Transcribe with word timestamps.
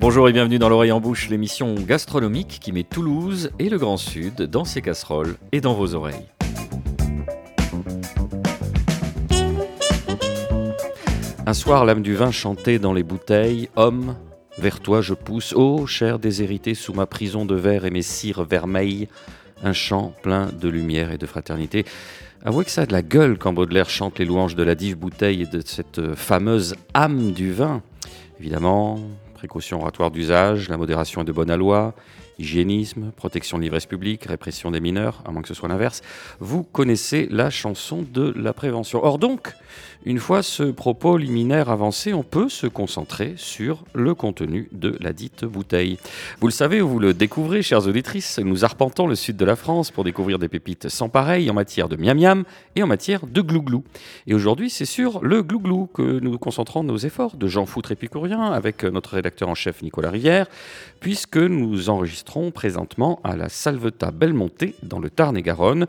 Bonjour 0.00 0.30
et 0.30 0.32
bienvenue 0.32 0.58
dans 0.58 0.70
l'oreille 0.70 0.92
en 0.92 1.00
bouche, 1.00 1.28
l'émission 1.28 1.74
gastronomique 1.74 2.58
qui 2.58 2.72
met 2.72 2.84
Toulouse 2.84 3.50
et 3.58 3.68
le 3.68 3.76
Grand 3.76 3.98
Sud 3.98 4.44
dans 4.44 4.64
ses 4.64 4.80
casseroles 4.80 5.36
et 5.52 5.60
dans 5.60 5.74
vos 5.74 5.94
oreilles. 5.94 6.26
Un 11.44 11.52
soir, 11.52 11.84
l'âme 11.84 12.00
du 12.00 12.14
vin 12.14 12.30
chantait 12.30 12.78
dans 12.78 12.94
les 12.94 13.02
bouteilles 13.02 13.68
Homme, 13.76 14.16
vers 14.56 14.80
toi 14.80 15.02
je 15.02 15.12
pousse, 15.12 15.52
ô 15.52 15.86
cher 15.86 16.18
déshérité, 16.18 16.72
sous 16.72 16.94
ma 16.94 17.04
prison 17.04 17.44
de 17.44 17.54
verre 17.54 17.84
et 17.84 17.90
mes 17.90 18.00
cires 18.00 18.44
vermeilles, 18.44 19.06
un 19.62 19.74
chant 19.74 20.14
plein 20.22 20.46
de 20.46 20.70
lumière 20.70 21.12
et 21.12 21.18
de 21.18 21.26
fraternité. 21.26 21.84
Avouez 22.42 22.64
que 22.64 22.70
ça 22.70 22.82
a 22.82 22.86
de 22.86 22.92
la 22.92 23.02
gueule 23.02 23.36
quand 23.36 23.52
Baudelaire 23.52 23.90
chante 23.90 24.18
les 24.18 24.24
louanges 24.24 24.54
de 24.54 24.62
la 24.62 24.74
dive 24.74 24.96
bouteille 24.96 25.42
et 25.42 25.46
de 25.46 25.60
cette 25.62 26.14
fameuse 26.14 26.74
âme 26.94 27.32
du 27.32 27.52
vin. 27.52 27.82
Évidemment, 28.40 28.98
précautions 29.40 29.80
oratoires 29.80 30.10
d'usage, 30.10 30.68
la 30.68 30.76
modération 30.76 31.22
est 31.22 31.24
de 31.24 31.32
bonne 31.32 31.54
loi, 31.54 31.94
hygiénisme, 32.38 33.10
protection 33.16 33.56
de 33.56 33.62
l'ivresse 33.62 33.86
publique, 33.86 34.26
répression 34.26 34.70
des 34.70 34.80
mineurs, 34.80 35.22
à 35.24 35.30
moins 35.30 35.40
que 35.40 35.48
ce 35.48 35.54
soit 35.54 35.70
l'inverse. 35.70 36.02
Vous 36.40 36.62
connaissez 36.62 37.26
la 37.30 37.48
chanson 37.48 38.04
de 38.12 38.34
la 38.36 38.52
prévention. 38.52 39.02
Or 39.02 39.18
donc, 39.18 39.54
une 40.04 40.18
fois 40.18 40.42
ce 40.42 40.62
propos 40.62 41.18
liminaire 41.18 41.68
avancé, 41.68 42.14
on 42.14 42.22
peut 42.22 42.48
se 42.48 42.66
concentrer 42.66 43.34
sur 43.36 43.84
le 43.94 44.14
contenu 44.14 44.68
de 44.72 44.96
la 45.00 45.12
dite 45.12 45.44
bouteille. 45.44 45.98
Vous 46.40 46.46
le 46.46 46.52
savez 46.52 46.80
ou 46.80 46.88
vous 46.88 46.98
le 46.98 47.12
découvrez, 47.12 47.62
chères 47.62 47.86
auditrices, 47.86 48.38
nous 48.38 48.64
arpentons 48.64 49.06
le 49.06 49.14
sud 49.14 49.36
de 49.36 49.44
la 49.44 49.56
France 49.56 49.90
pour 49.90 50.04
découvrir 50.04 50.38
des 50.38 50.48
pépites 50.48 50.88
sans 50.88 51.10
pareil 51.10 51.50
en 51.50 51.54
matière 51.54 51.88
de 51.88 51.96
miam 51.96 52.18
miam 52.18 52.44
et 52.76 52.82
en 52.82 52.86
matière 52.86 53.26
de 53.26 53.40
glouglou. 53.42 53.84
Et 54.26 54.34
aujourd'hui, 54.34 54.70
c'est 54.70 54.86
sur 54.86 55.22
le 55.22 55.42
glouglou 55.42 55.88
que 55.92 56.18
nous 56.20 56.38
concentrons 56.38 56.82
nos 56.82 56.96
efforts 56.96 57.36
de 57.36 57.46
Jean 57.46 57.66
Foutre 57.66 57.92
épicurien 57.92 58.52
avec 58.52 58.84
notre 58.84 59.14
rédacteur 59.14 59.48
en 59.50 59.54
chef 59.54 59.82
Nicolas 59.82 60.10
Rivière, 60.10 60.46
puisque 61.00 61.36
nous 61.36 61.90
enregistrons 61.90 62.50
présentement 62.50 63.20
à 63.22 63.36
la 63.36 63.48
Salvetat 63.48 64.12
Belmonté 64.12 64.74
dans 64.82 64.98
le 64.98 65.10
Tarn-et-Garonne, 65.10 65.86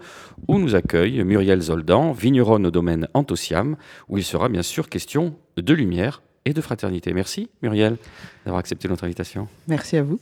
où 0.48 0.60
nous 0.60 0.76
accueille 0.76 1.24
Muriel 1.24 1.62
Zoldan, 1.62 2.12
vigneronne 2.12 2.68
au 2.68 2.72
domaine 2.72 3.08
Antociam, 3.14 3.78
où 4.10 4.18
il 4.18 4.24
sera 4.24 4.50
bien 4.50 4.64
sûr 4.64 4.90
question 4.90 5.36
de 5.58 5.74
lumière 5.74 6.22
et 6.46 6.54
de 6.54 6.62
fraternité. 6.62 7.14
Merci 7.14 7.50
Muriel 7.62 7.98
d'avoir 8.46 8.60
accepté 8.60 8.88
notre 8.88 9.04
invitation. 9.04 9.48
Merci 9.68 9.98
à 9.98 10.04
vous. 10.04 10.20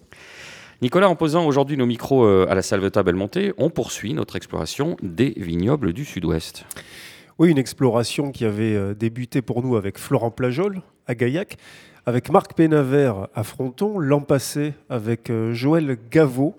Nicolas, 0.82 1.10
en 1.10 1.16
posant 1.18 1.46
aujourd'hui 1.46 1.76
nos 1.76 1.86
micros 1.86 2.24
euh, 2.24 2.48
à 2.50 2.56
la 2.56 2.62
Salvetat 2.62 3.04
Belmonte, 3.04 3.38
on 3.58 3.70
poursuit 3.70 4.14
notre 4.14 4.38
exploration 4.38 4.96
des 5.04 5.34
vignobles 5.36 5.92
du 5.92 6.06
Sud-Ouest. 6.06 6.64
Oui, 7.38 7.50
une 7.52 7.58
exploration 7.58 8.32
qui 8.32 8.46
avait 8.46 8.76
euh, 8.76 8.94
débuté 8.94 9.42
pour 9.42 9.62
nous 9.62 9.76
avec 9.76 9.98
Florent 9.98 10.32
Plajol 10.32 10.82
à 11.06 11.16
Gaillac, 11.16 11.58
avec 12.06 12.32
Marc 12.32 12.54
Pénavert 12.54 13.28
à 13.36 13.44
Fronton, 13.44 14.00
l'an 14.00 14.22
passé 14.22 14.74
avec 14.88 15.30
euh, 15.30 15.54
Joël 15.54 15.98
Gaveau 16.10 16.56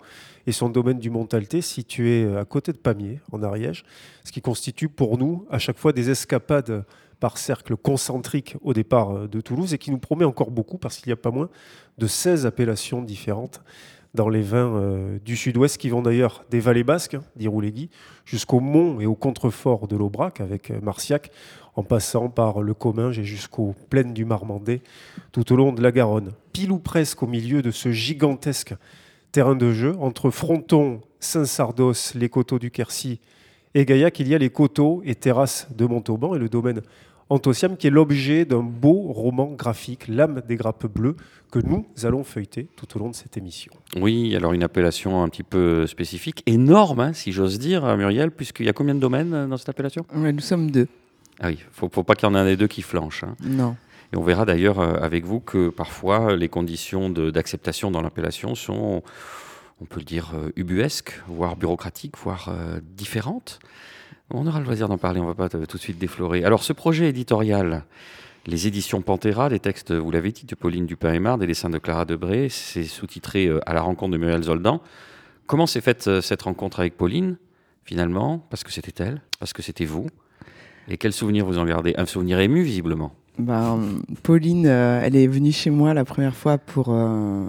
et 0.47 0.53
son 0.53 0.69
domaine 0.69 0.99
du 0.99 1.09
Montalté 1.09 1.63
situé 1.63 2.29
à 2.37 2.45
côté 2.45 2.73
de 2.73 2.79
Pamiers, 2.79 3.21
en 3.33 3.43
Ariège, 3.43 3.85
ce 4.25 4.33
qui 4.33 4.43
constitue 4.43 4.91
pour 4.91 5.17
nous 5.17 5.47
à 5.51 5.59
chaque 5.59 5.79
fois 5.79 5.95
des 5.95 6.11
escapades 6.11 6.85
par 7.21 7.39
cercle 7.39 7.77
concentrique 7.77 8.57
au 8.63 8.73
départ 8.73 9.11
euh, 9.13 9.29
de 9.29 9.41
Toulouse 9.41 9.75
et 9.75 9.79
qui 9.79 9.91
nous 9.91 9.99
promet 9.99 10.25
encore 10.25 10.51
beaucoup 10.51 10.79
parce 10.79 10.97
qu'il 10.97 11.09
n'y 11.09 11.15
a 11.15 11.17
pas 11.17 11.31
moins 11.31 11.51
de 11.99 12.07
16 12.07 12.47
appellations 12.47 13.03
différentes 13.03 13.63
dans 14.15 14.29
les 14.29 14.43
vins 14.43 14.75
euh, 14.75 15.19
du 15.25 15.37
sud-ouest 15.37 15.79
qui 15.79 15.89
vont 15.89 16.03
d'ailleurs 16.03 16.45
des 16.51 16.59
vallées 16.59 16.83
basques, 16.83 17.15
hein, 17.15 17.23
d'Irouléguy, 17.37 17.91
jusqu'au 18.25 18.59
mont 18.59 19.01
et 19.01 19.07
au 19.07 19.15
contrefort 19.15 19.87
de 19.87 19.97
l'Aubrac 19.97 20.41
avec 20.41 20.71
euh, 20.71 20.81
Marciac, 20.81 21.31
en 21.77 21.85
passant 21.85 22.29
par 22.29 22.63
le 22.63 22.75
Comminges 22.75 23.19
et 23.21 23.25
jusqu'aux 23.25 23.77
plaines 23.91 24.13
du 24.13 24.25
Marmandais 24.25 24.81
tout 25.31 25.53
au 25.53 25.57
long 25.57 25.73
de 25.73 25.81
la 25.81 25.93
Garonne. 25.93 26.33
Pile 26.53 26.73
ou 26.73 26.79
presque 26.79 27.23
au 27.23 27.29
milieu 27.29 27.63
de 27.63 27.71
ce 27.71 27.93
gigantesque 27.93 28.75
terrain 29.31 29.55
de 29.55 29.71
jeu 29.71 29.95
entre 30.01 30.31
Fronton, 30.31 31.01
Saint-Sardos, 31.21 32.15
les 32.17 32.29
coteaux 32.29 32.59
du 32.59 32.73
Quercy 32.73 33.21
et 33.75 33.85
Gaillac, 33.85 34.19
il 34.19 34.27
y 34.27 34.35
a 34.35 34.39
les 34.39 34.51
coteaux 34.51 35.01
et 35.05 35.15
terrasses 35.15 35.69
de 35.71 35.87
Montauban 35.87 36.35
et 36.35 36.39
le 36.39 36.49
domaine 36.49 36.83
Antociam, 37.31 37.77
qui 37.77 37.87
est 37.87 37.91
l'objet 37.91 38.45
d'un 38.45 38.63
beau 38.63 39.13
roman 39.13 39.53
graphique, 39.53 40.09
L'âme 40.09 40.43
des 40.47 40.57
grappes 40.57 40.87
bleues, 40.87 41.17
que 41.51 41.61
nous 41.61 41.87
allons 42.03 42.25
feuilleter 42.25 42.69
tout 42.77 42.97
au 42.97 43.01
long 43.01 43.09
de 43.09 43.15
cette 43.15 43.37
émission. 43.37 43.73
Oui, 43.97 44.37
alors 44.37 44.53
une 44.53 44.63
appellation 44.63 45.23
un 45.23 45.29
petit 45.29 45.43
peu 45.43 45.87
spécifique, 45.87 46.43
énorme, 46.47 47.01
hein, 47.01 47.13
si 47.13 47.33
j'ose 47.33 47.59
dire, 47.59 47.97
Muriel, 47.97 48.31
puisqu'il 48.31 48.67
y 48.67 48.69
a 48.69 48.73
combien 48.73 48.95
de 48.95 49.01
domaines 49.01 49.49
dans 49.49 49.57
cette 49.57 49.69
appellation? 49.69 50.05
Nous 50.15 50.41
sommes 50.41 50.71
deux. 50.71 50.89
Ah 51.41 51.49
oui, 51.49 51.59
il 51.59 51.85
ne 51.85 51.89
faut, 51.89 52.03
pas 52.03 52.15
qu'il 52.15 52.29
y 52.29 52.31
en 52.31 52.35
ait 52.35 52.39
un 52.39 52.45
des 52.45 52.57
deux 52.57 52.69
qui 52.69 52.83
flanche. 52.83 53.25
Hein. 53.25 53.35
Non. 53.43 53.77
Et 54.13 54.17
on 54.17 54.23
verra 54.23 54.45
d'ailleurs 54.45 54.81
euh, 54.81 54.95
avec 55.01 55.25
vous 55.25 55.41
que 55.41 55.71
parfois 55.71 56.37
les 56.37 56.49
conditions 56.49 57.11
d'acceptation 57.11 57.91
dans 57.91 58.03
l'appellation 58.03 58.55
sont, 58.55 59.03
on 59.81 59.85
peut 59.85 60.01
le 60.01 60.05
dire, 60.05 60.33
euh, 60.35 60.51
ubuesques, 60.57 61.21
voire 61.29 61.57
bureaucratiques, 61.57 62.19
voire 62.19 62.49
euh, 62.49 62.81
différentes. 62.97 63.61
On 64.33 64.47
aura 64.47 64.61
le 64.61 64.65
loisir 64.65 64.89
d'en 64.89 64.99
parler, 64.99 65.19
on 65.19 65.25
ne 65.25 65.33
va 65.33 65.35
pas 65.35 65.49
tout 65.49 65.77
de 65.77 65.83
suite 65.83 65.99
déflorer. 65.99 66.45
Alors 66.45 66.63
ce 66.63 66.73
projet 66.73 67.09
éditorial, 67.09 67.85
les 68.47 68.69
éditions 68.69 69.03
Pantera, 69.03 69.49
des 69.49 69.59
textes, 69.59 69.93
vous 69.93 70.11
l'avez 70.13 70.31
dit, 70.31 70.47
de 70.47 70.55
Pauline 70.55 70.87
Dupin-Aymar, 70.87 71.37
des 71.37 71.49
dessins 71.49 71.69
de 71.69 71.79
Clara 71.79 72.05
Debré, 72.05 72.49
c'est 72.49 72.85
sous-titré 72.85 73.47
euh, 73.47 73.61
À 73.67 73.75
la 73.75 73.83
rencontre 73.83 74.13
de 74.13 74.19
Muriel 74.19 74.43
Zoldan. 74.45 74.81
Comment 75.47 75.67
s'est 75.67 75.81
faite 75.81 76.07
euh, 76.07 76.21
cette 76.21 76.43
rencontre 76.43 76.79
avec 76.79 76.97
Pauline, 76.97 77.39
finalement? 77.85 78.39
Parce 78.51 78.63
que 78.63 78.71
c'était 78.71 79.03
elle, 79.03 79.21
parce 79.41 79.53
que 79.53 79.63
c'était 79.63 79.85
vous. 79.85 80.07
Et 80.89 80.97
quel 80.97 81.13
souvenir 81.13 81.45
vous 81.45 81.59
en 81.59 81.65
gardez? 81.65 81.95
Un 81.99 82.07
souvenir 82.07 82.39
ému, 82.39 82.63
visiblement. 82.63 83.13
Pauline, 84.23 84.67
euh, 84.67 85.01
elle 85.03 85.17
est 85.17 85.27
venue 85.27 85.53
chez 85.53 85.71
moi 85.71 85.93
la 85.93 86.05
première 86.05 86.37
fois 86.37 86.57
pour 86.57 86.91
me 86.91 87.49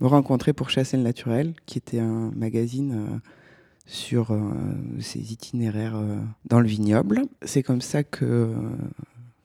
rencontrer 0.00 0.52
pour 0.54 0.70
Chasser 0.70 0.96
le 0.96 1.02
Naturel, 1.02 1.52
qui 1.66 1.78
était 1.78 1.98
un 1.98 2.30
magazine 2.34 3.20
sur 3.90 4.30
euh, 4.30 4.38
ses 5.00 5.32
itinéraires 5.32 5.96
euh, 5.96 6.16
dans 6.46 6.60
le 6.60 6.68
vignoble. 6.68 7.22
C'est 7.42 7.64
comme 7.64 7.80
ça 7.80 8.04
que 8.04 8.24
euh, 8.24 8.54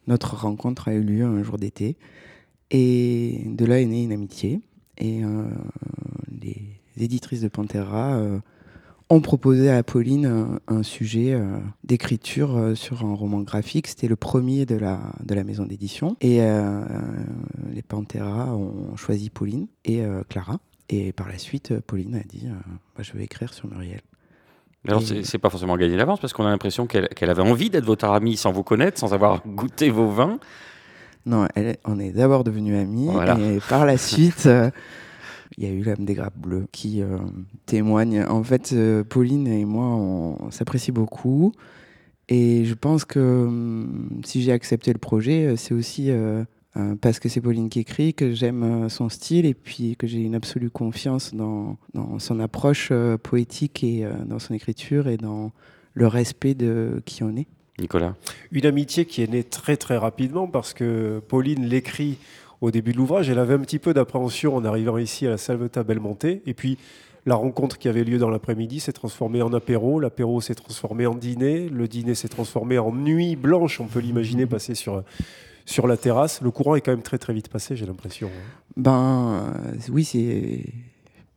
notre 0.06 0.36
rencontre 0.36 0.88
a 0.88 0.94
eu 0.94 1.02
lieu 1.02 1.26
un 1.26 1.42
jour 1.42 1.58
d'été. 1.58 1.98
Et 2.70 3.42
de 3.48 3.66
là 3.66 3.82
est 3.82 3.86
née 3.86 4.04
une 4.04 4.12
amitié. 4.12 4.62
Et 4.98 5.22
les 6.42 6.78
éditrices 6.98 7.42
de 7.42 7.48
Pantera 7.48 8.20
ont 9.10 9.22
proposé 9.22 9.70
à 9.70 9.84
Pauline 9.84 10.60
un, 10.68 10.84
sujet 10.84 11.38
d'écriture 11.84 12.72
sur 12.76 13.06
un 13.06 13.14
roman 13.14 13.42
graphique. 13.42 13.88
C'était 13.88 14.08
le 14.08 14.16
premier 14.16 14.66
de 14.66 14.76
la, 14.76 15.00
de 15.24 15.36
la 15.36 15.44
maison 15.44 15.66
d'édition. 15.66 16.18
Et 16.22 16.40
les 17.72 17.82
Pantera 17.84 18.56
ont 18.56 18.96
choisi 18.96 19.30
Pauline 19.30 19.68
et 19.84 20.02
Clara. 20.30 20.60
Et 20.90 21.12
par 21.12 21.28
la 21.28 21.38
suite, 21.38 21.80
Pauline 21.82 22.16
a 22.16 22.24
dit 22.24 22.48
bah, 22.96 23.04
Je 23.04 23.14
vais 23.14 23.24
écrire 23.26 23.54
sur 23.54 23.68
Muriel. 23.68 24.02
Alors, 24.88 25.02
c'est 25.02 25.38
pas 25.38 25.50
forcément 25.50 25.78
gagné 25.78 25.98
d'avance 25.98 26.20
parce 26.20 26.34
qu'on 26.34 26.46
a 26.46 26.50
l'impression 26.50 26.88
qu'elle 26.88 27.30
avait 27.30 27.42
envie 27.42 27.70
d'être 27.70 27.86
votre 27.86 28.06
amie 28.06 28.38
sans 28.38 28.52
vous 28.52 28.64
connaître, 28.64 29.00
sans 29.00 29.14
avoir 29.14 29.42
goûté 29.46 29.90
vos 29.90 30.08
vins. 30.08 30.40
Non, 31.26 31.48
elle, 31.56 31.78
on 31.86 32.00
est 32.00 32.12
d'abord 32.12 32.44
devenus 32.44 32.78
amis 32.78 33.10
et 33.40 33.60
par 33.68 33.86
la 33.86 33.98
suite, 33.98 34.46
euh, 34.46 34.70
il 35.58 35.64
y 35.64 35.68
a 35.68 35.72
eu 35.72 35.82
l'âme 35.82 36.06
des 36.06 36.14
grappes 36.14 36.38
bleues 36.38 36.68
qui 36.72 37.02
euh, 37.02 37.18
témoigne. 37.66 38.24
En 38.30 38.44
fait, 38.44 38.74
euh, 38.74 39.04
Pauline 39.04 39.48
et 39.48 39.66
moi, 39.66 39.86
on, 39.86 40.52
s'apprécie 40.52 40.92
beaucoup 40.92 41.52
et 42.30 42.64
je 42.66 42.74
pense 42.76 43.06
que 43.06 43.20
hum, 43.20 44.22
si 44.24 44.44
j'ai 44.44 44.52
accepté 44.52 44.94
le 44.94 45.00
projet, 45.00 45.56
c'est 45.58 45.74
aussi 45.74 46.12
euh, 46.78 46.96
parce 47.00 47.20
que 47.20 47.30
c'est 47.30 47.42
Pauline 47.42 47.70
qui 47.70 47.80
écrit, 47.80 48.14
que 48.14 48.34
j'aime 48.34 48.64
euh, 48.86 48.90
son 48.90 49.08
style 49.08 49.46
et 49.46 49.54
puis 49.54 49.96
que 49.96 50.08
j'ai 50.08 50.20
une 50.20 50.36
absolue 50.36 50.70
confiance 50.70 51.34
dans, 51.34 51.78
son 52.20 52.40
approche 52.40 52.90
euh, 52.92 53.18
poétique 53.18 53.84
et 53.84 54.06
dans 54.26 54.40
son 54.40 54.54
écriture 54.54 55.08
et 55.08 55.18
dans 55.18 55.52
le 55.94 56.08
respect 56.08 56.54
de 56.54 57.02
qui 57.06 57.24
on 57.24 57.36
est. 57.38 57.48
Nicolas 57.80 58.16
Une 58.52 58.66
amitié 58.66 59.06
qui 59.06 59.22
est 59.22 59.32
née 59.32 59.44
très 59.44 59.78
très 59.78 59.98
rapidement 59.98 60.48
parce 60.48 60.74
que 60.74 61.22
Pauline 61.28 61.66
l'écrit 61.66 62.18
au 62.62 62.72
début 62.72 62.92
de 62.92 62.98
l'ouvrage. 62.98 63.30
Elle 63.30 63.40
avait 63.40 63.54
un 63.54 63.60
petit 63.60 63.80
peu 63.80 63.94
d'appréhension 63.94 64.56
en 64.56 64.66
arrivant 64.66 64.98
ici 64.98 65.28
à 65.28 65.30
la 65.30 65.38
Salvetat 65.38 65.84
Belmonte. 65.84 66.26
Et 66.26 66.54
puis 66.54 66.78
la 67.26 67.36
rencontre 67.36 67.78
qui 67.78 67.88
avait 67.88 68.04
lieu 68.04 68.18
dans 68.18 68.30
l'après-midi 68.30 68.80
s'est 68.80 68.94
transformée 68.94 69.42
en 69.42 69.54
apéro. 69.54 70.00
L'apéro 70.00 70.42
s'est 70.42 70.56
transformé 70.56 71.06
en 71.06 71.16
dîner. 71.16 71.70
Le 71.70 71.88
dîner 71.88 72.16
s'est 72.16 72.28
transformé 72.28 72.78
en 72.78 72.94
nuit 72.94 73.36
blanche. 73.36 73.80
On 73.82 73.88
peut 73.88 74.00
l'imaginer 74.00 74.46
passer 74.46 74.76
sur 74.76 75.04
sur 75.66 75.88
la 75.88 75.98
terrasse. 75.98 76.42
Le 76.42 76.52
courant 76.52 76.76
est 76.76 76.82
quand 76.82 76.92
même 76.92 77.02
très 77.02 77.18
très 77.18 77.34
vite 77.34 77.50
passé, 77.50 77.76
j'ai 77.76 77.86
l'impression. 77.86 78.28
Hein. 78.28 78.62
Ben 78.78 79.54
euh, 79.56 79.78
oui, 79.92 80.06
c'est 80.06 80.64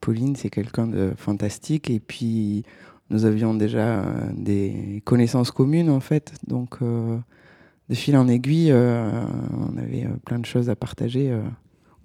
Pauline, 0.00 0.36
c'est 0.36 0.50
quelqu'un 0.50 0.86
de 0.86 1.12
fantastique 1.16 1.90
et 1.90 1.98
puis 1.98 2.64
nous 3.10 3.24
avions 3.24 3.54
déjà 3.54 4.00
euh, 4.00 4.04
des 4.34 5.02
connaissances 5.04 5.50
communes 5.50 5.90
en 5.90 6.00
fait, 6.00 6.34
donc 6.46 6.76
euh, 6.82 7.16
de 7.88 7.94
fil 7.94 8.16
en 8.16 8.28
aiguille, 8.28 8.70
on 8.70 9.78
avait 9.78 10.06
plein 10.26 10.38
de 10.38 10.44
choses 10.44 10.68
à 10.68 10.76
partager 10.76 11.34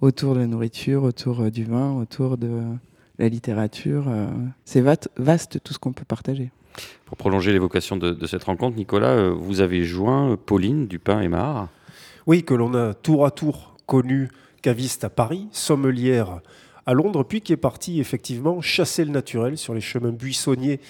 autour 0.00 0.34
de 0.34 0.40
la 0.40 0.46
nourriture, 0.46 1.02
autour 1.02 1.50
du 1.50 1.64
vin, 1.64 1.92
autour 1.92 2.38
de 2.38 2.62
la 3.18 3.28
littérature. 3.28 4.06
c'est 4.64 4.80
vaste 4.80 5.62
tout 5.62 5.74
ce 5.74 5.78
qu'on 5.78 5.92
peut 5.92 6.06
partager. 6.06 6.50
Pour 7.04 7.18
prolonger 7.18 7.52
l'évocation 7.52 7.98
de, 7.98 8.12
de, 8.12 8.26
cette 8.26 8.44
rencontre, 8.44 8.78
Nicolas, 8.78 9.28
vous 9.28 9.60
avez 9.60 9.84
joint 9.84 10.38
Pauline 10.46 10.86
Dupin 10.86 11.20
et 11.20 11.28
Mar 11.28 11.68
oui, 12.26 12.42
que 12.42 12.54
l'on 12.54 12.74
a 12.74 12.94
tour 12.94 13.26
à 13.26 13.30
tour 13.30 13.76
connu 13.86 14.30
caviste 14.62 15.04
à 15.04 15.10
Paris, 15.10 15.46
sommelière 15.52 16.40
à 16.86 16.94
Londres, 16.94 17.22
puis 17.22 17.40
qui 17.40 17.52
est 17.52 17.58
partie 17.58 18.00
effectivement 18.00 18.60
chasser 18.60 19.04
le 19.04 19.10
naturel 19.10 19.58
sur 19.58 19.74
les 19.74 19.80
chemins 19.80 20.12
buissonniers 20.12 20.80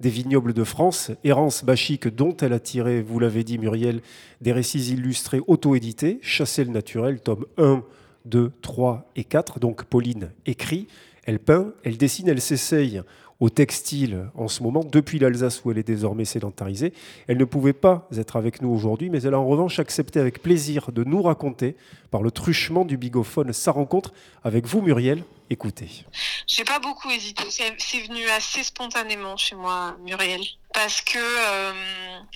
des 0.00 0.10
vignobles 0.10 0.52
de 0.52 0.64
France, 0.64 1.10
errance 1.24 1.64
bachique 1.64 2.08
dont 2.08 2.36
elle 2.38 2.52
a 2.52 2.58
tiré, 2.58 3.02
vous 3.02 3.18
l'avez 3.20 3.44
dit 3.44 3.58
Muriel, 3.58 4.02
des 4.40 4.52
récits 4.52 4.92
illustrés 4.92 5.40
auto-édités, 5.46 6.18
Chasser 6.22 6.64
le 6.64 6.72
naturel, 6.72 7.20
tome 7.20 7.46
1, 7.56 7.82
2, 8.24 8.50
3 8.60 9.10
et 9.16 9.24
4. 9.24 9.60
Donc 9.60 9.84
Pauline 9.84 10.30
écrit, 10.44 10.88
elle 11.24 11.38
peint, 11.38 11.72
elle 11.84 11.96
dessine, 11.96 12.28
elle 12.28 12.40
s'essaye 12.40 13.02
au 13.42 13.50
textile 13.50 14.28
en 14.36 14.46
ce 14.46 14.62
moment, 14.62 14.84
depuis 14.84 15.18
l'Alsace 15.18 15.64
où 15.64 15.72
elle 15.72 15.78
est 15.78 15.82
désormais 15.82 16.24
sédentarisée. 16.24 16.92
Elle 17.26 17.38
ne 17.38 17.44
pouvait 17.44 17.72
pas 17.72 18.08
être 18.16 18.36
avec 18.36 18.62
nous 18.62 18.68
aujourd'hui, 18.68 19.10
mais 19.10 19.20
elle 19.22 19.34
a 19.34 19.40
en 19.40 19.48
revanche 19.48 19.80
accepté 19.80 20.20
avec 20.20 20.40
plaisir 20.40 20.92
de 20.92 21.02
nous 21.02 21.20
raconter, 21.22 21.74
par 22.12 22.22
le 22.22 22.30
truchement 22.30 22.84
du 22.84 22.96
bigophone, 22.96 23.52
sa 23.52 23.72
rencontre 23.72 24.12
avec 24.44 24.66
vous, 24.66 24.80
Muriel. 24.80 25.24
Écoutez. 25.50 26.04
J'ai 26.46 26.62
pas 26.62 26.78
beaucoup 26.78 27.10
hésité. 27.10 27.42
C'est 27.50 28.02
venu 28.02 28.24
assez 28.28 28.62
spontanément 28.62 29.36
chez 29.36 29.56
moi, 29.56 29.96
Muriel, 30.04 30.42
parce 30.72 31.00
que 31.00 31.18
euh, 31.18 31.72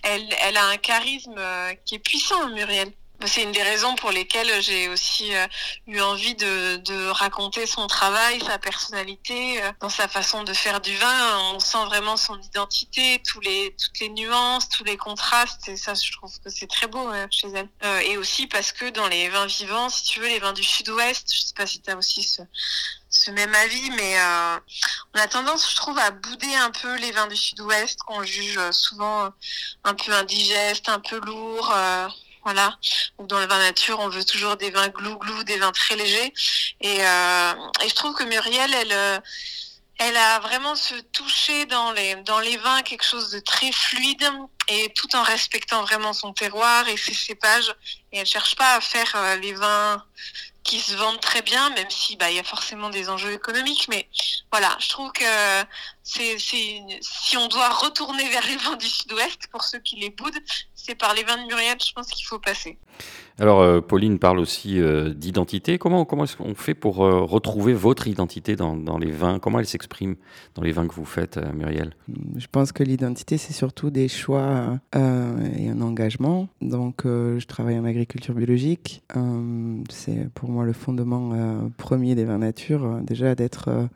elle, 0.02 0.56
a 0.56 0.70
un 0.70 0.76
charisme 0.76 1.36
euh, 1.38 1.72
qui 1.84 1.94
est 1.94 2.00
puissant, 2.00 2.48
Muriel. 2.48 2.88
C'est 3.24 3.42
une 3.42 3.52
des 3.52 3.62
raisons 3.62 3.94
pour 3.96 4.10
lesquelles 4.10 4.60
j'ai 4.60 4.88
aussi 4.88 5.34
euh, 5.34 5.46
eu 5.86 6.00
envie 6.00 6.34
de, 6.34 7.08
raconter 7.10 7.66
son 7.66 7.86
travail, 7.86 8.40
sa 8.44 8.58
personnalité, 8.58 9.62
euh, 9.62 9.72
dans 9.80 9.88
sa 9.88 10.06
façon 10.06 10.44
de 10.44 10.52
faire 10.52 10.80
du 10.80 10.94
vin. 10.96 11.38
On 11.54 11.58
sent 11.58 11.84
vraiment 11.86 12.16
son 12.16 12.38
identité, 12.40 13.22
toutes 13.26 13.46
les 13.46 14.08
nuances, 14.10 14.68
tous 14.68 14.84
les 14.84 14.98
contrastes. 14.98 15.68
Et 15.68 15.76
ça, 15.76 15.94
je 15.94 16.12
trouve 16.12 16.32
que 16.40 16.50
c'est 16.50 16.66
très 16.66 16.88
beau 16.88 17.10
euh, 17.10 17.26
chez 17.30 17.48
elle. 17.54 17.68
et 18.04 18.18
aussi 18.18 18.46
parce 18.46 18.72
que 18.72 18.90
dans 18.90 19.08
les 19.08 19.28
vins 19.30 19.46
vivants, 19.46 19.88
si 19.88 20.04
tu 20.04 20.20
veux, 20.20 20.28
les 20.28 20.38
vins 20.38 20.52
du 20.52 20.64
sud-ouest, 20.64 21.32
je 21.32 21.40
sais 21.40 21.54
pas 21.54 21.66
si 21.66 21.80
tu 21.80 21.90
as 21.90 21.96
aussi 21.96 22.22
ce, 22.22 22.42
ce 23.08 23.30
même 23.30 23.54
avis, 23.54 23.90
mais 23.92 24.16
on 25.14 25.18
a 25.18 25.26
tendance, 25.26 25.70
je 25.70 25.76
trouve, 25.76 25.98
à 25.98 26.10
bouder 26.10 26.54
un 26.54 26.70
peu 26.70 26.96
les 26.96 27.12
vins 27.12 27.28
du 27.28 27.36
sud-ouest 27.36 27.98
qu'on 28.02 28.22
juge 28.24 28.60
souvent 28.72 29.30
un 29.84 29.94
peu 29.94 30.12
indigestes, 30.12 30.88
un 30.90 31.00
peu 31.00 31.18
lourds. 31.20 31.74
Voilà. 32.46 32.78
Dans 33.18 33.40
le 33.40 33.46
vin 33.48 33.58
nature, 33.58 33.98
on 33.98 34.08
veut 34.08 34.24
toujours 34.24 34.56
des 34.56 34.70
vins 34.70 34.86
glou-glou, 34.86 35.42
des 35.42 35.58
vins 35.58 35.72
très 35.72 35.96
légers. 35.96 36.32
Et, 36.80 37.04
euh, 37.04 37.52
et 37.84 37.88
je 37.88 37.94
trouve 37.96 38.14
que 38.14 38.22
Muriel, 38.22 38.72
elle, 38.72 38.92
euh, 38.92 39.18
elle 39.98 40.16
a 40.16 40.38
vraiment 40.38 40.76
se 40.76 40.94
touché 41.10 41.66
dans 41.66 41.90
les, 41.90 42.14
dans 42.22 42.38
les 42.38 42.56
vins 42.58 42.82
quelque 42.82 43.04
chose 43.04 43.32
de 43.32 43.40
très 43.40 43.72
fluide 43.72 44.30
et 44.68 44.92
tout 44.94 45.16
en 45.16 45.24
respectant 45.24 45.82
vraiment 45.82 46.12
son 46.12 46.32
terroir 46.32 46.88
et 46.88 46.96
ses 46.96 47.14
cépages. 47.14 47.74
Et 48.12 48.18
elle 48.18 48.26
cherche 48.26 48.54
pas 48.54 48.76
à 48.76 48.80
faire 48.80 49.10
euh, 49.16 49.34
les 49.38 49.54
vins 49.54 50.04
qui 50.62 50.78
se 50.78 50.94
vendent 50.94 51.20
très 51.20 51.42
bien, 51.42 51.70
même 51.70 51.90
si 51.90 52.16
bah 52.16 52.30
il 52.30 52.36
y 52.36 52.40
a 52.40 52.44
forcément 52.44 52.90
des 52.90 53.08
enjeux 53.08 53.32
économiques. 53.32 53.86
Mais 53.88 54.08
voilà, 54.52 54.76
je 54.78 54.88
trouve 54.88 55.10
que 55.10 55.24
c'est 56.04 56.38
si 56.38 57.36
on 57.36 57.48
doit 57.48 57.70
retourner 57.70 58.28
vers 58.28 58.46
les 58.46 58.56
vins 58.56 58.76
du 58.76 58.88
Sud-Ouest 58.88 59.48
pour 59.50 59.64
ceux 59.64 59.78
qui 59.80 59.96
les 59.96 60.10
boudent, 60.10 60.38
c'est 60.86 60.94
par 60.94 61.14
les 61.14 61.24
vins 61.24 61.42
de 61.42 61.48
Muriel, 61.48 61.76
je 61.84 61.92
pense 61.92 62.06
qu'il 62.08 62.24
faut 62.24 62.38
passer. 62.38 62.78
Alors, 63.38 63.60
euh, 63.60 63.80
Pauline 63.80 64.18
parle 64.18 64.38
aussi 64.38 64.80
euh, 64.80 65.12
d'identité. 65.12 65.78
Comment, 65.78 66.04
comment 66.04 66.24
est-ce 66.24 66.36
qu'on 66.36 66.54
fait 66.54 66.74
pour 66.74 67.04
euh, 67.04 67.22
retrouver 67.22 67.74
votre 67.74 68.06
identité 68.06 68.54
dans, 68.54 68.76
dans 68.76 68.96
les 68.96 69.10
vins? 69.10 69.40
Comment 69.40 69.58
elle 69.58 69.66
s'exprime 69.66 70.14
dans 70.54 70.62
les 70.62 70.70
vins 70.70 70.86
que 70.86 70.94
vous 70.94 71.04
faites, 71.04 71.38
Muriel? 71.54 71.94
Je 72.36 72.46
pense 72.50 72.70
que 72.70 72.84
l'identité, 72.84 73.36
c'est 73.36 73.52
surtout 73.52 73.90
des 73.90 74.08
choix 74.08 74.78
et 74.94 75.68
un 75.68 75.80
engagement. 75.80 76.48
Donc, 76.62 77.02
je 77.04 77.44
travaille 77.46 77.78
en 77.78 77.84
agriculture 77.84 78.34
biologique. 78.34 79.02
c'est 79.90 80.30
pour 80.34 80.48
moi 80.48 80.64
le 80.64 80.72
fondement 80.72 81.70
premier 81.76 82.14
des 82.14 82.24
vins 82.24 82.38
nature, 82.38 83.00
déjà 83.02 83.34
d'être 83.34 83.88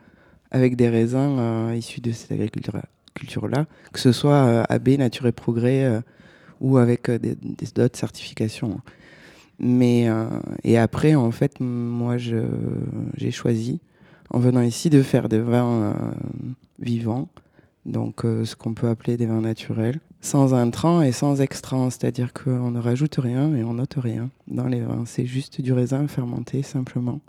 avec 0.50 0.76
des 0.76 0.88
raisins 0.88 1.72
issus 1.74 2.00
de 2.00 2.12
cette 2.12 2.32
agriculture-là, 2.32 3.66
que 3.92 4.00
ce 4.00 4.12
soit 4.12 4.64
AB, 4.68 4.88
Nature 4.98 5.26
et 5.26 5.32
Progrès 5.32 6.02
ou 6.60 6.76
avec 6.78 7.08
euh, 7.08 7.18
d'autres 7.74 7.98
certifications. 7.98 8.80
Mais 9.58 10.08
euh, 10.08 10.26
et 10.64 10.78
après, 10.78 11.14
en 11.14 11.30
fait, 11.30 11.60
moi, 11.60 12.16
j'ai 12.16 13.30
choisi, 13.30 13.80
en 14.30 14.38
venant 14.38 14.62
ici, 14.62 14.90
de 14.90 15.02
faire 15.02 15.28
des 15.28 15.40
vins 15.40 15.82
euh, 15.82 15.92
vivants, 16.78 17.28
donc 17.86 18.22
ce 18.22 18.54
qu'on 18.54 18.74
peut 18.74 18.88
appeler 18.88 19.16
des 19.16 19.26
vins 19.26 19.40
naturels, 19.40 20.00
sans 20.20 20.54
intrants 20.54 21.02
et 21.02 21.12
sans 21.12 21.40
extrants, 21.40 21.88
c'est-à-dire 21.90 22.32
qu'on 22.32 22.70
ne 22.70 22.78
rajoute 22.78 23.16
rien 23.16 23.54
et 23.54 23.64
on 23.64 23.74
note 23.74 23.94
rien 23.96 24.30
dans 24.48 24.66
les 24.66 24.80
vins. 24.80 25.04
C'est 25.06 25.26
juste 25.26 25.60
du 25.60 25.72
raisin 25.72 26.06
fermenté, 26.08 26.62
simplement. 26.62 27.20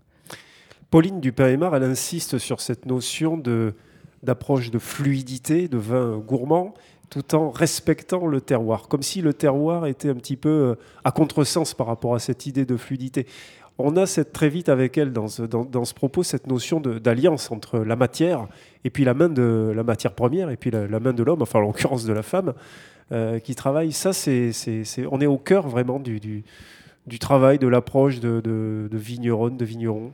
Pauline 0.89 1.21
Dupin-Aymar, 1.21 1.73
elle 1.75 1.83
insiste 1.83 2.37
sur 2.37 2.59
cette 2.59 2.85
notion 2.85 3.41
d'approche 4.23 4.71
de 4.71 4.79
fluidité, 4.79 5.69
de 5.69 5.77
vin 5.77 6.17
gourmand, 6.17 6.73
tout 7.11 7.35
en 7.35 7.51
respectant 7.51 8.25
le 8.25 8.39
terroir, 8.39 8.87
comme 8.87 9.03
si 9.03 9.21
le 9.21 9.33
terroir 9.33 9.85
était 9.85 10.09
un 10.09 10.15
petit 10.15 10.37
peu 10.37 10.49
euh, 10.49 10.75
à 11.03 11.11
contresens 11.11 11.73
par 11.73 11.87
rapport 11.87 12.15
à 12.15 12.19
cette 12.19 12.45
idée 12.45 12.65
de 12.65 12.77
fluidité. 12.77 13.27
On 13.77 13.97
a 13.97 14.05
cette, 14.05 14.31
très 14.31 14.47
vite 14.47 14.69
avec 14.69 14.97
elle 14.97 15.11
dans 15.11 15.27
ce, 15.27 15.43
dans, 15.43 15.85
ce 15.85 15.93
propos 15.93 16.23
cette 16.23 16.47
notion 16.47 16.79
d'alliance 16.79 17.51
entre 17.51 17.79
la 17.79 17.95
matière 17.95 18.47
et 18.85 18.89
puis 18.89 19.03
la 19.03 19.13
main 19.13 19.27
de 19.27 19.73
la 19.75 19.83
matière 19.83 20.13
première 20.13 20.49
et 20.51 20.57
puis 20.57 20.71
la, 20.71 20.99
main 20.99 21.13
de 21.13 21.23
l'homme, 21.23 21.41
enfin 21.41 21.59
en 21.59 21.63
l'occurrence 21.63 22.05
de 22.05 22.13
la 22.13 22.21
femme, 22.21 22.53
euh, 23.11 23.39
qui 23.39 23.55
travaille. 23.55 23.91
Ça, 23.91 24.13
c'est, 24.13 24.51
on 25.11 25.19
est 25.19 25.25
au 25.25 25.37
cœur 25.37 25.67
vraiment 25.67 25.99
du, 25.99 26.19
du, 26.19 27.19
travail, 27.19 27.59
de 27.59 27.67
l'approche 27.67 28.21
de, 28.21 28.39
de, 28.39 28.87
de 28.89 28.97
vigneronne, 28.97 29.57
de 29.57 29.65
vigneron. 29.65 30.13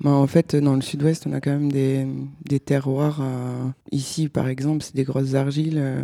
Bah, 0.00 0.10
en 0.10 0.26
fait, 0.26 0.54
dans 0.54 0.74
le 0.74 0.82
sud-ouest, 0.82 1.26
on 1.26 1.32
a 1.32 1.40
quand 1.40 1.52
même 1.52 1.72
des, 1.72 2.06
des 2.44 2.60
terroirs. 2.60 3.20
Euh, 3.22 3.68
ici, 3.92 4.28
par 4.28 4.46
exemple, 4.46 4.82
c'est 4.82 4.94
des 4.94 5.04
grosses 5.04 5.34
argiles, 5.34 5.78
euh, 5.78 6.02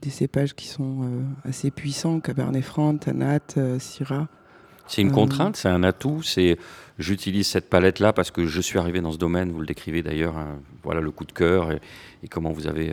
des 0.00 0.10
cépages 0.10 0.54
qui 0.54 0.66
sont 0.68 1.02
euh, 1.02 1.22
assez 1.48 1.70
puissants 1.70 2.20
Cabernet 2.20 2.64
Franc, 2.64 2.96
Tanat, 2.96 3.40
Syrah. 3.78 4.28
C'est 4.86 5.02
une 5.02 5.12
contrainte, 5.12 5.56
c'est 5.56 5.68
un 5.68 5.84
atout. 5.84 6.22
C'est 6.22 6.56
j'utilise 6.98 7.46
cette 7.46 7.68
palette-là 7.68 8.12
parce 8.12 8.32
que 8.32 8.46
je 8.46 8.60
suis 8.60 8.78
arrivé 8.78 9.00
dans 9.00 9.12
ce 9.12 9.18
domaine. 9.18 9.52
Vous 9.52 9.60
le 9.60 9.66
décrivez 9.66 10.02
d'ailleurs. 10.02 10.34
voilà 10.82 11.00
le 11.00 11.12
coup 11.12 11.24
de 11.24 11.30
cœur 11.30 11.70
et, 11.70 11.80
et 12.24 12.28
comment 12.28 12.50
vous 12.50 12.66
avez 12.66 12.92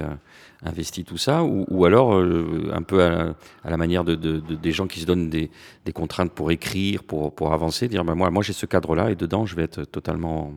investi 0.64 1.04
tout 1.04 1.18
ça, 1.18 1.44
ou, 1.44 1.86
alors 1.86 2.16
euh, 2.16 2.72
un 2.74 2.82
peu 2.82 3.04
à, 3.04 3.36
la 3.64 3.78
manière 3.78 4.04
de, 4.04 4.16
des 4.16 4.72
gens 4.72 4.88
qui 4.88 5.00
se 5.00 5.06
donnent 5.06 5.30
des, 5.30 5.50
contraintes 5.94 6.32
pour 6.32 6.52
écrire, 6.52 7.04
pour, 7.04 7.34
pour 7.34 7.54
avancer, 7.54 7.88
dire 7.88 8.04
ben 8.04 8.16
moi, 8.16 8.30
moi 8.30 8.44
j'ai 8.44 8.54
ce 8.54 8.66
cadre-là 8.66 9.12
et 9.12 9.16
dedans 9.16 9.46
je 9.46 9.56
vais 9.56 9.64
être 9.64 9.84
totalement 9.84 10.54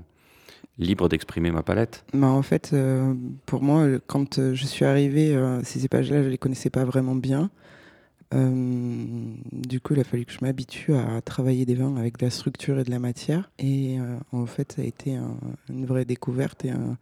libre 0.78 1.08
d'exprimer 1.08 1.50
ma 1.50 1.62
palette 1.62 2.04
bah 2.14 2.28
En 2.28 2.42
fait, 2.42 2.70
euh, 2.72 3.14
pour 3.46 3.62
moi, 3.62 3.86
quand 4.06 4.38
euh, 4.38 4.54
je 4.54 4.66
suis 4.66 4.84
arrivé, 4.84 5.36
ces 5.62 5.86
pages-là, 5.88 6.22
je 6.22 6.26
ne 6.26 6.30
les 6.30 6.38
connaissais 6.38 6.70
pas 6.70 6.84
vraiment 6.84 7.14
bien. 7.14 7.50
du 8.32 9.80
coup, 9.80 9.94
il 9.94 10.00
a 10.00 10.04
fallu 10.04 10.24
que 10.24 10.32
je 10.32 10.38
m'habitue 10.40 10.94
à 10.94 11.20
travailler 11.20 11.66
des 11.66 11.74
vins 11.74 11.96
avec 11.96 12.18
de 12.18 12.24
la 12.24 12.30
structure 12.30 12.78
et 12.78 12.84
de 12.84 12.90
la 12.90 12.98
matière. 12.98 13.50
Et 13.58 13.98
en 14.32 14.46
fait, 14.46 14.72
ça 14.72 14.82
a 14.82 14.84
été 14.84 15.18
une 15.68 15.84
vraie 15.84 16.04
découverte 16.06 16.64
et 16.64 16.70
un 16.70 16.96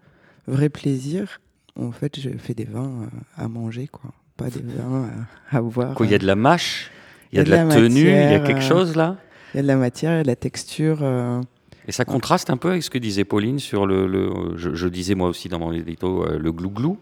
vrai 0.49 0.69
plaisir. 0.69 1.41
En 1.79 1.93
fait, 1.93 2.19
je 2.19 2.31
fais 2.39 2.55
des 2.55 2.65
vins 2.65 3.09
à 3.37 3.49
manger, 3.49 3.87
quoi. 3.87 4.11
Pas 4.37 4.51
des 4.51 4.61
vins 4.61 5.09
à, 5.51 5.61
boire. 5.61 5.97
il 6.01 6.11
y 6.11 6.15
a 6.15 6.19
de 6.19 6.27
la 6.27 6.37
mâche, 6.37 6.91
il 7.33 7.39
y 7.39 7.41
a, 7.41 7.45
de, 7.45 7.51
la, 7.51 7.67
tenue, 7.67 8.01
il 8.01 8.07
y 8.07 8.35
a 8.35 8.41
quelque 8.41 8.59
euh, 8.59 8.61
chose 8.61 8.97
là? 8.97 9.17
Il 9.53 9.57
y 9.57 9.61
a 9.61 9.63
de 9.63 9.67
la 9.67 9.77
matière, 9.77 10.13
il 10.13 10.17
y 10.17 10.21
a 10.21 10.23
de 10.23 10.29
la 10.29 10.37
texture. 10.37 10.99
Euh, 11.03 11.41
Et 11.87 11.93
ça 11.93 12.05
contraste 12.05 12.51
un 12.51 12.57
peu 12.57 12.71
avec 12.71 12.83
ce 12.83 12.91
que 12.91 12.99
disait 12.99 13.25
Pauline 13.25 13.59
sur 13.59 13.87
le. 13.87 14.55
je, 14.57 14.89
disais 14.89 15.15
moi 15.15 15.29
aussi 15.29 15.49
dans 15.49 15.59
mon 15.59 15.73
édito 15.73 16.25
euh, 16.25 16.39
le 16.39 16.53
glou-glou? 16.53 16.99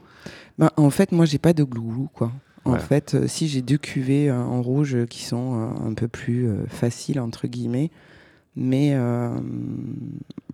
Ben, 0.58 0.70
en 0.76 0.90
fait, 0.90 1.12
moi, 1.12 1.26
j'ai 1.26 1.38
pas 1.38 1.52
de 1.52 1.64
glou-glou, 1.64 2.08
quoi. 2.14 2.32
En 2.64 2.78
fait, 2.78 3.28
si 3.28 3.46
j'ai 3.46 3.62
deux 3.62 3.76
cuvées 3.76 4.32
en 4.32 4.60
rouge 4.60 4.96
qui 5.08 5.22
sont 5.22 5.70
un 5.84 5.94
peu 5.94 6.08
plus 6.08 6.48
faciles, 6.66 7.20
entre 7.20 7.46
guillemets, 7.46 7.92
mais 8.56 8.96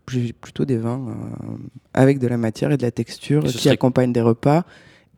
plutôt 0.05 0.65
des 0.65 0.77
vins 0.77 1.09
euh, 1.09 1.57
avec 1.95 2.19
de 2.19 2.27
la 2.27 2.37
matière 2.37 2.73
et 2.73 2.77
de 2.77 2.83
la 2.83 2.91
texture 2.91 3.45
qui 3.45 3.69
accompagnent 3.69 4.13
des 4.13 4.21
repas. 4.21 4.65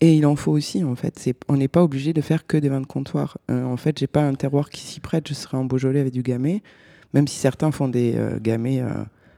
Et 0.01 0.15
il 0.15 0.27
en 0.27 0.37
faut 0.37 0.53
aussi, 0.53 0.83
en 0.85 0.97
fait. 0.97 1.35
On 1.49 1.57
n'est 1.57 1.69
pas 1.69 1.83
obligé 1.83 2.13
de 2.13 2.21
faire 2.21 2.47
que 2.47 2.57
des 2.57 2.69
vins 2.69 2.81
de 2.81 2.87
comptoir. 2.87 3.39
Euh, 3.51 3.65
en 3.65 3.77
fait, 3.77 3.99
j'ai 3.99 4.07
pas 4.07 4.23
un 4.23 4.35
terroir 4.35 4.69
qui 4.69 4.81
s'y 4.81 5.01
prête. 5.01 5.29
Je 5.29 5.35
serais 5.35 5.57
en 5.57 5.65
Beaujolais 5.65 6.01
avec 6.01 6.13
du 6.13 6.23
gamay, 6.23 6.63
même 7.15 7.29
si 7.29 7.39
certains 7.39 7.71
font 7.71 7.89
des 7.89 8.15
euh, 8.17 8.39
gamay 8.41 8.83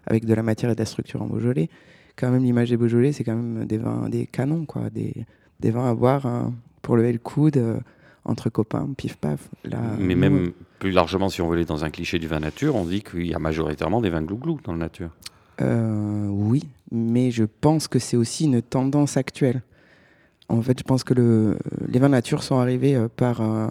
avec 0.07 0.25
de 0.25 0.35
la 0.35 0.43
matière 0.43 0.71
et 0.71 0.75
de 0.75 0.81
la 0.81 0.87
structure 0.87 1.23
en 1.23 1.27
Beaujolais. 1.27 1.69
Quand 2.17 2.31
même, 2.31 2.43
l'image 2.43 2.71
des 2.71 2.77
Beaujolais, 2.77 3.13
c'est 3.13 3.25
quand 3.25 3.37
même 3.37 3.67
des 3.67 3.79
vins, 3.79 4.09
des 4.09 4.27
canons, 4.27 4.65
quoi, 4.65 4.89
des, 4.91 5.27
des 5.61 5.71
vins 5.71 5.91
à 5.91 5.95
boire 5.95 6.25
hein, 6.25 6.55
pour 6.81 6.97
lever 6.97 7.13
le 7.13 7.19
coude 7.19 7.63
entre 8.25 8.51
copains, 8.51 8.89
pif 8.97 9.17
paf. 9.17 9.49
Là, 9.65 9.79
Mais 9.99 10.15
même 10.15 10.53
plus 10.79 10.91
largement, 10.91 11.29
si 11.29 11.41
on 11.43 11.49
veut 11.49 11.57
aller 11.57 11.65
dans 11.65 11.85
un 11.85 11.91
cliché 11.91 12.19
du 12.19 12.27
vin 12.27 12.41
nature, 12.41 12.75
on 12.75 12.85
dit 12.85 13.03
qu'il 13.03 13.27
y 13.27 13.35
a 13.35 13.39
majoritairement 13.39 14.01
des 14.01 14.11
vins 14.11 14.23
glou-glou 14.23 14.59
dans 14.65 14.73
la 14.73 14.79
nature. 14.79 15.11
Euh, 15.61 16.29
oui, 16.29 16.63
mais 16.91 17.31
je 17.31 17.45
pense 17.45 17.89
que 17.89 17.99
c'est 17.99 18.17
aussi 18.17 18.45
une 18.45 18.63
tendance 18.63 19.17
actuelle. 19.17 19.63
En 20.49 20.63
fait, 20.63 20.79
je 20.79 20.85
pense 20.85 21.03
que 21.03 21.15
le, 21.15 21.59
les 21.89 21.99
vins 21.99 22.09
nature 22.09 22.43
sont 22.43 22.59
arrivés 22.59 22.95
euh, 22.95 23.09
par, 23.15 23.41
euh, 23.41 23.67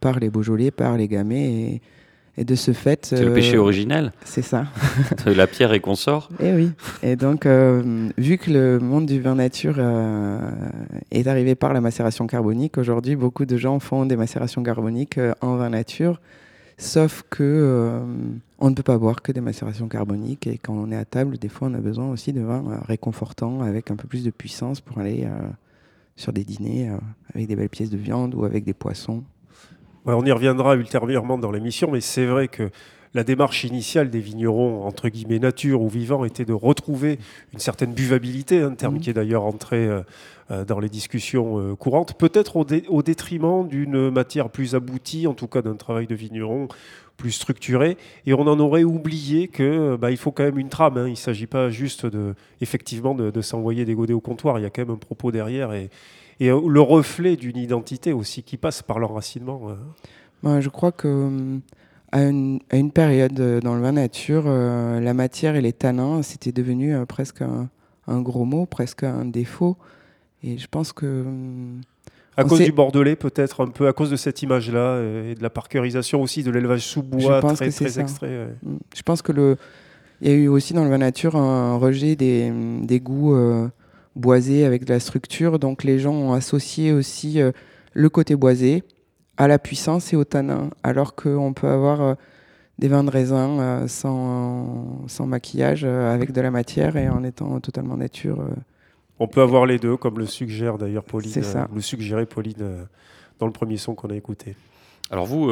par 0.00 0.20
les 0.20 0.30
Beaujolais, 0.30 0.70
par 0.70 0.96
les 0.96 1.08
Gamay, 1.08 1.38
et, 1.38 1.82
Et 2.38 2.44
de 2.44 2.54
ce 2.54 2.72
fait. 2.72 3.06
C'est 3.06 3.24
le 3.24 3.34
péché 3.34 3.58
originel. 3.58 4.12
C'est 4.24 4.42
ça. 4.42 4.66
la 5.26 5.46
pierre 5.48 5.72
et 5.72 5.80
consort. 5.80 6.28
Et 6.38 6.52
oui. 6.52 6.70
Et 7.02 7.16
donc, 7.16 7.46
vu 7.46 8.38
que 8.38 8.50
le 8.50 8.78
monde 8.78 9.06
du 9.06 9.20
vin 9.20 9.34
nature 9.34 9.80
est 11.10 11.26
arrivé 11.26 11.56
par 11.56 11.74
la 11.74 11.80
macération 11.80 12.26
carbonique, 12.28 12.78
aujourd'hui, 12.78 13.16
beaucoup 13.16 13.44
de 13.44 13.56
gens 13.56 13.80
font 13.80 14.06
des 14.06 14.16
macérations 14.16 14.62
carboniques 14.62 15.18
en 15.40 15.56
vin 15.56 15.70
nature. 15.70 16.20
Sauf 16.82 17.24
que 17.28 18.02
on 18.58 18.70
ne 18.70 18.74
peut 18.74 18.82
pas 18.82 18.98
boire 18.98 19.22
que 19.22 19.32
des 19.32 19.40
macérations 19.40 19.86
carboniques 19.86 20.46
et 20.46 20.58
quand 20.58 20.74
on 20.74 20.90
est 20.90 20.96
à 20.96 21.04
table, 21.04 21.38
des 21.38 21.48
fois, 21.48 21.68
on 21.68 21.74
a 21.74 21.80
besoin 21.80 22.10
aussi 22.10 22.32
de 22.32 22.40
vins 22.40 22.80
réconfortants 22.86 23.60
avec 23.60 23.90
un 23.90 23.96
peu 23.96 24.08
plus 24.08 24.24
de 24.24 24.30
puissance 24.30 24.80
pour 24.80 24.98
aller 24.98 25.26
sur 26.16 26.32
des 26.32 26.44
dîners 26.44 26.90
avec 27.34 27.48
des 27.48 27.56
belles 27.56 27.68
pièces 27.68 27.90
de 27.90 27.98
viande 27.98 28.34
ou 28.34 28.44
avec 28.44 28.64
des 28.64 28.74
poissons 28.74 29.22
on 30.06 30.24
y 30.24 30.32
reviendra 30.32 30.76
ultérieurement 30.76 31.38
dans 31.38 31.50
l'émission, 31.50 31.90
mais 31.90 32.00
c'est 32.00 32.26
vrai 32.26 32.48
que 32.48 32.70
la 33.12 33.24
démarche 33.24 33.64
initiale 33.64 34.08
des 34.08 34.20
vignerons, 34.20 34.84
entre 34.84 35.08
guillemets 35.08 35.40
nature 35.40 35.82
ou 35.82 35.88
vivants, 35.88 36.24
était 36.24 36.44
de 36.44 36.52
retrouver 36.52 37.18
une 37.52 37.58
certaine 37.58 37.92
buvabilité, 37.92 38.62
un 38.62 38.74
terme 38.74 38.96
mmh. 38.96 39.00
qui 39.00 39.10
est 39.10 39.14
d'ailleurs 39.14 39.44
entré 39.44 39.86
euh, 39.86 40.00
euh, 40.00 40.02
dans 40.50 40.80
les 40.80 40.88
discussions 40.88 41.58
euh, 41.58 41.76
courantes, 41.76 42.14
peut-être 42.14 42.56
au, 42.56 43.02
détriment 43.02 43.68
d'une 43.68 44.10
matière 44.10 44.50
plus 44.50 44.74
aboutie, 44.74 45.26
en 45.26 45.34
tout 45.34 45.46
cas 45.46 45.62
d'un 45.62 45.76
travail 45.76 46.06
de 46.06 46.14
vigneron 46.14 46.68
plus 47.16 47.32
structuré, 47.32 47.96
et 48.26 48.34
on 48.34 48.40
en 48.40 48.58
aurait 48.58 48.82
oublié 48.82 49.46
que 49.46 49.96
bah, 49.96 50.10
il 50.10 50.16
faut 50.16 50.32
quand 50.32 50.42
même 50.42 50.58
une 50.58 50.70
trame. 50.70 50.96
Hein. 50.96 51.06
Il 51.06 51.12
ne 51.12 51.16
s'agit 51.16 51.46
pas 51.46 51.68
juste 51.68 52.06
de, 52.06 52.34
effectivement 52.60 53.14
de, 53.14 53.40
s'envoyer 53.42 53.84
des 53.84 53.94
godets 53.94 54.14
au 54.14 54.20
comptoir. 54.20 54.58
Il 54.58 54.62
y 54.62 54.64
a 54.64 54.70
quand 54.70 54.82
même 54.82 54.94
un 54.94 54.98
propos 54.98 55.30
derrière 55.30 55.72
et, 55.72 55.90
euh, 56.42 56.60
le 56.66 56.80
reflet 56.80 57.36
d'une 57.36 57.58
identité 57.58 58.12
aussi 58.12 58.42
qui 58.42 58.56
passe 58.56 58.82
par 58.82 58.98
l'enracinement. 58.98 59.68
Euh. 60.44 60.60
je 60.60 60.68
crois 60.70 60.92
que 60.92 61.08
euh, 61.08 61.58
à 62.10 62.22
une, 62.22 62.90
période 62.92 63.60
dans 63.62 63.74
le 63.74 63.82
vin 63.82 63.92
nature, 63.92 64.48
la 64.48 65.14
matière 65.14 65.54
et 65.54 65.60
les 65.60 65.72
tanins, 65.72 66.22
c'était 66.22 66.50
devenu 66.50 66.96
presque 67.06 67.42
un, 67.42 68.20
gros 68.20 68.44
mot, 68.44 68.66
presque 68.66 69.04
un 69.04 69.26
défaut. 69.26 69.76
Et 70.42 70.58
je 70.58 70.66
pense 70.68 70.92
que 70.92 71.24
à 72.36 72.44
cause 72.44 72.60
du 72.60 72.72
bordelais, 72.72 73.16
peut-être 73.16 73.64
un 73.64 73.68
peu 73.68 73.86
à 73.88 73.92
cause 73.92 74.10
de 74.10 74.16
cette 74.16 74.42
image-là 74.42 75.00
et 75.30 75.34
de 75.34 75.42
la 75.42 75.50
parkerisation 75.50 76.22
aussi 76.22 76.42
de 76.42 76.50
l'élevage 76.50 76.80
sous 76.80 77.02
bois 77.02 77.40
très, 77.40 77.70
très 77.70 78.00
extrait. 78.00 78.48
Mm. 78.62 78.76
Je 78.96 79.02
pense 79.02 79.20
que 79.20 79.32
le, 79.32 79.56
il 80.20 80.28
y 80.28 80.32
a 80.32 80.34
eu 80.34 80.48
aussi 80.48 80.72
dans 80.72 80.84
le 80.84 80.90
vin 80.90 80.98
nature 80.98 81.36
un 81.36 81.76
rejet 81.76 82.16
des, 82.16 82.50
des 82.82 83.00
goûts 83.00 83.34
boisé 84.16 84.64
avec 84.64 84.84
de 84.84 84.92
la 84.92 85.00
structure. 85.00 85.58
Donc 85.58 85.84
les 85.84 85.98
gens 85.98 86.14
ont 86.14 86.32
associé 86.32 86.92
aussi 86.92 87.40
euh, 87.40 87.52
le 87.92 88.08
côté 88.08 88.36
boisé 88.36 88.84
à 89.36 89.48
la 89.48 89.58
puissance 89.58 90.12
et 90.12 90.16
au 90.16 90.24
tanin, 90.24 90.70
alors 90.82 91.14
qu'on 91.14 91.52
peut 91.52 91.68
avoir 91.68 92.00
euh, 92.02 92.14
des 92.78 92.88
vins 92.88 93.04
de 93.04 93.10
raisin 93.10 93.58
euh, 93.60 93.88
sans, 93.88 95.04
sans, 95.06 95.26
maquillage, 95.26 95.84
avec 95.84 96.32
de 96.32 96.40
la 96.40 96.50
matière 96.50 96.96
et 96.96 97.08
en 97.08 97.24
étant 97.24 97.60
totalement 97.60 97.96
nature. 97.96 98.44
On 99.20 99.28
peut 99.28 99.42
avoir 99.42 99.66
les 99.66 99.78
deux, 99.78 99.96
comme 99.96 100.18
le 100.18 100.26
suggère 100.26 100.78
d'ailleurs 100.78 101.04
Pauline, 101.04 101.30
ça. 101.30 101.68
le 101.72 101.80
suggérait 101.80 102.26
Pauline 102.26 102.86
dans 103.38 103.46
le 103.46 103.52
premier 103.52 103.76
son 103.76 103.94
qu'on 103.94 104.10
a 104.10 104.16
écouté. 104.16 104.56
Alors 105.10 105.26
vous, 105.26 105.50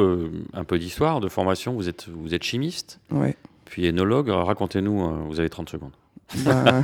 un 0.53 0.63
peu 0.63 0.79
d'histoire, 0.79 1.19
de 1.19 1.29
formation, 1.29 1.73
vous 1.73 1.87
êtes, 1.87 2.09
vous 2.09 2.33
êtes 2.33 2.43
chimiste, 2.43 2.99
ouais. 3.11 3.37
puis 3.65 3.85
énologue. 3.85 4.29
Racontez-nous, 4.29 5.27
vous 5.27 5.39
avez 5.39 5.49
30 5.49 5.69
secondes. 5.69 5.91
Ben, 6.45 6.83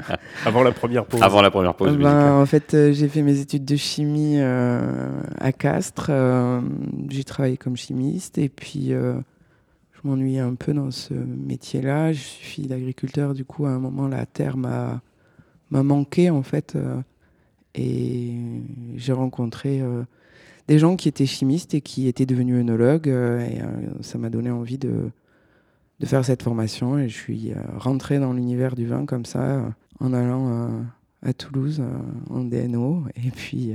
Avant 0.46 0.62
la 0.62 0.72
première 0.72 1.04
pause. 1.04 1.22
Avant 1.22 1.42
la 1.42 1.50
première 1.50 1.74
pause. 1.74 1.96
Ben, 1.96 2.32
en 2.34 2.46
fait, 2.46 2.74
euh, 2.74 2.92
j'ai 2.92 3.08
fait 3.08 3.22
mes 3.22 3.40
études 3.40 3.64
de 3.64 3.76
chimie 3.76 4.36
euh, 4.38 5.20
à 5.38 5.52
Castres. 5.52 6.08
Euh, 6.10 6.60
j'ai 7.08 7.24
travaillé 7.24 7.56
comme 7.56 7.76
chimiste 7.76 8.38
et 8.38 8.48
puis 8.48 8.90
je 8.90 9.14
m'ennuyais 10.04 10.40
un 10.40 10.54
peu 10.54 10.72
dans 10.72 10.90
ce 10.90 11.14
métier-là. 11.14 12.12
Je 12.12 12.20
suis 12.20 12.44
fille 12.44 12.66
d'agriculteur, 12.66 13.34
du 13.34 13.44
coup, 13.44 13.66
à 13.66 13.70
un 13.70 13.78
moment, 13.78 14.08
la 14.08 14.26
terre 14.26 14.56
m'a 14.56 15.00
manqué 15.82 16.30
en 16.30 16.42
fait. 16.42 16.76
et 17.74 18.32
j'ai 18.96 19.12
rencontré 19.12 19.82
des 20.68 20.78
gens 20.78 20.96
qui 20.96 21.08
étaient 21.08 21.26
chimistes 21.26 21.74
et 21.74 21.80
qui 21.80 22.06
étaient 22.08 22.26
devenus 22.26 22.60
œnologues. 22.60 23.08
et 23.08 23.60
ça 24.02 24.18
m'a 24.18 24.30
donné 24.30 24.50
envie 24.50 24.78
de 24.78 25.10
de 26.00 26.06
faire 26.06 26.24
cette 26.24 26.42
formation 26.42 26.98
et 26.98 27.08
je 27.08 27.16
suis 27.16 27.52
euh, 27.52 27.56
rentré 27.76 28.18
dans 28.18 28.32
l'univers 28.32 28.74
du 28.74 28.86
vin 28.86 29.06
comme 29.06 29.24
ça 29.24 29.42
euh, 29.42 29.68
en 30.00 30.12
allant 30.12 30.48
euh, 30.50 30.82
à 31.22 31.32
Toulouse 31.32 31.82
en 32.30 32.44
DNO 32.44 33.04
et 33.16 33.30
puis 33.30 33.72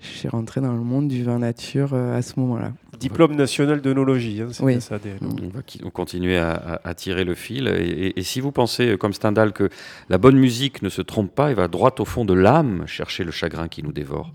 je 0.00 0.06
suis 0.06 0.28
rentré 0.28 0.60
dans 0.60 0.72
le 0.72 0.80
monde 0.80 1.08
du 1.08 1.24
vin 1.24 1.38
nature 1.38 1.94
à 1.94 2.22
ce 2.22 2.38
moment-là. 2.40 2.72
Diplôme 2.98 3.34
national 3.34 3.80
d'œnologie, 3.80 4.42
hein, 4.42 4.48
c'est 4.50 4.62
oui. 4.62 4.80
ça. 4.80 4.98
On 5.20 5.48
va 5.48 5.90
continuer 5.90 6.38
à, 6.38 6.94
tirer 6.96 7.24
le 7.24 7.34
fil. 7.34 7.68
Et, 7.68 8.22
si 8.22 8.40
vous 8.40 8.52
pensez, 8.52 8.96
comme 8.98 9.12
Stendhal, 9.12 9.52
que 9.52 9.68
la 10.08 10.18
bonne 10.18 10.36
musique 10.36 10.82
ne 10.82 10.88
se 10.88 11.02
trompe 11.02 11.34
pas 11.34 11.50
et 11.50 11.54
va 11.54 11.68
droit 11.68 11.94
au 11.98 12.04
fond 12.04 12.24
de 12.24 12.34
l'âme 12.34 12.86
chercher 12.86 13.24
le 13.24 13.30
chagrin 13.30 13.68
qui 13.68 13.82
nous 13.82 13.92
dévore, 13.92 14.32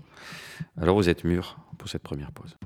alors 0.80 0.96
vous 0.96 1.08
êtes 1.08 1.24
mûr 1.24 1.58
pour 1.78 1.88
cette 1.88 2.02
première 2.02 2.32
pause. 2.32 2.56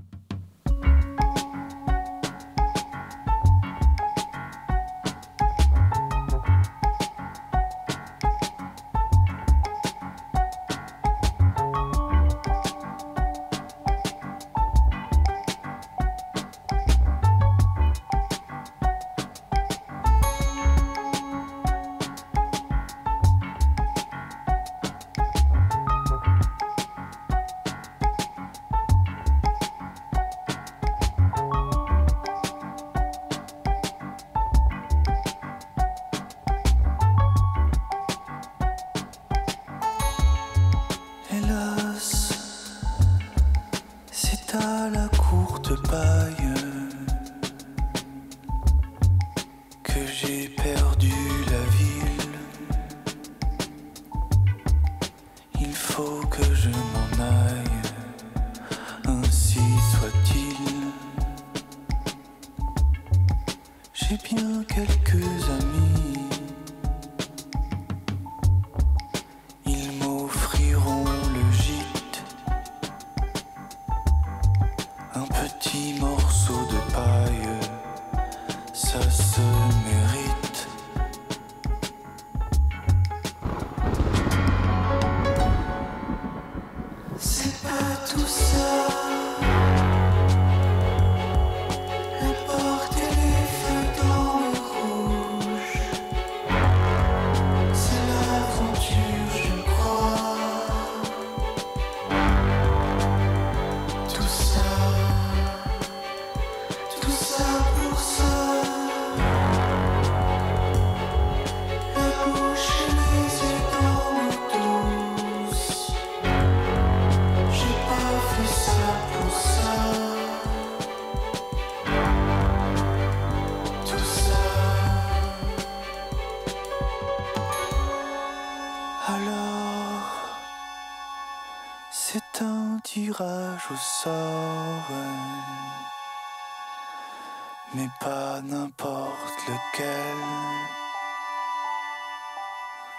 Mais 137.74 137.88
pas 138.00 138.40
n'importe 138.42 139.40
lequel. 139.46 140.16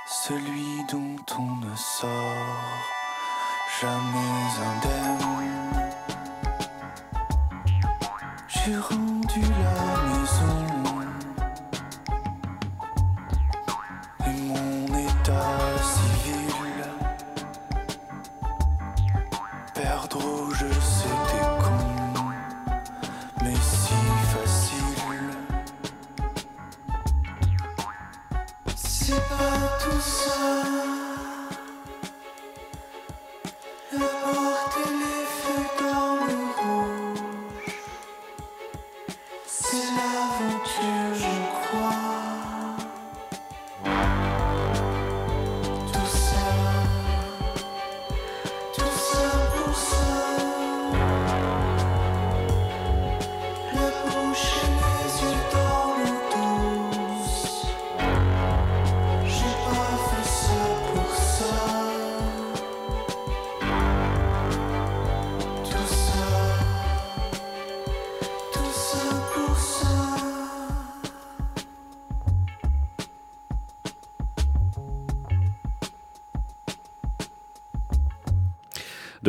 Celui 0.05 0.83
dont 0.91 1.15
on 1.37 1.55
ne 1.65 1.75
sort 1.75 2.09
jamais 3.81 4.47
indemne. 4.69 5.89
J'ai 8.47 8.77
rendu 8.77 9.41
la 9.41 9.88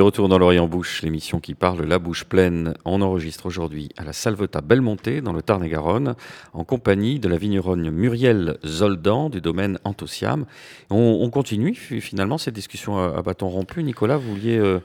De 0.01 0.05
retour 0.05 0.31
dans 0.31 0.39
l'Orient 0.39 0.67
Bouche, 0.67 1.03
l'émission 1.03 1.41
qui 1.41 1.53
parle 1.53 1.83
la 1.85 1.99
bouche 1.99 2.25
pleine. 2.25 2.73
On 2.87 3.03
enregistre 3.03 3.45
aujourd'hui 3.45 3.91
à 3.99 4.03
la 4.03 4.15
Salvetat 4.15 4.63
Belmonté, 4.63 5.21
dans 5.21 5.35
le 5.35 5.43
Tarn-et-Garonne, 5.43 6.15
en 6.55 6.65
compagnie 6.65 7.19
de 7.21 7.29
la 7.29 7.37
vigneronne 7.37 7.91
Muriel 7.91 8.57
Zoldan 8.65 9.29
du 9.29 9.43
domaine 9.43 9.79
Antociam. 9.85 10.47
On, 10.89 11.19
on 11.21 11.29
continue 11.29 11.75
fi- 11.75 12.01
finalement 12.01 12.39
cette 12.39 12.55
discussion 12.55 12.97
à, 12.97 13.15
à 13.19 13.21
bâton 13.21 13.51
rompu. 13.51 13.83
Nicolas, 13.83 14.17
vous 14.17 14.31
vouliez. 14.31 14.57
euh, 14.57 14.81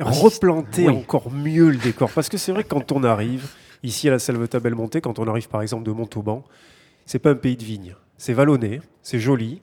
replanter 0.00 0.86
Oui. 0.88 0.94
encore 0.96 1.30
mieux 1.30 1.68
le 1.68 1.76
décor. 1.76 2.10
Parce 2.10 2.30
que 2.30 2.38
c'est 2.38 2.52
vrai 2.52 2.64
que 2.64 2.68
quand 2.68 2.92
on 2.92 3.04
arrive 3.04 3.50
ici 3.82 4.08
à 4.08 4.12
la 4.12 4.18
Salvetat 4.18 4.60
Belmonte, 4.60 4.98
quand 5.02 5.18
on 5.18 5.28
arrive 5.28 5.50
par 5.50 5.60
exemple 5.60 5.84
de 5.84 5.92
Montauban, 5.92 6.42
c'est 7.04 7.18
pas 7.18 7.32
un 7.32 7.34
pays 7.34 7.58
de 7.58 7.64
vignes. 7.64 7.94
C'est 8.16 8.32
vallonné, 8.32 8.80
c'est 9.02 9.20
joli. 9.20 9.60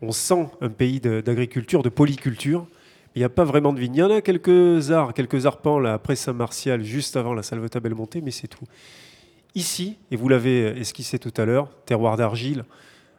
On 0.00 0.12
sent 0.12 0.48
un 0.62 0.70
pays 0.70 0.98
de- 0.98 1.20
d'agriculture, 1.20 1.82
de, 1.82 1.90
polyculture. 1.90 2.66
Il 3.14 3.18
n'y 3.18 3.24
a 3.24 3.28
pas 3.28 3.44
vraiment 3.44 3.72
de 3.72 3.80
vignes. 3.80 3.94
Il 3.96 3.98
y 3.98 4.02
en 4.02 4.10
a 4.10 4.20
quelques 4.22 4.90
arts, 4.90 5.12
quelques 5.14 5.44
arpents 5.46 5.78
là, 5.78 5.92
après 5.94 6.16
Saint-Martial, 6.16 6.82
juste 6.82 7.16
avant 7.16 7.34
la 7.34 7.42
Salvetat 7.42 7.80
Belmonte, 7.80 8.16
mais 8.22 8.30
c'est 8.30 8.48
tout. 8.48 8.64
Ici, 9.54 9.98
et 10.10 10.16
vous 10.16 10.28
l'avez 10.28 10.78
esquissé 10.80 11.18
tout 11.18 11.32
à 11.36 11.44
l'heure, 11.44 11.68
terroir 11.84 12.16
d'argile, 12.16 12.64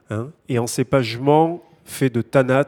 hein, 0.09 0.29
et 0.49 0.58
en 0.58 0.65
cépagement 0.65 1.62
fait 1.86 2.10
de 2.10 2.21
tanat, 2.23 2.65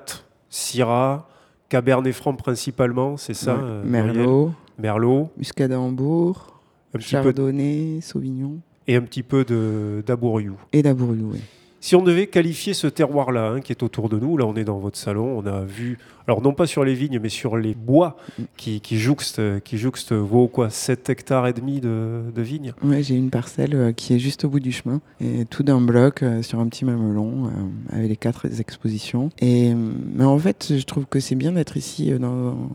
syrah, 0.50 1.28
cabernet 1.68 2.14
franc 2.14 2.36
principalement, 2.36 3.18
c'est 3.18 3.34
ça 3.34 3.56
Ouais. 3.56 3.62
euh, 3.64 3.84
Merlot, 3.84 4.52
Merlot, 4.78 5.32
Muscadambourg, 5.38 6.60
un 6.94 7.00
petit 7.00 7.16
peu, 7.16 7.24
Chardonnay, 7.24 8.02
Sauvignon 8.02 8.60
et 8.88 8.96
un 8.98 9.02
petit 9.02 9.24
peu 9.24 9.44
de 9.44 10.04
d'Abouriou. 10.06 10.58
et 10.72 10.84
Dabouriou. 10.84 11.32
oui. 11.34 11.40
Si 11.86 11.96
on 11.96 12.02
devait 12.02 12.26
qualifier 12.26 12.74
ce 12.74 12.88
terroir-là, 12.88 13.52
hein, 13.52 13.62
qui 13.62 13.72
est 13.72 13.84
autour 13.84 14.10
de 14.10 14.18
nous, 14.18 14.38
là 14.38 14.48
on 14.48 14.56
est 14.56 14.64
dans 14.64 14.80
votre 14.80 14.98
salon, 14.98 15.38
on 15.38 15.46
a 15.46 15.62
vu, 15.62 16.00
alors 16.28 16.42
non 16.42 16.52
pas 16.52 16.66
sur 16.66 16.84
les 16.84 16.96
vignes, 16.96 17.20
mais 17.22 17.30
sur 17.30 17.58
les 17.58 17.76
bois 17.76 18.18
qui, 18.58 18.82
qui 18.82 18.98
jouxtent, 18.98 19.60
qui 19.64 19.78
jouxtent 19.78 20.16
quoi, 20.52 20.72
7 20.72 21.12
hectares 21.12 21.46
et 21.46 21.54
demi 21.54 21.82
de, 21.82 22.24
vignes. 22.38 22.74
Ouais, 22.84 23.04
j'ai 23.04 23.14
une 23.14 23.30
parcelle 23.30 23.76
euh, 23.76 23.92
qui 23.92 24.16
est 24.16 24.18
juste 24.18 24.46
au 24.46 24.50
bout 24.50 24.60
du 24.60 24.72
chemin, 24.72 25.00
et 25.22 25.46
tout 25.46 25.62
d'un 25.62 25.80
bloc 25.80 26.24
euh, 26.24 26.42
sur 26.42 26.60
un 26.60 26.68
petit 26.70 26.86
mamelon 26.86 27.46
euh, 27.46 27.50
avec 27.96 28.10
les 28.10 28.18
quatre 28.18 28.48
expositions. 28.60 29.30
Et 29.40 29.76
mais 29.76 30.26
en 30.26 30.40
fait, 30.40 30.74
je 30.76 30.86
trouve 30.86 31.06
que 31.06 31.20
c'est 31.20 31.36
bien 31.36 31.52
d'être 31.52 31.78
ici 31.78 32.10
dans, 32.20 32.68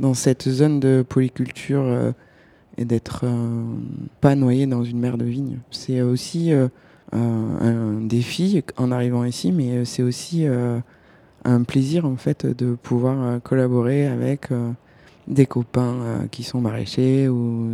dans 0.00 0.14
cette 0.14 0.48
zone 0.48 0.80
de 0.80 1.04
polyculture 1.06 2.14
et 2.78 2.86
d'être 2.86 3.26
pas 4.22 4.34
noyé 4.34 4.66
dans 4.66 4.84
une 4.84 5.00
mer 5.00 5.18
de 5.18 5.26
vignes. 5.26 5.58
C'est 5.70 6.00
aussi 6.00 6.50
un, 7.12 7.58
un 7.60 8.00
défi 8.00 8.62
en 8.76 8.90
arrivant 8.90 9.24
ici, 9.24 9.52
mais 9.52 9.70
euh, 9.78 9.84
c'est 9.84 10.02
aussi 10.02 10.46
euh, 10.46 10.78
un 11.44 11.62
plaisir 11.62 12.04
en 12.06 12.16
fait 12.16 12.46
de 12.46 12.74
pouvoir 12.74 13.22
euh, 13.22 13.38
collaborer 13.38 14.06
avec 14.06 14.50
euh, 14.50 14.70
des 15.28 15.46
copains 15.46 15.94
euh, 15.94 16.18
qui 16.30 16.42
sont 16.42 16.60
maraîchers 16.60 17.28
ou 17.28 17.68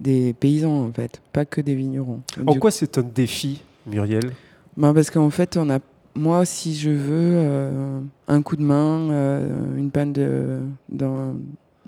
des 0.00 0.32
paysans 0.32 0.86
en 0.86 0.92
fait, 0.92 1.20
pas 1.32 1.44
que 1.44 1.60
des 1.60 1.74
vignerons. 1.74 2.20
En 2.46 2.52
Du 2.52 2.58
quoi 2.58 2.70
c'est 2.70 2.98
un 2.98 3.02
défi, 3.02 3.62
Muriel? 3.86 4.32
Ben 4.76 4.92
parce 4.92 5.10
qu'en 5.10 5.30
fait, 5.30 5.56
on 5.56 5.70
a, 5.70 5.78
moi, 6.16 6.44
si 6.44 6.74
je 6.74 6.90
veux 6.90 7.32
euh, 7.36 8.00
un 8.26 8.42
coup 8.42 8.56
de 8.56 8.62
main, 8.62 9.08
euh, 9.10 9.76
une 9.76 9.90
panne 9.90 10.12
de, 10.12 10.58
d'un 10.88 11.34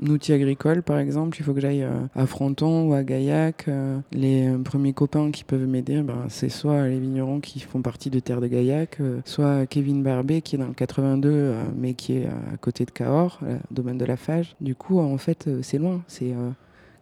outil 0.02 0.32
agricole, 0.32 0.82
par 0.82 0.98
exemple, 0.98 1.36
il 1.40 1.42
faut 1.44 1.52
que 1.54 1.60
j'aille 1.60 1.82
euh, 1.82 1.90
à 2.14 2.26
Fronton 2.26 2.88
ou 2.88 2.94
à 2.94 3.02
Gaillac. 3.02 3.64
euh, 3.68 3.98
les 4.12 4.48
euh, 4.48 4.58
premiers 4.58 4.92
copains 4.92 5.30
qui 5.30 5.44
peuvent 5.44 5.66
m'aider, 5.66 6.00
ben, 6.02 6.24
c'est 6.28 6.48
soit 6.48 6.86
les 6.88 6.98
vignerons 6.98 7.40
qui 7.40 7.60
font 7.60 7.82
partie 7.82 8.10
de 8.10 8.18
Terre 8.20 8.40
de 8.40 8.46
Gaillac, 8.46 8.98
soit 9.24 9.66
Kevin 9.66 10.02
Barbet 10.02 10.40
qui 10.42 10.56
est 10.56 10.58
dans 10.58 10.66
le 10.68 10.74
82, 10.74 11.28
euh, 11.30 11.62
mais 11.76 11.94
qui 11.94 12.18
est 12.18 12.26
à 12.26 12.56
côté 12.60 12.84
de 12.84 12.90
Cahors, 12.90 13.40
domaine 13.70 13.98
de 13.98 14.04
la 14.04 14.16
Fage. 14.16 14.54
Du 14.60 14.74
coup, 14.74 14.98
en 15.00 15.18
fait, 15.18 15.48
c'est 15.62 15.78
loin, 15.78 16.02
c'est 16.06 16.32
euh, 16.32 16.50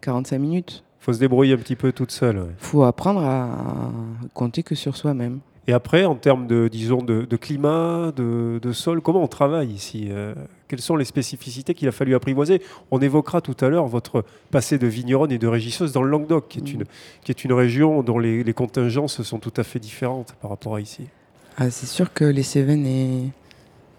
45 0.01 0.37
minutes. 0.39 0.83
faut 0.99 1.13
se 1.13 1.19
débrouiller 1.19 1.53
un 1.53 1.57
petit 1.57 1.75
peu 1.75 1.91
toute 1.91 2.11
seule. 2.11 2.37
ouais. 2.39 2.45
faut 2.57 2.83
apprendre 2.83 3.21
à 3.23 3.91
compter 4.33 4.63
que 4.63 4.75
sur 4.75 4.95
soi-même. 4.97 5.39
Et 5.67 5.73
après, 5.73 6.05
en 6.05 6.13
termes 6.13 6.45
de, 6.45 6.67
disons, 6.67 6.99
de, 7.01 7.23
de 7.23 7.35
climat, 7.37 8.11
de, 8.15 8.59
de 8.61 8.71
sol, 8.71 9.01
comment 9.01 9.23
on 9.23 9.27
travaille 9.27 9.71
ici 9.71 10.09
Euh, 10.11 10.35
Quelles 10.67 10.81
sont 10.81 10.95
les 10.95 11.05
spécificités 11.05 11.75
qu'il 11.75 11.87
a 11.87 11.91
fallu 11.91 12.15
apprivoiser 12.15 12.61
On 12.89 12.99
évoquera 12.99 13.41
tout 13.41 13.55
à 13.61 13.69
l'heure 13.69 13.87
votre 13.87 14.25
passé 14.49 14.79
de 14.79 14.87
vigneronne 14.87 15.31
et 15.31 15.37
de 15.37 15.47
régisseuse 15.47 15.91
dans 15.91 16.01
le 16.01 16.09
Languedoc, 16.09 16.47
qui 16.47 16.59
est 16.59 16.73
une, 16.73 16.85
qui 17.23 17.31
est 17.31 17.43
une 17.43 17.53
région 17.53 18.01
dont 18.01 18.17
les, 18.17 18.53
contingences 18.53 19.21
sont 19.21 19.39
tout 19.39 19.53
à 19.57 19.63
fait 19.63 19.79
différentes 19.79 20.33
par 20.41 20.49
rapport 20.49 20.75
à 20.75 20.81
ici. 20.81 21.03
Ah, 21.57 21.69
c'est 21.69 21.85
sûr 21.85 22.13
que 22.13 22.25
les 22.25 22.43
Cévennes 22.43 22.85
et, 22.85 23.31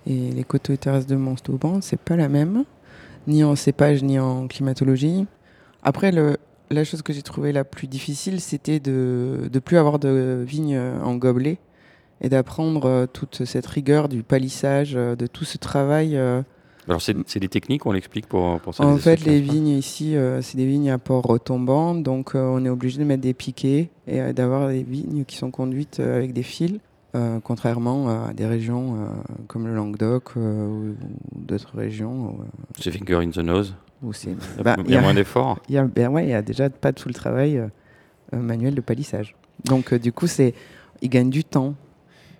les 0.06 0.44
coteaux 0.44 0.72
et 0.72 0.78
terrasses 0.78 1.06
de 1.06 1.16
Montauban, 1.16 1.80
c'est 1.80 1.98
pas 1.98 2.16
la 2.16 2.28
même, 2.28 2.64
ni 3.26 3.44
en 3.44 3.54
cépage 3.56 4.02
ni 4.02 4.18
en 4.18 4.46
climatologie. 4.48 5.26
Après, 5.82 6.12
la 6.70 6.84
chose 6.84 7.02
que 7.02 7.12
j'ai 7.12 7.22
trouvée 7.22 7.52
la 7.52 7.64
plus 7.64 7.86
difficile, 7.86 8.40
c'était 8.40 8.80
de 8.80 9.48
ne 9.52 9.58
plus 9.60 9.78
avoir 9.78 9.98
de 9.98 10.44
vignes 10.46 10.80
en 11.02 11.14
gobelet 11.14 11.58
et 12.20 12.28
d'apprendre 12.28 12.86
euh, 12.86 13.06
toute 13.06 13.44
cette 13.44 13.66
rigueur 13.66 14.08
du 14.08 14.22
palissage, 14.22 14.94
euh, 14.96 15.16
de 15.16 15.26
tout 15.26 15.44
ce 15.44 15.58
travail. 15.58 16.18
Alors, 16.88 17.02
c'est 17.02 17.40
des 17.40 17.48
techniques, 17.48 17.84
on 17.84 17.92
l'explique 17.92 18.26
pour, 18.26 18.60
pour 18.60 18.74
ça. 18.74 18.84
En 18.84 18.96
fait, 18.96 19.24
les 19.24 19.40
vignes 19.40 19.68
ici, 19.68 20.16
euh, 20.16 20.40
c'est 20.40 20.56
des 20.56 20.66
vignes 20.66 20.90
à 20.90 20.98
port 20.98 21.24
retombant, 21.24 21.94
donc 21.96 22.34
euh, 22.34 22.40
on 22.40 22.64
est 22.64 22.68
obligé 22.68 22.98
de 22.98 23.04
mettre 23.04 23.22
des 23.22 23.34
piquets 23.34 23.90
et 24.06 24.20
euh, 24.20 24.32
d'avoir 24.32 24.68
des 24.68 24.84
vignes 24.84 25.24
qui 25.24 25.36
sont 25.36 25.50
conduites 25.50 25.98
avec 25.98 26.32
des 26.32 26.44
fils, 26.44 26.78
contrairement 27.44 28.26
à 28.26 28.34
des 28.34 28.44
régions 28.44 29.08
comme 29.46 29.66
le 29.66 29.74
Languedoc 29.74 30.36
ou, 30.36 30.94
d'autres 31.34 31.74
régions 31.74 32.36
C'est 32.78 32.90
finger 32.90 33.20
in 33.22 33.30
the 33.30 33.38
nose. 33.38 33.74
où. 34.02 34.12
Il 34.22 34.32
y 34.32 34.60
a, 34.60 34.62
Bah, 34.62 34.76
il 34.84 34.90
y 34.90 34.96
a 34.96 35.00
moins 35.00 35.14
d'efforts. 35.14 35.58
il 35.70 35.76
y 35.76 35.78
a, 35.78 35.84
ben 35.84 36.08
ouais, 36.08 36.24
il 36.24 36.28
y 36.28 36.34
a 36.34 36.42
déjà 36.42 36.68
pas 36.68 36.92
tout 36.92 37.08
le 37.08 37.14
travail 37.14 37.58
manuel 38.34 38.74
de 38.74 38.82
palissage. 38.82 39.34
Donc 39.64 39.94
du 39.94 40.12
coup, 40.12 40.26
c'est, 40.26 40.52
ils 41.00 41.08
gagnent 41.08 41.30
du 41.30 41.42
temps. 41.42 41.74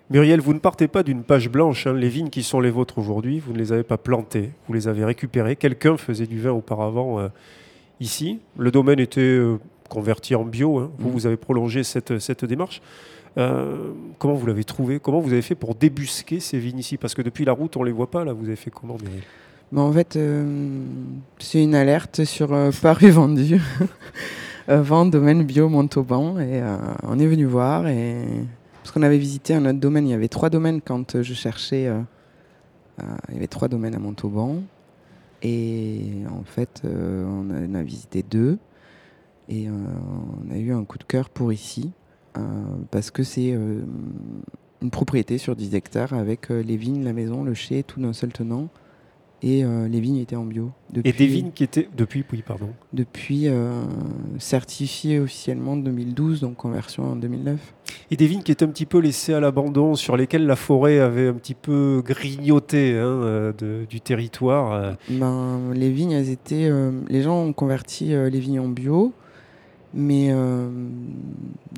Muriel, 0.09 0.39
vous 0.39 0.53
ne 0.53 0.59
partez 0.59 0.87
pas 0.87 1.03
d'une 1.03 1.23
page 1.23 1.49
blanche. 1.49 1.85
hein. 1.87 1.93
Les 1.93 2.07
vignes 2.09 2.29
qui 2.29 2.43
sont 2.43 2.61
les 2.61 2.69
vôtres 2.71 2.97
aujourd'hui, 2.97 3.39
vous 3.39 3.51
ne 3.53 3.57
les 3.57 3.73
avez 3.73 3.83
pas 3.83 3.97
plantées, 3.97 4.51
vous 4.67 4.73
les 4.73 4.87
avez 4.87 5.03
récupérées. 5.03 5.55
Quelqu'un 5.57 5.97
faisait 5.97 6.27
du 6.27 6.39
vin 6.39 6.51
auparavant 6.51 7.19
euh, 7.19 7.27
ici. 7.99 8.39
Le 8.57 8.71
domaine 8.71 8.99
était 8.99 9.19
euh, 9.21 9.57
converti 9.89 10.33
en 10.35 10.45
bio. 10.45 10.79
hein. 10.79 10.91
Vous, 10.97 11.07
Mhm. 11.09 11.13
vous 11.13 11.25
avez 11.27 11.35
prolongé 11.37 11.83
cette, 11.83 12.19
cette 12.19 12.45
démarche. 12.45 12.81
Euh, 13.37 13.91
comment 14.17 14.33
vous 14.35 14.47
l'avez 14.47 14.63
trouvé? 14.63 14.99
Comment 14.99 15.19
vous 15.19 15.33
avez 15.33 15.41
fait 15.41 15.55
pour 15.55 15.75
débusquer 15.75 16.39
ces 16.39 16.57
vignes 16.57 16.79
ici? 16.79 16.95
Parce 16.97 17.13
que 17.13 17.21
depuis 17.21 17.43
la 17.43 17.51
route, 17.51 17.75
on 17.75 17.81
ne 17.81 17.85
les 17.87 17.91
voit 17.91 18.09
pas. 18.09 18.23
Là, 18.23 18.31
vous 18.31 18.45
avez 18.45 18.55
fait 18.55 18.71
comment, 18.71 18.95
Muriel? 19.03 19.23
En 19.75 19.91
fait, 19.91 20.17
c'est 21.39 21.61
une 21.61 21.75
alerte 21.75 22.23
sur 22.23 22.47
paru 22.81 23.09
vendu. 23.09 23.59
vent 24.69 25.05
domaine 25.05 25.43
bio 25.43 25.67
Montauban. 25.67 26.39
Et 26.39 26.61
on 27.03 27.19
est 27.19 27.27
venu 27.27 27.43
voir. 27.45 27.87
Et... 27.87 28.15
Parce 28.87 28.93
qu'on 28.93 29.03
avait 29.03 29.17
visité 29.17 29.53
un 29.53 29.65
autre 29.65 29.79
domaine. 29.79 30.07
Il 30.07 30.11
y 30.11 30.13
avait 30.13 30.29
trois 30.29 30.49
domaines 30.49 30.79
quand 30.79 31.15
euh, 31.15 31.21
je 31.21 31.33
cherchais. 31.33 31.87
euh, 31.87 31.99
euh, 33.01 33.03
il 33.27 33.33
y 33.33 33.37
avait 33.37 33.47
trois 33.47 33.67
domaines 33.67 33.93
à 33.93 33.99
Montauban. 33.99 34.63
Et 35.43 36.23
en 36.31 36.45
fait, 36.45 36.83
on, 36.85 37.49
a, 37.49 37.67
on 37.69 37.73
a 37.73 37.83
visité 37.83 38.23
deux. 38.23 38.57
Et 39.49 39.67
on 39.69 40.53
a 40.53 40.57
eu 40.57 40.71
un 40.71 40.85
coup 40.85 40.97
de 40.97 41.03
cœur 41.03 41.29
pour 41.29 41.51
ici. 41.51 41.91
parce 42.89 43.11
que 43.11 43.23
c'est 43.23 43.49
une 43.49 44.89
propriété 44.89 45.37
sur 45.37 45.57
10 45.57 45.75
hectares 45.75 46.13
avec 46.13 46.47
les 46.47 46.77
vignes, 46.77 47.03
la 47.03 47.11
maison, 47.11 47.43
le 47.43 47.53
chai, 47.53 47.83
tout 47.83 47.99
d'un 47.99 48.13
seul 48.13 48.31
tenant. 48.31 48.69
Et 49.43 49.63
euh, 49.63 49.87
les 49.87 49.99
vignes 49.99 50.17
étaient 50.17 50.35
en 50.35 50.45
bio. 50.45 50.71
Et 50.89 50.97
Depuis- 50.97 51.11
des 51.13 51.27
vignes 51.27 51.51
qui 51.53 51.63
étaient. 51.63 51.87
Depuis, 51.95 52.23
oui, 52.33 52.43
pardon. 52.45 52.69
depuis 52.91 53.47
euh, 53.47 53.83
certifié 54.39 55.19
officiellement 55.19 55.73
en 55.73 55.77
2012, 55.77 56.41
donc 56.41 56.55
conversion 56.55 57.11
en 57.11 57.15
2009. 57.15 57.73
Et 58.09 58.15
des 58.17 58.25
vignes 58.25 58.41
qui 58.41 58.51
étaient 58.51 58.65
un 58.65 58.69
petit 58.69 58.87
peu 58.87 58.97
laissées 58.99 59.33
à 59.35 59.39
l'abandon, 59.39 59.93
sur 59.93 60.17
lesquelles 60.17 60.47
la 60.47 60.55
forêt 60.55 60.99
avait 60.99 61.27
un 61.27 61.33
petit 61.33 61.53
peu 61.53 62.01
grignoté 62.03 62.93
hein, 62.97 63.03
euh, 63.05 63.53
de- 63.53 63.85
du 63.87 64.01
territoire. 64.01 64.95
Ben, 65.09 65.59
les 65.73 65.91
vignes, 65.91 66.11
elles 66.13 66.29
étaient. 66.29 66.67
euh, 66.69 66.91
les 67.07 67.21
gens 67.21 67.39
ont 67.43 67.53
converti 67.53 68.05
les 68.07 68.39
vignes 68.39 68.59
en 68.59 68.67
bio, 68.69 69.13
mais 69.93 70.31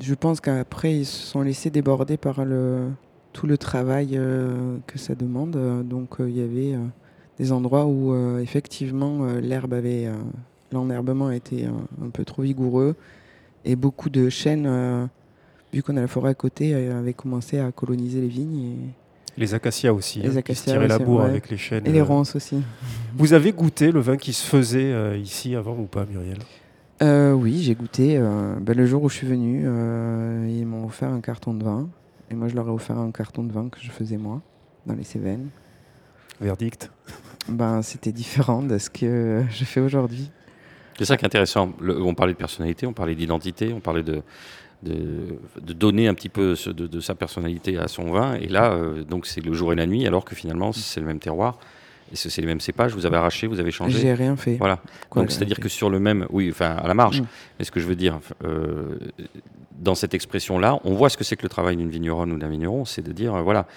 je 0.01 0.13
pense 0.13 0.39
qu'après, 0.39 0.95
ils 0.99 1.05
se 1.05 1.27
sont 1.27 1.41
laissés 1.41 1.69
déborder 1.69 2.15
par 2.17 2.45
le, 2.45 2.87
tout 3.33 3.47
le 3.47 3.57
travail 3.57 4.17
que 4.87 4.97
ça 4.97 5.13
demande. 5.15 5.57
Donc, 5.87 6.15
il 6.19 6.37
y 6.37 6.41
avait 6.41 6.77
des 7.39 7.51
endroits 7.51 7.85
où, 7.85 8.13
euh, 8.13 8.39
effectivement, 8.39 9.19
euh, 9.23 9.39
l'herbe 9.39 9.73
avait. 9.73 10.05
euh, 10.07 10.13
L'enherbement 10.71 11.31
était 11.31 11.65
euh, 11.65 12.05
un 12.05 12.09
peu 12.11 12.23
trop 12.23 12.43
vigoureux 12.43 12.95
et 13.65 13.75
beaucoup 13.75 14.11
de 14.11 14.29
chênes, 14.29 15.09
vu 15.73 15.81
qu'on 15.81 15.97
a 15.97 16.01
la 16.01 16.07
forêt 16.07 16.29
à 16.29 16.33
côté, 16.35 16.75
avaient 16.91 17.13
commencé 17.13 17.57
à 17.57 17.71
coloniser 17.71 18.21
les 18.21 18.27
vignes 18.27 18.75
Les 19.35 19.55
acacias 19.55 19.91
aussi, 19.91 20.19
Les 20.19 20.37
hein, 20.37 20.41
qui 20.43 20.53
se 20.53 20.69
acacias, 20.69 20.87
la 20.87 20.99
bourre 20.99 21.23
avec 21.23 21.49
les 21.49 21.57
chênes. 21.57 21.87
et, 21.87 21.89
et 21.89 21.93
les 21.93 22.03
ronces 22.03 22.35
aussi. 22.35 22.61
Vous 23.15 23.33
avez 23.33 23.51
goûté 23.51 23.91
le 23.91 23.99
vin 23.99 24.15
qui 24.15 24.31
se 24.31 24.45
faisait 24.45 25.19
ici 25.19 25.55
avant 25.55 25.75
ou 25.75 25.85
pas, 25.87 26.05
Muriel? 26.05 26.37
Oui, 27.35 27.63
j'ai 27.63 27.73
goûté. 27.73 28.19
ben, 28.19 28.77
le 28.77 28.85
jour 28.85 29.01
où 29.03 29.09
je 29.09 29.15
suis 29.15 29.27
venu, 29.27 29.61
ils 30.49 30.65
m'ont 30.67 30.85
offert 30.85 31.09
un 31.09 31.19
carton 31.21 31.55
de 31.55 31.63
vin. 31.63 31.89
Et 32.29 32.35
moi, 32.35 32.47
je 32.47 32.53
leur 32.55 32.67
ai 32.67 32.71
offert 32.71 32.99
un 32.99 33.09
carton 33.09 33.43
de 33.43 33.51
vin 33.51 33.69
que 33.69 33.79
je 33.81 33.89
faisais 33.89 34.17
moi, 34.17 34.39
dans 34.85 34.93
les 34.93 35.03
Cévennes. 35.03 35.47
Verdict? 36.39 36.91
Ben, 37.51 37.81
c'était 37.81 38.11
différent 38.11 38.61
de 38.61 38.77
ce 38.77 38.89
que 38.89 39.43
je 39.49 39.63
fais 39.65 39.79
aujourd'hui. 39.81 40.29
C'est 40.97 41.05
ça 41.05 41.17
qui 41.17 41.23
est 41.23 41.27
intéressant. 41.27 41.71
Le- 41.79 42.01
on 42.01 42.13
parlait 42.13 42.33
de 42.33 42.37
personnalité, 42.37 42.85
on 42.85 42.93
parlait 42.93 43.15
d'identité, 43.15 43.71
on 43.73 43.79
parlait 43.79 44.03
de, 44.03 44.21
de, 44.83 45.39
de 45.61 45.73
donner 45.73 46.07
un 46.07 46.13
petit 46.13 46.29
peu 46.29 46.55
de, 46.67 46.87
de 46.87 46.99
sa 46.99 47.15
personnalité 47.15 47.77
à 47.77 47.87
son 47.87 48.11
vin. 48.11 48.35
Et 48.35 48.47
là, 48.47 48.71
euh, 48.73 49.03
donc 49.03 49.25
c'est 49.25 49.41
le 49.43 49.53
jour 49.53 49.71
et 49.73 49.75
la 49.75 49.85
nuit, 49.85 50.05
alors 50.05 50.25
que 50.25 50.35
finalement, 50.35 50.71
c'est 50.73 50.99
le 50.99 51.05
même 51.05 51.19
terroir. 51.19 51.57
Et 52.11 52.15
c'est 52.15 52.41
les 52.41 52.47
mêmes 52.47 52.59
cépages, 52.59 52.93
vous 52.95 53.05
avez 53.05 53.17
arraché, 53.17 53.45
vous 53.45 53.59
avez 53.59 53.69
changé? 53.69 53.99
J'ai 53.99 54.13
rien 54.15 54.35
fait. 54.35 54.55
Voilà. 54.57 54.79
Quoi, 55.09 55.21
Donc 55.21 55.29
j'ai 55.29 55.35
c'est-à-dire 55.37 55.59
que 55.59 55.69
sur 55.69 55.91
le 55.91 55.99
même, 55.99 56.25
oui, 56.31 56.49
enfin 56.51 56.71
à 56.75 56.87
la 56.87 56.95
marge. 56.95 57.21
Mm. 57.21 57.25
Mais 57.59 57.65
ce 57.65 57.71
que 57.71 57.79
je 57.79 57.85
veux 57.85 57.95
dire, 57.95 58.19
euh, 58.43 58.97
dans 59.79 59.93
cette 59.93 60.15
expression-là, 60.15 60.79
on 60.85 60.95
voit 60.95 61.09
ce 61.09 61.17
que 61.17 61.23
c'est 61.23 61.35
que 61.35 61.43
le 61.43 61.49
travail 61.49 61.77
d'une 61.77 61.91
vigneronne 61.91 62.31
ou 62.31 62.37
d'un 62.39 62.49
vigneron, 62.49 62.83
c'est 62.83 63.03
de 63.03 63.11
dire, 63.11 63.35
euh, 63.35 63.41
voilà, 63.43 63.67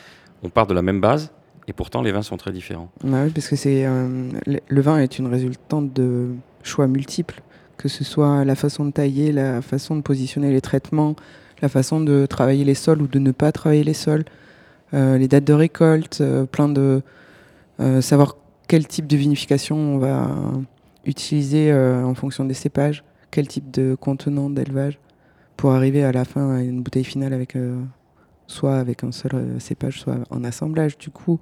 on 0.43 0.49
part 0.49 0.67
de 0.67 0.73
la 0.73 0.81
même 0.81 1.01
base, 1.01 1.31
et 1.69 1.73
pourtant 1.73 2.03
les 2.03 2.13
vins 2.13 2.23
sont 2.23 2.37
très 2.37 2.53
différents. 2.53 2.91
Bah 3.05 3.25
oui, 3.25 3.31
parce 3.31 3.49
que 3.49 3.57
c'est 3.57 3.87
euh, 3.87 4.31
le, 4.47 4.81
vin 4.81 4.99
est 4.99 5.19
une 5.19 5.27
résultante 5.29 5.93
de 5.93 6.29
choix 6.63 6.87
multiples, 6.87 7.41
que 7.77 7.89
ce 7.89 8.05
soit 8.05 8.45
la 8.45 8.55
façon 8.55 8.85
de 8.85 8.91
tailler, 8.91 9.33
la 9.33 9.63
façon 9.63 9.97
de 9.97 10.03
positionner 10.03 10.51
les 10.51 10.61
traitements, 10.61 11.17
la 11.63 11.69
façon 11.69 12.01
de 12.01 12.27
travailler 12.27 12.65
les 12.65 12.75
sols 12.75 13.01
ou 13.01 13.07
de 13.07 13.19
ne 13.19 13.31
pas 13.31 13.53
travailler 13.53 13.85
les 13.85 13.95
sols, 13.95 14.25
euh, 14.95 15.17
les 15.17 15.29
dates 15.29 15.45
de 15.45 15.53
récolte, 15.55 16.21
euh, 16.21 16.45
plein 16.45 16.69
de 16.69 17.03
euh, 17.81 18.01
savoir 18.03 18.37
quel 18.69 18.87
type 18.87 19.07
de 19.07 19.17
vinification 19.17 19.77
on 19.77 19.99
va 19.99 20.29
utiliser 21.05 21.75
en 21.75 22.15
fonction 22.15 22.45
des 22.45 22.55
cépages, 22.55 23.05
quel 23.31 23.49
type 23.49 23.71
de 23.71 23.97
contenant 23.97 24.49
d'élevage 24.49 24.99
pour 25.57 25.73
arriver 25.73 26.05
à 26.05 26.13
la 26.13 26.25
fin 26.25 26.55
à 26.55 26.63
une 26.63 26.81
bouteille 26.81 27.05
finale 27.05 27.35
avec 27.35 27.57
soit 28.47 28.77
avec 28.77 29.05
un 29.05 29.13
seul 29.13 29.33
euh, 29.35 29.59
cépage, 29.59 30.01
soit 30.01 30.19
en 30.31 30.45
assemblage. 30.45 30.99
Du 30.99 31.11
coup, 31.11 31.41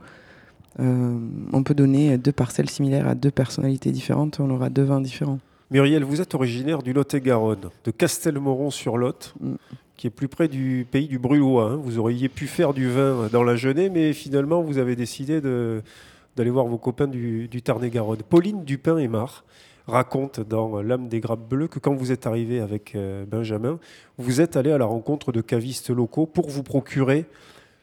euh, 0.78 1.18
on 1.52 1.62
peut 1.62 1.74
donner 1.74 2.16
deux 2.18 2.32
parcelles 2.32 2.70
similaires 2.70 3.08
à 3.08 3.14
deux 3.14 3.30
personnalités 3.30 3.90
différentes, 3.90 4.38
on 4.40 4.50
aura 4.50 4.70
deux 4.70 4.84
vins 4.84 5.00
différents. 5.00 5.38
Muriel, 5.70 6.02
vous 6.04 6.20
êtes 6.20 6.34
originaire 6.34 6.82
du 6.82 6.92
Lot-et-Garonne, 6.92 7.70
de 7.84 7.90
Castelmoron-sur-Lot, 7.90 9.34
Mm. 9.40 9.54
qui 9.96 10.06
est 10.06 10.10
plus 10.10 10.28
près 10.28 10.48
du 10.48 10.86
pays 10.90 11.06
du 11.08 11.18
Brulois. 11.18 11.72
hein. 11.72 11.80
Vous 11.82 11.98
auriez 11.98 12.28
pu 12.28 12.46
faire 12.46 12.72
du 12.74 12.88
vin 12.88 13.28
dans 13.30 13.42
la 13.44 13.54
Genée, 13.56 13.88
mais 13.90 14.12
finalement, 14.12 14.62
vous 14.62 14.78
avez 14.78 14.96
décidé 14.96 15.40
d'aller 15.40 16.50
voir 16.50 16.66
vos 16.66 16.78
copains 16.78 17.06
du, 17.06 17.48
du 17.48 17.62
Tarn-et-Garonne. 17.62 18.22
Pauline 18.28 18.64
Dupin-Aymar 18.64 19.44
raconte 19.90 20.40
dans 20.40 20.80
L'âme 20.80 21.08
des 21.08 21.20
grappes 21.20 21.48
bleues 21.48 21.68
que 21.68 21.78
quand 21.78 21.94
vous 21.94 22.12
êtes 22.12 22.26
arrivé 22.26 22.60
avec 22.60 22.94
euh, 22.94 23.26
Benjamin, 23.26 23.78
vous 24.16 24.40
êtes 24.40 24.56
allé 24.56 24.70
à 24.72 24.78
la 24.78 24.86
rencontre 24.86 25.32
de 25.32 25.40
cavistes 25.40 25.90
locaux 25.90 26.26
pour 26.26 26.48
vous 26.48 26.62
procurer 26.62 27.26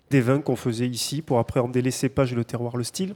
des 0.09 0.21
vins 0.21 0.41
qu'on 0.41 0.55
faisait 0.55 0.87
ici, 0.87 1.21
pour 1.21 1.39
appréhender 1.39 1.81
les 1.81 1.91
cépages, 1.91 2.33
le 2.33 2.43
terroir, 2.43 2.77
le 2.77 2.83
style. 2.83 3.13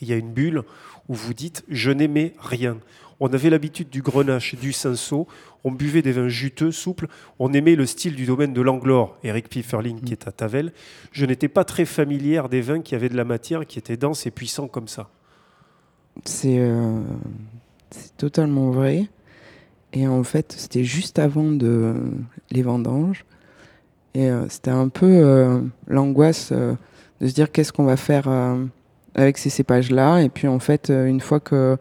Il 0.00 0.08
y 0.08 0.12
a 0.12 0.16
une 0.16 0.32
bulle 0.32 0.62
où 1.08 1.14
vous 1.14 1.34
dites 1.34 1.64
«je 1.68 1.90
n'aimais 1.90 2.34
rien». 2.38 2.78
On 3.20 3.32
avait 3.32 3.48
l'habitude 3.48 3.88
du 3.88 4.02
grenache 4.02 4.54
du 4.56 4.72
cinsault, 4.72 5.26
on 5.64 5.72
buvait 5.72 6.02
des 6.02 6.12
vins 6.12 6.28
juteux, 6.28 6.70
souples, 6.70 7.08
on 7.38 7.52
aimait 7.54 7.74
le 7.74 7.86
style 7.86 8.14
du 8.14 8.26
domaine 8.26 8.52
de 8.52 8.60
l'Anglore, 8.60 9.16
Eric 9.24 9.48
Pifferling 9.48 10.02
qui 10.02 10.12
est 10.12 10.28
à 10.28 10.32
Tavel. 10.32 10.72
Je 11.12 11.24
n'étais 11.24 11.48
pas 11.48 11.64
très 11.64 11.86
familière 11.86 12.50
des 12.50 12.60
vins 12.60 12.82
qui 12.82 12.94
avaient 12.94 13.08
de 13.08 13.16
la 13.16 13.24
matière, 13.24 13.66
qui 13.66 13.78
étaient 13.78 13.96
denses 13.96 14.26
et 14.26 14.30
puissants 14.30 14.68
comme 14.68 14.86
ça. 14.86 15.08
C'est 16.24 16.58
euh, 16.58 17.00
c'est 17.90 18.16
totalement 18.16 18.70
vrai. 18.70 19.08
Et 19.92 20.06
en 20.06 20.22
fait, 20.24 20.54
c'était 20.56 20.84
juste 20.84 21.18
avant 21.18 21.50
de, 21.50 21.94
les 22.50 22.62
vendanges. 22.62 23.24
Et 24.14 24.30
euh, 24.30 24.46
c'était 24.48 24.70
un 24.70 24.88
peu 24.88 25.06
euh, 25.06 25.60
l'angoisse 25.88 26.50
euh, 26.52 26.74
de 27.20 27.28
se 27.28 27.34
dire 27.34 27.52
qu'est-ce 27.52 27.72
qu'on 27.72 27.84
va 27.84 27.96
faire 27.96 28.28
avec 29.14 29.38
ces 29.38 29.50
cépages-là. 29.50 30.20
Et 30.20 30.28
puis 30.28 30.48
en 30.48 30.58
fait, 30.58 30.90
une 30.90 31.20
fois 31.20 31.40
que 31.40 31.76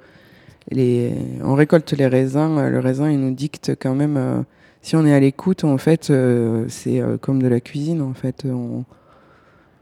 les, 0.71 1.13
on 1.43 1.55
récolte 1.55 1.91
les 1.93 2.07
raisins, 2.07 2.69
le 2.69 2.79
raisin 2.79 3.11
il 3.11 3.19
nous 3.19 3.33
dicte 3.33 3.73
quand 3.79 3.95
même. 3.95 4.45
si 4.81 4.95
on 4.95 5.05
est 5.05 5.13
à 5.13 5.19
l'écoute, 5.19 5.65
en 5.65 5.77
fait, 5.77 6.11
c'est 6.69 7.03
comme 7.19 7.43
de 7.43 7.47
la 7.47 7.59
cuisine. 7.59 8.01
En 8.01 8.13
fait, 8.13 8.45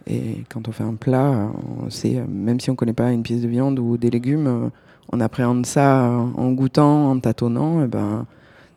et 0.07 0.43
quand 0.49 0.67
on 0.67 0.71
fait 0.71 0.83
un 0.83 0.95
plat, 0.95 1.51
on 1.79 1.87
même 2.27 2.59
si 2.59 2.71
on 2.71 2.75
connaît 2.75 2.93
pas 2.93 3.11
une 3.11 3.21
pièce 3.21 3.41
de 3.41 3.47
viande 3.47 3.77
ou 3.77 3.97
des 3.97 4.09
légumes, 4.09 4.71
on 5.11 5.19
appréhende 5.19 5.65
ça 5.65 6.05
euh, 6.05 6.17
en 6.35 6.51
goûtant, 6.51 7.09
en 7.11 7.19
tâtonnant. 7.19 7.83
Et 7.83 7.87
ben, 7.87 8.25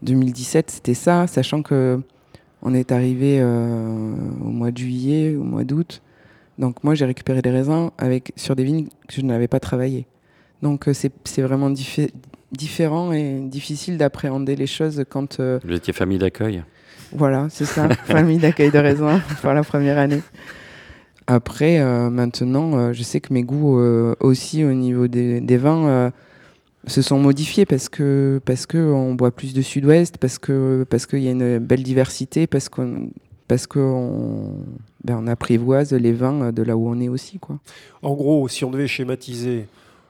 2017, 0.03 0.71
c'était 0.71 0.95
ça, 0.95 1.27
sachant 1.27 1.63
que 1.63 2.01
on 2.63 2.75
est 2.75 2.91
arrivé 2.93 3.39
euh, 3.41 4.15
au 4.45 4.49
mois 4.49 4.71
de 4.71 4.79
juillet, 4.79 5.37
au 5.37 5.45
mois 5.45 5.65
d'août. 5.65 6.03
Donc 6.59 6.83
moi, 6.85 6.95
j'ai 6.95 7.05
récupéré 7.05 7.43
des 7.43 7.51
raisins 7.51 7.91
avec, 7.99 8.33
sur 8.37 8.57
des 8.57 8.65
vignes 8.65 8.87
que 9.09 9.15
je 9.15 9.21
n'avais 9.23 9.49
pas 9.49 9.61
travaillées. 9.61 10.07
Donc 10.63 10.89
euh, 10.89 10.95
c'est 10.95 11.13
c'est 11.25 11.43
vraiment 11.43 11.71
diffé- 11.71 12.11
différent 12.51 13.13
et 13.13 13.41
difficile 13.41 13.99
d'appréhender 13.99 14.57
les 14.57 14.67
choses 14.67 15.05
quand... 15.09 15.39
euh, 15.39 15.59
Vous 15.65 15.73
étiez 15.75 15.93
famille 15.93 16.19
d'accueil? 16.19 16.63
voilà, 17.13 17.47
c'est 17.51 17.67
ça, 17.67 17.89
famille 18.05 18.39
d'accueil 18.39 18.71
de 18.71 18.79
raisins 18.79 19.21
pour 19.43 19.53
la 19.53 19.63
première 19.63 19.97
année. 19.99 20.23
Après, 21.27 21.81
euh, 21.81 22.09
maintenant, 22.09 22.79
euh, 22.79 22.93
je 22.93 23.03
sais 23.03 23.21
que 23.21 23.33
mes 23.33 23.43
goûts 23.43 23.81
euh, 23.81 24.15
aussi 24.21 24.65
au 24.65 24.73
niveau 24.73 25.09
des, 25.09 25.41
des 25.41 25.57
vins 25.57 26.13
se 26.87 27.03
sont 27.03 27.19
modifiés 27.19 27.67
parce 27.67 27.89
que 27.89 28.41
parce 28.45 28.67
que 28.67 28.79
on 28.79 29.15
boit 29.15 29.33
plus 29.33 29.53
de 29.53 29.61
Sud-Ouest, 29.61 30.19
parce 30.19 30.39
que 30.39 30.87
parce 30.89 31.07
qu'il 31.07 31.23
y 31.23 31.29
a 31.29 31.33
une 31.33 31.59
belle 31.59 31.83
diversité, 31.83 32.47
parce 32.47 32.69
qu'on 32.69 33.11
parce 33.49 33.67
qu'on 33.67 34.53
ben, 35.03 35.19
on 35.21 35.27
apprivoise 35.27 35.93
les 35.93 36.13
vins 36.13 36.53
de 36.53 36.63
là 36.63 36.77
où 36.77 36.89
on 36.89 37.01
est 37.01 37.09
aussi, 37.09 37.39
quoi. 37.39 37.59
En 38.03 38.15
gros, 38.15 38.47
si 38.47 38.65
on 38.65 38.71
devait 38.71 38.87
schématiser 38.87 39.67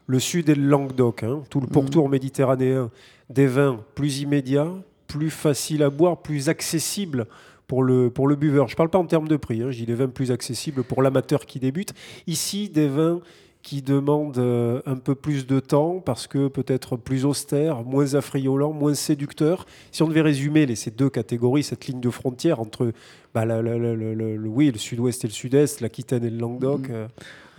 le 0.07 0.21
sud 0.21 0.51
et 0.51 0.55
le 0.55 0.67
Languedoc, 0.67 1.23
hein, 1.23 1.41
tout 1.49 1.61
le 1.61 1.67
pourtour 1.67 2.11
méditerranéen, 2.11 2.91
des 3.31 3.47
vins 3.47 3.81
plus 3.95 4.21
immédiats, 4.21 4.71
plus 5.07 5.31
faciles 5.31 5.83
à 5.83 5.91
boire, 5.91 6.19
plus 6.19 6.49
accessibles 6.51 7.27
pour 7.67 7.83
le, 7.83 8.11
pour 8.11 8.29
le 8.29 8.37
buveur. 8.37 8.69
Je 8.69 8.75
ne 8.75 8.77
parle 8.77 8.91
pas 8.91 8.99
en 8.99 9.07
termes 9.07 9.29
de 9.29 9.37
prix, 9.37 9.63
hein, 9.63 9.71
je 9.71 9.79
dis 9.79 9.87
des 9.87 9.95
vins 9.95 10.09
plus 10.09 10.31
accessibles 10.31 10.83
pour 10.85 11.03
l'amateur 11.03 11.47
qui 11.47 11.59
débute. 11.59 11.95
Ici, 12.27 12.69
des 12.69 12.89
vins 12.89 13.21
qui 13.63 13.83
demandent 13.83 14.39
euh, 14.39 14.81
un 14.87 14.95
peu 14.95 15.17
plus 15.17 15.45
de 15.49 15.59
temps 15.59 15.99
parce 15.99 16.29
que 16.29 16.47
peut-être 16.47 16.97
plus 16.97 17.25
austère, 17.25 17.83
moins 17.83 18.15
affriolant, 18.15 18.73
moins 18.73 18.95
séducteur. 18.95 19.67
Si 19.91 20.05
on 20.05 20.09
devait 20.09 20.21
résumer 20.21 20.67
les, 20.67 20.77
ces 20.77 20.93
deux 20.93 21.11
catégories, 21.11 21.65
cette 21.65 21.89
ligne 21.89 21.99
de 21.99 22.11
frontière 22.11 22.61
entre 22.61 22.93
bah, 23.35 23.45
la- 23.45 23.63
la- 23.63 23.77
la- 23.77 23.95
le, 23.97 24.39
oui, 24.49 24.71
le 24.71 24.79
sud-ouest 24.79 25.25
et 25.25 25.27
le 25.27 25.33
sud-est, 25.33 25.81
l'Aquitaine 25.81 26.25
et 26.25 26.31
le 26.31 26.39
Languedoc, 26.39 26.83
Mhm. 26.83 26.95
euh, 26.95 27.07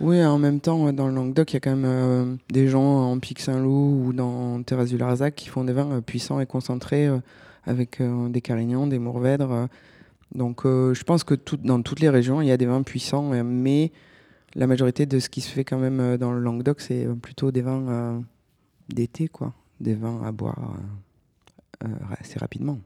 Oui, 0.00 0.24
en 0.24 0.38
même 0.38 0.60
temps, 0.60 0.90
dans 0.94 1.08
le 1.08 1.14
Languedoc, 1.14 1.52
il 1.52 1.54
y 1.54 1.56
a 1.58 1.60
quand 1.60 1.76
même 1.76 1.84
euh, 1.84 2.24
des 2.50 2.68
gens 2.68 3.10
en 3.10 3.18
Pic 3.18 3.38
Saint-Loup 3.40 4.04
ou 4.06 4.12
dans 4.14 4.62
Terrasse 4.62 4.88
du 4.88 4.96
Larzac 4.96 5.34
qui 5.34 5.50
font 5.50 5.64
des 5.64 5.74
vins 5.74 5.90
euh, 5.92 6.00
puissants 6.00 6.40
et 6.40 6.46
concentrés 6.46 7.06
euh, 7.06 7.18
avec 7.66 8.00
euh, 8.00 8.30
des 8.30 8.40
Carignans, 8.40 8.86
des 8.86 8.98
Mourvèdres. 8.98 9.68
Donc 10.34 10.66
euh, 10.66 10.94
je 10.94 11.02
pense 11.04 11.24
que 11.24 11.34
dans 11.62 11.82
toutes 11.82 12.00
les 12.00 12.10
régions, 12.10 12.40
il 12.40 12.48
y 12.48 12.52
a 12.52 12.56
des 12.56 12.66
vins 12.66 12.82
puissants, 12.82 13.32
euh, 13.32 13.42
mais 13.44 13.92
la 14.54 14.66
majorité 14.66 15.06
de 15.06 15.18
ce 15.18 15.28
qui 15.28 15.40
se 15.40 15.50
fait 15.50 15.64
quand 15.64 15.78
même 15.78 16.00
euh, 16.00 16.16
dans 16.18 16.32
le 16.32 16.40
Languedoc, 16.40 16.80
c'est 16.80 17.06
plutôt 17.20 17.50
des 17.50 17.62
vins 17.62 18.22
d'été, 18.88 19.28
quoi. 19.28 19.52
Des 19.80 19.94
vins 19.94 20.22
à 20.24 20.32
boire 20.32 20.74
assez 22.18 22.38
rapidement. 22.38 22.78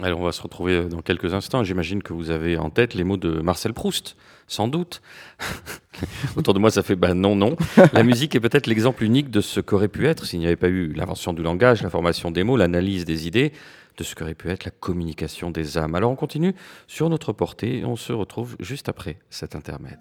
Alors, 0.00 0.18
on 0.18 0.24
va 0.24 0.32
se 0.32 0.42
retrouver 0.42 0.88
dans 0.88 1.02
quelques 1.02 1.34
instants. 1.34 1.62
J'imagine 1.62 2.02
que 2.02 2.12
vous 2.12 2.30
avez 2.30 2.56
en 2.56 2.68
tête 2.68 2.94
les 2.94 3.04
mots 3.04 3.16
de 3.16 3.40
Marcel 3.40 3.72
Proust, 3.72 4.16
sans 4.48 4.66
doute. 4.66 5.00
Autour 6.36 6.52
de 6.52 6.58
moi, 6.58 6.72
ça 6.72 6.82
fait 6.82 6.96
bah 6.96 7.14
non, 7.14 7.36
non. 7.36 7.54
La 7.92 8.02
musique 8.02 8.34
est 8.34 8.40
peut-être 8.40 8.66
l'exemple 8.66 9.04
unique 9.04 9.30
de 9.30 9.40
ce 9.40 9.60
qu'aurait 9.60 9.86
pu 9.86 10.08
être, 10.08 10.26
s'il 10.26 10.40
n'y 10.40 10.46
avait 10.46 10.56
pas 10.56 10.68
eu 10.68 10.92
l'invention 10.94 11.32
du 11.32 11.44
langage, 11.44 11.84
la 11.84 11.90
formation 11.90 12.32
des 12.32 12.42
mots, 12.42 12.56
l'analyse 12.56 13.04
des 13.04 13.28
idées, 13.28 13.52
de 13.96 14.04
ce 14.04 14.14
qu'aurait 14.14 14.34
pu 14.34 14.50
être 14.50 14.64
la 14.64 14.70
communication 14.70 15.50
des 15.50 15.78
âmes. 15.78 15.94
Alors, 15.94 16.10
on 16.10 16.16
continue 16.16 16.54
sur 16.86 17.08
notre 17.08 17.32
portée 17.32 17.78
et 17.78 17.84
on 17.84 17.96
se 17.96 18.12
retrouve 18.12 18.56
juste 18.60 18.88
après 18.88 19.18
cet 19.30 19.54
intermède. 19.54 20.00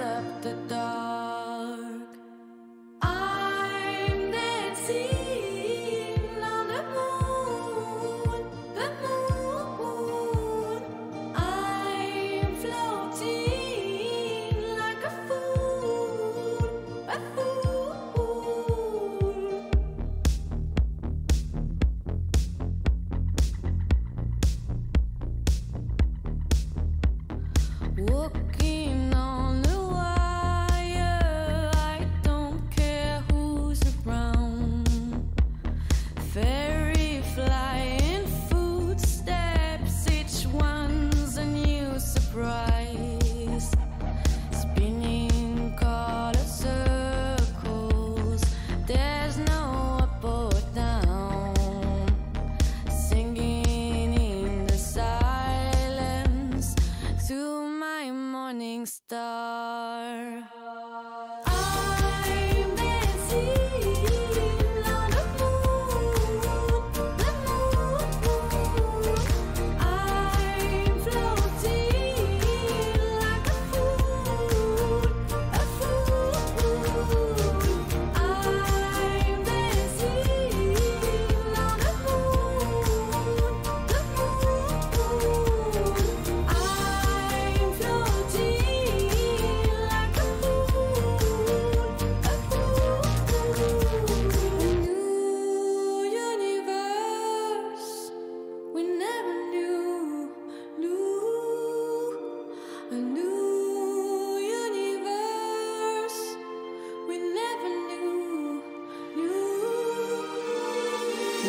Up 0.00 0.42
the 0.42 0.52
dark. 0.68 1.07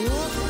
Walking 0.09 0.48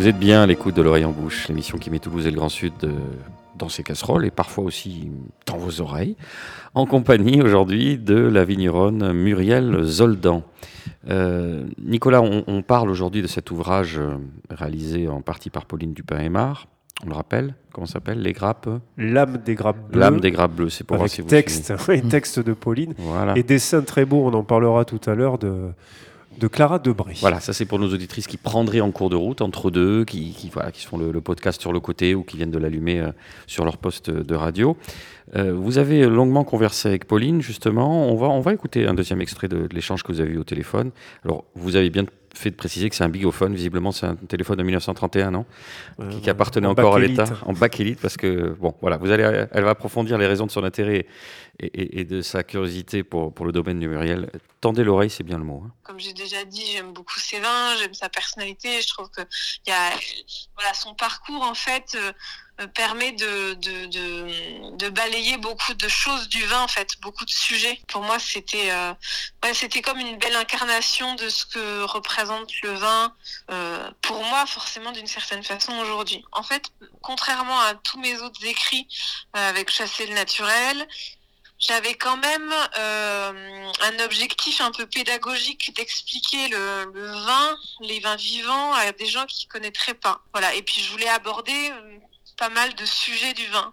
Vous 0.00 0.08
êtes 0.08 0.18
bien 0.18 0.40
à 0.40 0.46
l'écoute 0.46 0.74
de 0.74 0.80
l'oreille 0.80 1.04
en 1.04 1.12
bouche, 1.12 1.48
l'émission 1.48 1.76
qui 1.76 1.90
met 1.90 1.98
Toulouse 1.98 2.26
et 2.26 2.30
le 2.30 2.36
Grand 2.36 2.48
Sud 2.48 2.72
euh, 2.84 2.90
dans 3.58 3.68
ses 3.68 3.82
casseroles 3.82 4.24
et 4.24 4.30
parfois 4.30 4.64
aussi 4.64 5.10
dans 5.44 5.58
vos 5.58 5.82
oreilles, 5.82 6.16
en 6.72 6.86
compagnie 6.86 7.42
aujourd'hui 7.42 7.98
de 7.98 8.14
la 8.14 8.46
vigneronne 8.46 9.12
Muriel 9.12 9.82
Zoldan. 9.82 10.42
Euh, 11.10 11.66
Nicolas, 11.84 12.22
on, 12.22 12.44
on 12.46 12.62
parle 12.62 12.88
aujourd'hui 12.88 13.20
de 13.20 13.26
cet 13.26 13.50
ouvrage 13.50 13.98
euh, 13.98 14.16
réalisé 14.48 15.06
en 15.06 15.20
partie 15.20 15.50
par 15.50 15.66
Pauline 15.66 15.92
Dupin-Aymar. 15.92 16.66
On 17.04 17.10
le 17.10 17.14
rappelle, 17.14 17.54
comment 17.70 17.86
ça 17.86 17.94
s'appelle? 17.94 18.22
Les 18.22 18.32
grappes 18.32 18.70
L'âme 18.96 19.36
des 19.44 19.54
grappes 19.54 19.90
bleues. 19.90 20.00
L'âme 20.00 20.20
des 20.20 20.30
grappes 20.30 20.54
bleues, 20.54 20.70
c'est 20.70 20.84
pour 20.84 20.96
voir 20.96 21.02
avec 21.02 21.12
si 21.12 21.20
vous 21.20 21.28
texte, 21.28 21.74
oui, 21.88 22.00
texte 22.00 22.40
de 22.40 22.54
Pauline. 22.54 22.94
Voilà. 22.96 23.36
Et 23.36 23.42
dessin 23.42 23.82
très 23.82 24.06
beau, 24.06 24.24
on 24.24 24.32
en 24.32 24.44
parlera 24.44 24.86
tout 24.86 25.00
à 25.04 25.14
l'heure, 25.14 25.36
de, 25.36 25.72
de 26.38 26.46
Clara 26.48 26.78
Debré. 26.78 27.14
Voilà, 27.20 27.40
ça 27.40 27.52
c'est 27.52 27.66
pour 27.66 27.78
nos 27.78 27.92
auditrices 27.92 28.26
qui 28.26 28.36
prendraient 28.36 28.80
en 28.80 28.90
cours 28.90 29.10
de 29.10 29.16
route 29.16 29.40
entre 29.40 29.70
deux, 29.70 30.04
qui, 30.04 30.32
qui, 30.32 30.48
voilà, 30.48 30.70
qui 30.70 30.84
font 30.86 30.96
le, 30.96 31.12
le 31.12 31.20
podcast 31.20 31.60
sur 31.60 31.72
le 31.72 31.80
côté 31.80 32.14
ou 32.14 32.22
qui 32.22 32.36
viennent 32.36 32.50
de 32.50 32.58
l'allumer 32.58 33.00
euh, 33.00 33.12
sur 33.46 33.64
leur 33.64 33.78
poste 33.78 34.10
de 34.10 34.34
radio. 34.34 34.76
Euh, 35.36 35.52
vous 35.52 35.78
avez 35.78 36.06
longuement 36.06 36.44
conversé 36.44 36.88
avec 36.88 37.06
Pauline, 37.06 37.40
justement. 37.40 38.08
On 38.08 38.16
va, 38.16 38.28
on 38.28 38.40
va 38.40 38.52
écouter 38.52 38.86
un 38.86 38.94
deuxième 38.94 39.20
extrait 39.20 39.48
de, 39.48 39.66
de 39.66 39.74
l'échange 39.74 40.02
que 40.02 40.12
vous 40.12 40.20
avez 40.20 40.32
eu 40.32 40.38
au 40.38 40.44
téléphone. 40.44 40.90
Alors, 41.24 41.44
vous 41.54 41.76
avez 41.76 41.90
bien 41.90 42.04
fait 42.40 42.50
de 42.50 42.56
préciser 42.56 42.88
que 42.90 42.96
c'est 42.96 43.04
un 43.04 43.08
bigophone. 43.08 43.54
Visiblement, 43.54 43.92
c'est 43.92 44.06
un 44.06 44.16
téléphone 44.16 44.56
de 44.56 44.62
1931, 44.62 45.30
non? 45.30 45.46
Euh, 46.00 46.10
qui, 46.10 46.20
qui 46.22 46.30
appartenait 46.30 46.66
en 46.66 46.70
encore 46.72 46.96
à 46.96 46.98
l'État, 47.00 47.24
en 47.46 47.52
bakélite, 47.52 48.00
parce 48.00 48.16
que, 48.16 48.56
bon, 48.58 48.74
voilà, 48.80 48.96
vous 48.96 49.10
allez, 49.10 49.46
elle 49.52 49.64
va 49.64 49.70
approfondir 49.70 50.18
les 50.18 50.26
raisons 50.26 50.46
de 50.46 50.50
son 50.50 50.64
intérêt 50.64 51.06
et, 51.60 51.66
et- 51.66 52.00
et 52.00 52.04
de 52.04 52.22
sa 52.22 52.42
curiosité 52.42 53.02
pour, 53.04 53.32
pour 53.34 53.46
le 53.46 53.52
domaine 53.52 53.78
du 53.78 53.88
Muriel. 53.88 54.30
Tendez 54.60 54.82
l'oreille, 54.84 55.10
c'est 55.10 55.22
bien 55.24 55.38
le 55.38 55.44
mot. 55.44 55.62
hein. 55.66 55.70
Comme 55.84 56.00
j'ai 56.00 56.12
déjà 56.12 56.44
dit, 56.44 56.64
j'aime 56.72 56.92
beaucoup 56.92 57.18
ses 57.18 57.40
vins, 57.40 57.76
j'aime 57.78 57.94
sa 57.94 58.08
personnalité. 58.08 58.80
Je 58.80 58.88
trouve 58.88 59.10
que 59.10 59.22
il 59.66 59.70
y 59.70 59.72
a, 59.72 59.90
voilà, 60.56 60.72
son 60.74 60.94
parcours 60.94 61.42
en 61.42 61.54
fait. 61.54 61.96
euh, 61.96 62.12
permet 62.66 63.12
de, 63.12 64.88
balayer 64.90 65.36
beaucoup 65.38 65.74
de 65.74 65.88
choses 65.88 66.28
du 66.28 66.44
vin, 66.44 66.62
en 66.62 66.68
fait, 66.68 67.00
beaucoup 67.00 67.24
de 67.24 67.30
sujets. 67.30 67.80
Pour 67.88 68.02
moi, 68.02 68.18
c'était 68.18 68.70
euh, 68.70 68.92
c'était 69.54 69.82
comme 69.82 69.98
une 69.98 70.18
belle 70.18 70.36
incarnation 70.36 71.14
de 71.14 71.28
ce 71.28 71.46
que 71.46 71.82
représente 71.84 72.50
le 72.62 72.72
vin, 72.72 73.14
euh, 73.50 73.90
pour 74.02 74.22
moi, 74.24 74.46
forcément, 74.46 74.92
d'une 74.92 75.06
certaine 75.06 75.42
façon, 75.42 75.72
aujourd'hui. 75.78 76.24
En 76.32 76.42
fait, 76.42 76.64
contrairement 77.02 77.60
à 77.60 77.74
tous 77.74 77.98
mes 77.98 78.20
autres 78.20 78.44
écrits 78.44 78.86
euh, 79.36 79.48
avec 79.48 79.70
Chasser 79.70 80.06
le 80.06 80.14
naturel, 80.14 80.86
j'avais 81.58 81.94
quand 81.94 82.16
même 82.16 82.54
un 82.74 83.98
objectif 84.02 84.62
un 84.62 84.70
peu 84.70 84.86
pédagogique 84.86 85.74
d'expliquer 85.76 86.48
le, 86.48 86.90
le 86.94 87.06
vin, 87.06 87.56
les 87.82 88.00
vins 88.00 88.16
vivants 88.16 88.72
à 88.72 88.92
des 88.92 89.04
gens 89.04 89.26
qui 89.26 89.46
connaîtraient 89.46 89.92
pas. 89.92 90.22
Voilà. 90.32 90.54
Et 90.54 90.62
puis 90.62 90.80
je 90.80 90.90
voulais 90.90 91.08
aborder 91.10 91.70
pas 92.40 92.48
mal 92.48 92.74
de 92.74 92.86
sujets 92.86 93.34
du 93.34 93.46
vin. 93.48 93.72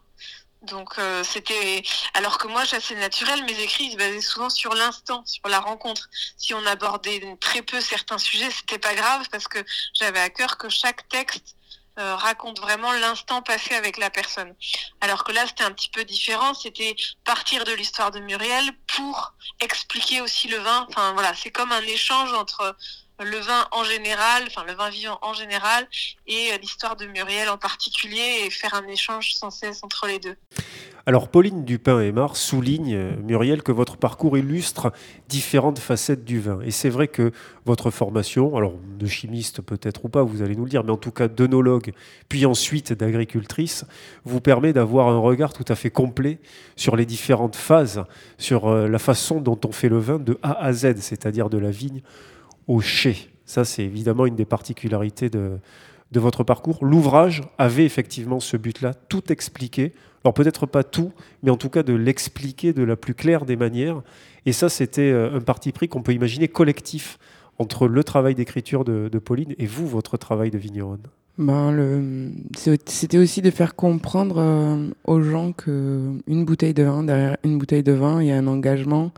Donc 0.64 1.00
euh, 1.00 1.24
c'était 1.24 1.84
alors 2.14 2.38
que 2.38 2.48
moi 2.48 2.66
chasser 2.66 2.96
le 2.96 3.00
naturel, 3.00 3.44
mes 3.46 3.60
écrits 3.62 3.86
ils 3.86 3.92
se 3.94 3.98
basaient 3.98 4.22
souvent 4.22 4.50
sur 4.50 4.74
l'instant, 4.76 5.24
sur 5.26 5.48
la 5.48 5.62
rencontre. 5.62 6.10
Si 6.38 6.54
on 6.54 6.66
abordait 6.66 7.22
très 7.40 7.62
peu 7.62 7.80
certains 7.80 8.18
sujets, 8.18 8.52
c'était 8.52 8.78
pas 8.80 8.94
grave 8.94 9.26
parce 9.32 9.48
que 9.48 9.60
j'avais 9.94 10.20
à 10.20 10.30
cœur 10.30 10.58
que 10.58 10.68
chaque 10.68 11.08
texte 11.08 11.56
euh, 11.98 12.16
raconte 12.16 12.60
vraiment 12.60 12.92
l'instant 12.92 13.42
passé 13.42 13.74
avec 13.74 13.98
la 13.98 14.10
personne. 14.10 14.54
Alors 15.00 15.24
que 15.24 15.32
là, 15.32 15.48
c'était 15.48 15.64
un 15.64 15.72
petit 15.72 15.90
peu 15.90 16.04
différent. 16.04 16.54
C'était 16.54 16.96
partir 17.24 17.64
de 17.64 17.72
l'histoire 17.72 18.12
de 18.12 18.20
Muriel 18.20 18.66
pour 18.96 19.34
expliquer 19.62 20.22
aussi 20.22 20.48
le 20.48 20.58
vin. 20.58 20.86
Enfin 20.90 21.14
voilà, 21.14 21.34
c'est 21.34 21.52
comme 21.52 21.72
un 21.72 21.82
échange 21.82 22.34
entre 22.34 22.76
le 23.20 23.38
vin 23.38 23.66
en 23.72 23.84
général, 23.84 24.44
le 24.68 24.74
vin 24.74 24.90
vivant 24.90 25.18
en 25.22 25.34
général, 25.34 25.88
et 26.28 26.52
euh, 26.54 26.58
l'histoire 26.62 26.96
de 26.96 27.06
Muriel 27.06 27.50
en 27.50 27.58
particulier, 27.58 28.46
et 28.46 28.50
faire 28.50 28.74
un 28.74 28.88
échange 28.88 29.34
sans 29.34 29.50
cesse 29.50 29.84
entre 29.84 30.08
les 30.08 30.20
deux. 30.20 30.36
Alors 31.08 31.30
Pauline 31.30 31.64
Dupin-Aymar 31.64 32.36
souligne, 32.36 32.94
euh, 32.94 33.16
Muriel, 33.24 33.64
que 33.64 33.72
votre 33.72 33.96
parcours 33.96 34.38
illustre 34.38 34.92
différentes 35.30 35.80
facettes 35.80 36.26
du 36.26 36.40
vin. 36.40 36.60
Et 36.62 36.72
c'est 36.72 36.90
vrai 36.90 37.08
que 37.08 37.32
votre 37.66 37.92
formation, 37.92 38.56
alors 38.58 38.74
de 39.00 39.08
chimiste 39.08 39.62
peut-être 39.62 40.06
ou 40.06 40.10
pas, 40.10 40.22
vous 40.24 40.42
allez 40.42 40.56
nous 40.56 40.66
le 40.66 40.70
dire, 40.70 40.84
mais 40.84 40.92
en 40.92 40.98
tout 40.98 41.12
cas 41.12 41.28
d'œnologue, 41.28 41.94
puis 42.28 42.46
ensuite 42.46 42.92
d'agricultrice, 42.92 43.86
vous 44.26 44.42
permet 44.42 44.74
d'avoir 44.74 45.08
un 45.08 45.18
regard 45.18 45.54
tout 45.54 45.66
à 45.70 45.76
fait 45.76 45.92
complet 45.92 46.40
sur 46.76 46.96
les 46.98 47.06
différentes 47.06 47.56
phases, 47.56 48.04
sur 48.38 48.68
euh, 48.68 48.88
la 48.88 49.00
façon 49.00 49.40
dont 49.40 49.60
on 49.66 49.72
fait 49.72 49.90
le 49.90 50.00
vin 50.00 50.20
de 50.20 50.38
A 50.44 50.62
à 50.62 50.74
Z, 50.74 50.98
c'est-à-dire 50.98 51.50
de 51.50 51.58
la 51.58 51.72
vigne 51.72 52.02
au 52.68 52.82
chai. 52.82 53.30
Ça, 53.46 53.66
c'est 53.66 53.84
évidemment 53.84 54.26
une 54.26 54.36
des 54.36 54.46
particularités 54.46 55.30
de, 55.30 55.58
de 56.12 56.20
votre 56.20 56.44
parcours. 56.44 56.84
L'ouvrage 56.84 57.44
avait 57.58 57.86
effectivement 57.86 58.40
ce 58.40 58.58
but-là, 58.58 58.94
tout 58.94 59.32
expliquer. 59.32 59.94
Alors 60.24 60.34
peut-être 60.34 60.66
pas 60.66 60.84
tout, 60.84 61.14
mais 61.44 61.52
en 61.52 61.58
tout 61.58 61.70
cas 61.70 61.84
de 61.84 61.94
l'expliquer 61.94 62.74
de 62.74 62.84
la 62.84 62.96
plus 62.96 63.14
claire 63.14 63.46
des 63.46 63.56
manières. 63.56 64.02
Et 64.46 64.52
ça, 64.52 64.70
c'était 64.70 65.12
euh, 65.12 65.38
un 65.38 65.42
parti 65.42 65.72
pris 65.72 65.88
qu'on 65.88 66.02
peut 66.02 66.14
imaginer 66.14 66.48
collectif 66.48 67.18
entre 67.60 67.88
le 67.88 68.04
travail 68.04 68.36
d'écriture 68.36 68.84
de, 68.84 69.10
de 69.10 69.20
Pauline 69.20 69.56
et 69.58 69.66
vous, 69.66 69.88
votre 69.88 70.18
travail 70.18 70.52
de 70.52 70.58
vigneronne. 70.58 71.02
Ben, 71.38 72.32
C'était 72.56 73.18
aussi 73.18 73.42
de 73.42 73.52
faire 73.52 73.76
comprendre 73.76 74.38
euh, 74.40 74.88
aux 75.06 75.22
gens 75.22 75.52
que 75.52 76.14
une 76.28 76.46
bouteille 76.46 76.74
de 76.74 76.84
vin, 76.84 77.04
derrière 77.04 77.38
une 77.44 77.58
bouteille 77.58 77.84
de 77.84 77.92
vin, 77.92 78.22
il 78.22 78.28
y 78.28 78.32
a 78.32 78.38
un 78.38 78.48
engagement 78.48 79.12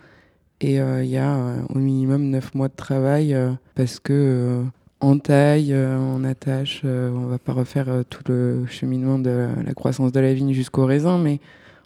et 0.62 0.82
euh, 0.82 1.04
il 1.04 1.10
y 1.10 1.18
a 1.18 1.36
euh, 1.36 1.62
au 1.74 1.78
minimum 1.78 2.30
neuf 2.30 2.54
mois 2.54 2.68
de 2.68 2.76
travail 2.76 3.34
euh, 3.34 3.52
parce 3.76 4.00
que 4.00 4.64
on 5.02 5.18
taille, 5.18 5.74
on 5.74 6.26
attache, 6.26 6.82
on 6.84 7.28
va 7.28 7.38
pas 7.38 7.54
refaire 7.54 7.88
tout 8.10 8.22
le 8.28 8.66
cheminement 8.68 9.18
de 9.18 9.48
la, 9.66 9.74
croissance 9.74 10.12
de 10.12 10.20
la 10.20 10.34
vigne 10.34 10.52
jusqu'au 10.52 10.86
raisin, 10.86 11.18
mais 11.18 11.40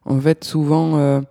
en 0.06 0.20
fait 0.20 0.44
souvent 0.44 1.22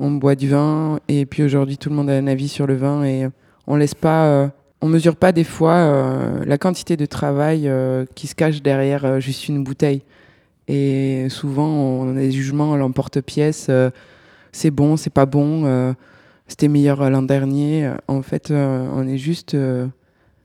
on 0.00 0.10
boit 0.10 0.34
du 0.34 0.48
vin 0.48 0.98
et 1.06 1.26
puis 1.26 1.44
aujourd'hui 1.44 1.78
tout 1.78 1.88
le 1.88 1.94
monde 1.94 2.10
a 2.10 2.14
un 2.14 2.26
avis 2.26 2.48
sur 2.48 2.66
le 2.66 2.74
vin 2.74 3.04
et 3.04 3.28
on 3.68 3.76
laisse 3.76 3.94
pas 3.94 4.50
on 4.80 4.88
mesure 4.88 5.14
pas 5.14 5.30
des 5.30 5.44
fois 5.44 6.42
la 6.44 6.58
quantité 6.58 6.96
de 6.96 7.06
travail 7.06 7.70
qui 8.16 8.26
se 8.26 8.34
cache 8.34 8.60
derrière 8.60 9.20
juste 9.20 9.46
une 9.46 9.62
bouteille. 9.62 10.02
Et 10.66 11.28
souvent, 11.28 11.68
on 11.68 12.10
a 12.10 12.18
des 12.18 12.32
jugements 12.32 12.74
à 12.74 12.76
l'emporte-pièce. 12.76 13.70
c'est 14.50 14.70
bon, 14.72 14.96
c'est 14.96 15.10
pas 15.10 15.26
bon. 15.26 15.94
Euh, 16.50 16.56
C'était 16.58 16.68
meilleur 16.68 17.08
l'an 17.10 17.22
dernier. 17.22 17.92
En 18.08 18.22
fait, 18.22 18.50
euh, 18.50 18.88
on 18.92 19.06
est 19.06 19.18
juste 19.18 19.54
euh, 19.54 19.86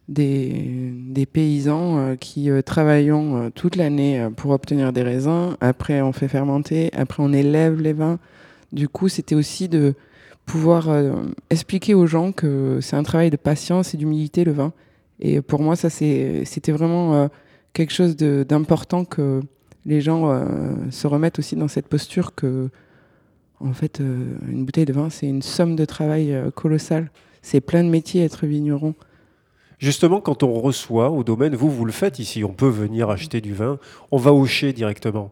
des, 0.07 0.93
des 1.09 1.25
paysans 1.25 1.97
euh, 1.97 2.15
qui 2.15 2.49
euh, 2.49 2.61
travaillons 2.61 3.37
euh, 3.37 3.49
toute 3.49 3.75
l'année 3.75 4.21
euh, 4.21 4.29
pour 4.29 4.51
obtenir 4.51 4.93
des 4.93 5.03
raisins. 5.03 5.55
Après, 5.61 6.01
on 6.01 6.13
fait 6.13 6.27
fermenter. 6.27 6.91
Après, 6.93 7.23
on 7.23 7.33
élève 7.33 7.81
les 7.81 7.93
vins. 7.93 8.19
Du 8.71 8.87
coup, 8.87 9.09
c'était 9.09 9.35
aussi 9.35 9.67
de 9.69 9.93
pouvoir 10.45 10.89
euh, 10.89 11.13
expliquer 11.49 11.93
aux 11.95 12.07
gens 12.07 12.31
que 12.31 12.79
c'est 12.81 12.95
un 12.95 13.03
travail 13.03 13.29
de 13.29 13.37
patience 13.37 13.93
et 13.93 13.97
d'humilité 13.97 14.43
le 14.43 14.51
vin. 14.51 14.73
Et 15.19 15.41
pour 15.41 15.61
moi, 15.61 15.75
ça 15.75 15.89
c'était 15.89 16.71
vraiment 16.71 17.15
euh, 17.15 17.27
quelque 17.73 17.93
chose 17.93 18.15
d'important 18.17 19.05
que 19.05 19.41
les 19.85 20.01
gens 20.01 20.29
euh, 20.29 20.47
se 20.91 21.07
remettent 21.07 21.39
aussi 21.39 21.55
dans 21.55 21.67
cette 21.67 21.87
posture 21.87 22.35
que, 22.35 22.69
en 23.59 23.73
fait, 23.73 24.01
euh, 24.01 24.35
une 24.47 24.65
bouteille 24.65 24.85
de 24.85 24.93
vin, 24.93 25.09
c'est 25.09 25.27
une 25.27 25.41
somme 25.41 25.75
de 25.75 25.85
travail 25.85 26.33
euh, 26.33 26.51
colossale. 26.51 27.09
C'est 27.41 27.61
plein 27.61 27.83
de 27.83 27.89
métiers 27.89 28.23
être 28.23 28.45
vigneron. 28.45 28.95
Justement, 29.77 30.21
quand 30.21 30.41
on 30.43 30.53
reçoit 30.53 31.11
au 31.11 31.23
domaine, 31.23 31.55
vous, 31.55 31.69
vous 31.69 31.85
le 31.85 31.91
faites 31.91 32.19
ici, 32.19 32.43
on 32.43 32.53
peut 32.53 32.69
venir 32.69 33.09
acheter 33.09 33.41
du 33.41 33.53
vin, 33.53 33.77
on 34.11 34.17
va 34.17 34.33
au 34.33 34.45
chai 34.45 34.73
directement. 34.73 35.31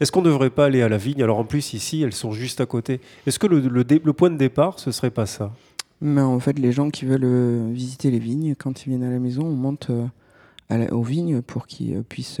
Est-ce 0.00 0.10
qu'on 0.10 0.20
ne 0.20 0.26
devrait 0.26 0.50
pas 0.50 0.66
aller 0.66 0.82
à 0.82 0.88
la 0.88 0.96
vigne? 0.96 1.22
Alors 1.22 1.38
en 1.38 1.44
plus, 1.44 1.72
ici, 1.72 2.02
elles 2.02 2.12
sont 2.12 2.32
juste 2.32 2.60
à 2.60 2.66
côté. 2.66 3.00
Est-ce 3.26 3.38
que 3.38 3.46
le, 3.46 3.60
le 3.60 3.84
dé- 3.84 4.02
le 4.04 4.12
point 4.12 4.30
de 4.30 4.36
départ, 4.36 4.78
ce 4.80 4.90
serait 4.90 5.12
pas 5.12 5.26
ça? 5.26 5.52
Mais 6.00 6.20
en 6.20 6.40
fait, 6.40 6.58
les 6.58 6.72
gens 6.72 6.90
qui 6.90 7.04
veulent 7.04 7.20
euh, 7.24 7.70
visiter 7.72 8.10
les 8.10 8.18
vignes, 8.18 8.54
quand 8.56 8.84
ils 8.84 8.88
viennent 8.90 9.04
à 9.04 9.10
la 9.10 9.20
maison, 9.20 9.46
on 9.46 9.52
monte 9.54 9.90
à 10.68 10.76
la- 10.76 10.92
aux 10.92 11.02
vignes 11.04 11.40
pour 11.40 11.66
qu'ils 11.68 12.02
puissent 12.02 12.40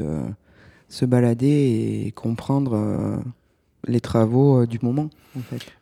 se 0.88 1.04
balader 1.04 2.04
et 2.06 2.10
comprendre 2.12 3.22
les 3.86 4.00
travaux 4.00 4.62
euh, 4.62 4.66
du 4.66 4.78
moment. 4.82 5.10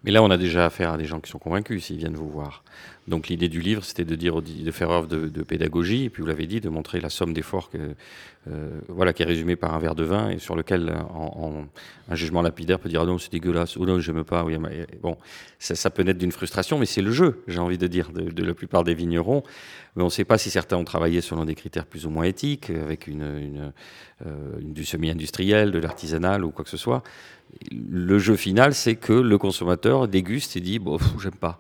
Mais 0.04 0.10
là, 0.10 0.22
on 0.22 0.30
a 0.30 0.38
déjà 0.38 0.66
affaire 0.66 0.92
à 0.92 0.96
des 0.96 1.04
gens 1.04 1.20
qui 1.20 1.30
sont 1.30 1.38
convaincus 1.38 1.84
s'ils 1.84 1.98
viennent 1.98 2.14
vous 2.14 2.28
voir. 2.28 2.64
Donc 3.08 3.28
l'idée 3.28 3.48
du 3.48 3.60
livre, 3.60 3.84
c'était 3.84 4.04
de 4.04 4.14
dire, 4.14 4.40
de 4.40 4.70
faire 4.70 4.90
œuvre 4.90 5.08
de, 5.08 5.42
pédagogie, 5.42 6.04
et 6.04 6.10
puis 6.10 6.22
vous 6.22 6.28
l'avez 6.28 6.46
dit, 6.46 6.60
de 6.60 6.68
montrer 6.68 7.00
la 7.00 7.10
somme 7.10 7.34
d'efforts 7.34 7.70
euh, 8.48 8.80
voilà, 8.88 9.12
qui 9.12 9.22
est 9.22 9.26
résumée 9.26 9.56
par 9.56 9.74
un 9.74 9.78
verre 9.78 9.94
de 9.94 10.04
vin 10.04 10.30
et 10.30 10.38
sur 10.38 10.56
lequel 10.56 10.88
euh, 10.88 11.62
un 12.08 12.14
jugement 12.14 12.42
lapidaire 12.42 12.78
peut 12.78 12.88
dire 12.88 13.02
ah 13.02 13.04
non 13.04 13.18
c'est 13.18 13.30
dégueulasse, 13.32 13.76
ou 13.76 13.86
non 13.86 13.98
j'aime 13.98 14.22
pas. 14.22 14.44
Oui, 14.44 14.56
mais, 14.58 14.86
bon, 15.00 15.16
ça, 15.58 15.90
peut 15.90 16.02
naître 16.02 16.20
d'une 16.20 16.32
frustration, 16.32 16.78
mais 16.78 16.86
c'est 16.86 17.02
le 17.02 17.10
jeu, 17.10 17.42
j'ai 17.48 17.58
envie 17.58 17.78
de 17.78 17.86
dire, 17.88 18.10
de, 18.12 18.44
la 18.44 18.54
plupart 18.54 18.84
des 18.84 18.94
vignerons. 18.94 19.42
Mais 19.96 20.02
on 20.02 20.06
ne 20.06 20.10
sait 20.10 20.24
pas 20.24 20.38
si 20.38 20.48
certains 20.48 20.76
ont 20.76 20.84
travaillé 20.84 21.20
selon 21.20 21.44
des 21.44 21.54
critères 21.54 21.86
plus 21.86 22.06
ou 22.06 22.10
moins 22.10 22.24
éthiques, 22.24 22.70
avec 22.70 23.08
euh, 23.08 23.38
une- 23.40 23.72
du 24.60 24.84
semi-industriel, 24.84 25.72
de 25.72 25.80
l'artisanal 25.80 26.44
ou 26.44 26.52
quoi 26.52 26.64
que 26.64 26.70
ce 26.70 26.76
soit. 26.76 27.02
Le 27.70 28.18
jeu 28.18 28.36
final, 28.36 28.74
c'est 28.74 28.96
que 28.96 29.12
le 29.12 29.38
consommateur 29.38 30.08
déguste 30.08 30.56
et 30.56 30.60
dit 30.60 30.78
bon, 30.78 30.98
j'aime 31.22 31.32
pas. 31.32 31.58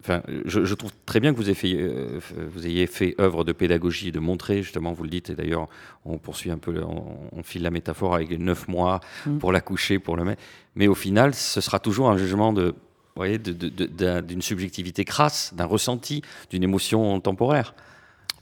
Enfin, 0.00 0.22
je, 0.44 0.64
je 0.64 0.74
trouve 0.74 0.90
très 1.06 1.20
bien 1.20 1.32
que 1.32 1.36
vous 1.36 1.44
ayez, 1.44 1.54
fait, 1.54 1.76
euh, 1.76 2.18
vous 2.52 2.66
ayez 2.66 2.88
fait 2.88 3.14
œuvre 3.20 3.44
de 3.44 3.52
pédagogie 3.52 4.08
et 4.08 4.10
de 4.12 4.18
montrer, 4.18 4.64
justement, 4.64 4.92
vous 4.92 5.04
le 5.04 5.08
dites, 5.08 5.30
et 5.30 5.36
d'ailleurs, 5.36 5.68
on 6.04 6.18
poursuit 6.18 6.50
un 6.50 6.58
peu, 6.58 6.82
on, 6.82 7.04
on 7.30 7.42
file 7.44 7.62
la 7.62 7.70
métaphore 7.70 8.16
avec 8.16 8.28
les 8.30 8.38
neuf 8.38 8.66
mois 8.66 8.98
Mm. 9.26 9.38
pour 9.38 9.52
l'accoucher, 9.52 10.00
pour 10.00 10.16
le 10.16 10.24
mettre. 10.24 10.42
Mais 10.74 10.88
au 10.88 10.96
final, 10.96 11.32
ce 11.34 11.60
sera 11.60 11.78
toujours 11.78 12.10
un 12.10 12.16
jugement 12.16 12.52
de, 12.52 12.70
vous 12.70 12.74
voyez, 13.16 13.38
d'une 13.38 14.42
subjectivité 14.42 15.04
crasse, 15.04 15.54
d'un 15.54 15.66
ressenti, 15.66 16.22
d'une 16.50 16.64
émotion 16.64 17.20
temporaire. 17.20 17.74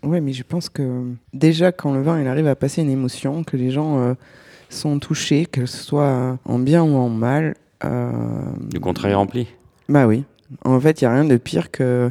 Oui, 0.02 0.20
mais 0.22 0.32
je 0.32 0.42
pense 0.42 0.68
que 0.70 1.04
déjà 1.34 1.72
quand 1.72 1.92
le 1.92 2.00
vin 2.00 2.20
il 2.20 2.26
arrive 2.28 2.46
à 2.46 2.54
passer 2.54 2.80
une 2.82 2.90
émotion, 2.90 3.44
que 3.44 3.56
les 3.56 3.70
gens 3.70 3.98
euh, 3.98 4.14
sont 4.68 4.98
touchés, 4.98 5.46
que 5.46 5.66
ce 5.66 5.76
soit 5.78 6.38
en 6.44 6.58
bien 6.58 6.82
ou 6.82 6.96
en 6.96 7.08
mal. 7.08 7.54
euh, 7.84 8.10
Le 8.72 8.80
contrat 8.80 9.08
est 9.10 9.14
rempli. 9.14 9.46
Bah 9.88 10.06
oui. 10.06 10.24
En 10.64 10.80
fait, 10.80 11.00
il 11.00 11.04
n'y 11.04 11.08
a 11.08 11.14
rien 11.14 11.24
de 11.24 11.36
pire 11.36 11.70
que 11.70 12.10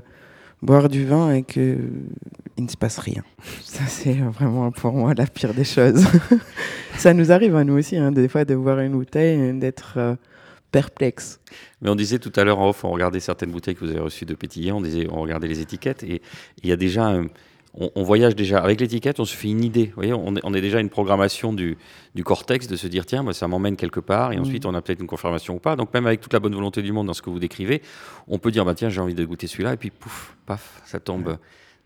boire 0.61 0.89
du 0.89 1.05
vin 1.05 1.33
et 1.33 1.43
que 1.43 1.77
il 2.57 2.63
ne 2.63 2.69
se 2.69 2.77
passe 2.77 2.97
rien. 2.97 3.23
Ça, 3.63 3.83
c'est 3.87 4.13
vraiment 4.15 4.71
pour 4.71 4.93
moi 4.93 5.13
la 5.15 5.27
pire 5.27 5.53
des 5.53 5.63
choses. 5.63 6.05
Ça 6.97 7.13
nous 7.13 7.31
arrive 7.31 7.55
à 7.55 7.63
nous 7.63 7.77
aussi, 7.77 7.97
hein, 7.97 8.11
des 8.11 8.27
fois, 8.27 8.45
de 8.45 8.55
voir 8.55 8.79
une 8.79 8.93
bouteille 8.93 9.39
et 9.39 9.53
d'être 9.53 9.93
euh, 9.97 10.15
perplexe. 10.71 11.39
Mais 11.81 11.89
on 11.89 11.95
disait 11.95 12.17
tout 12.19 12.31
à 12.35 12.43
l'heure 12.43 12.59
en 12.59 12.69
off, 12.69 12.83
on 12.83 12.89
regardait 12.91 13.19
certaines 13.19 13.51
bouteilles 13.51 13.75
que 13.75 13.85
vous 13.85 13.91
avez 13.91 13.99
reçues 13.99 14.25
de 14.25 14.33
pétillant, 14.33 14.77
on, 14.77 14.81
disait, 14.81 15.07
on 15.11 15.21
regardait 15.21 15.47
les 15.47 15.59
étiquettes 15.61 16.03
et 16.03 16.21
il 16.63 16.69
y 16.69 16.71
a 16.71 16.75
déjà, 16.75 17.13
on, 17.79 17.91
on 17.95 18.03
voyage 18.03 18.35
déjà 18.35 18.59
avec 18.59 18.81
l'étiquette, 18.81 19.19
on 19.19 19.25
se 19.25 19.35
fait 19.35 19.49
une 19.49 19.63
idée. 19.63 19.85
Vous 19.87 19.95
voyez, 19.95 20.13
on 20.13 20.35
est, 20.35 20.39
on 20.43 20.53
est 20.53 20.61
déjà 20.61 20.79
une 20.79 20.89
programmation 20.89 21.53
du, 21.53 21.77
du 22.15 22.23
cortex 22.23 22.67
de 22.67 22.75
se 22.75 22.87
dire 22.87 23.05
tiens, 23.05 23.23
bah, 23.23 23.33
ça 23.33 23.47
m'emmène 23.47 23.75
quelque 23.75 23.99
part 23.99 24.31
et 24.33 24.35
Mhm. 24.37 24.41
ensuite 24.41 24.65
on 24.65 24.73
a 24.73 24.81
peut-être 24.81 24.99
une 25.01 25.07
confirmation 25.07 25.55
ou 25.55 25.59
pas. 25.59 25.75
Donc 25.75 25.93
même 25.93 26.07
avec 26.07 26.19
toute 26.21 26.33
la 26.33 26.39
bonne 26.39 26.55
volonté 26.55 26.81
du 26.81 26.91
monde 26.91 27.07
dans 27.07 27.13
ce 27.13 27.21
que 27.21 27.29
vous 27.29 27.39
décrivez, 27.39 27.81
on 28.27 28.39
peut 28.39 28.51
dire 28.51 28.65
bah 28.65 28.73
tiens, 28.75 28.89
j'ai 28.89 28.99
envie 29.01 29.13
de 29.15 29.23
goûter 29.25 29.47
celui-là 29.47 29.73
et 29.73 29.77
puis 29.77 29.91
pouf, 29.91 30.35
paf, 30.45 30.81
ça 30.85 30.99
tombe. 30.99 31.37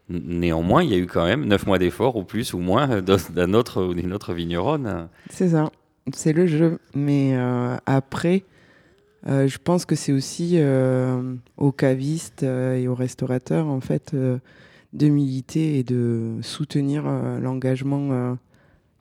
Néanmoins, 0.10 0.84
il 0.84 0.90
y 0.90 0.94
a 0.94 0.98
eu 0.98 1.06
quand 1.08 1.26
même 1.26 1.46
neuf 1.46 1.66
mois 1.66 1.78
d'efforts 1.80 2.16
ou 2.18 2.24
plus 2.24 2.54
ou 2.54 2.60
moins 2.60 3.02
d'un 3.34 3.54
autre 3.54 3.84
ou 3.84 3.94
d'une 3.94 4.14
autre 4.14 4.34
vigneronne. 4.34 5.08
C'est 5.30 5.50
ça. 5.50 5.72
c'est 6.14 6.34
le 6.34 6.48
jeu. 6.48 6.80
Mais 6.96 7.32
euh, 7.36 7.78
après, 7.86 8.44
euh, 9.28 9.48
je 9.48 9.58
pense 9.58 9.86
que 9.86 9.96
c'est 9.96 10.12
aussi 10.12 10.54
euh, 10.56 11.36
aux 11.58 11.72
cavistes 11.72 12.44
et 12.44 12.88
aux 12.90 12.96
restaurateurs, 12.96 13.68
en 13.68 13.80
fait, 13.80 14.14
de 14.94 15.08
militer 15.08 15.80
et 15.80 15.84
de 15.84 16.38
soutenir 16.42 17.04
euh, 17.06 17.40
l'engagement 17.40 18.12
euh, 18.12 18.34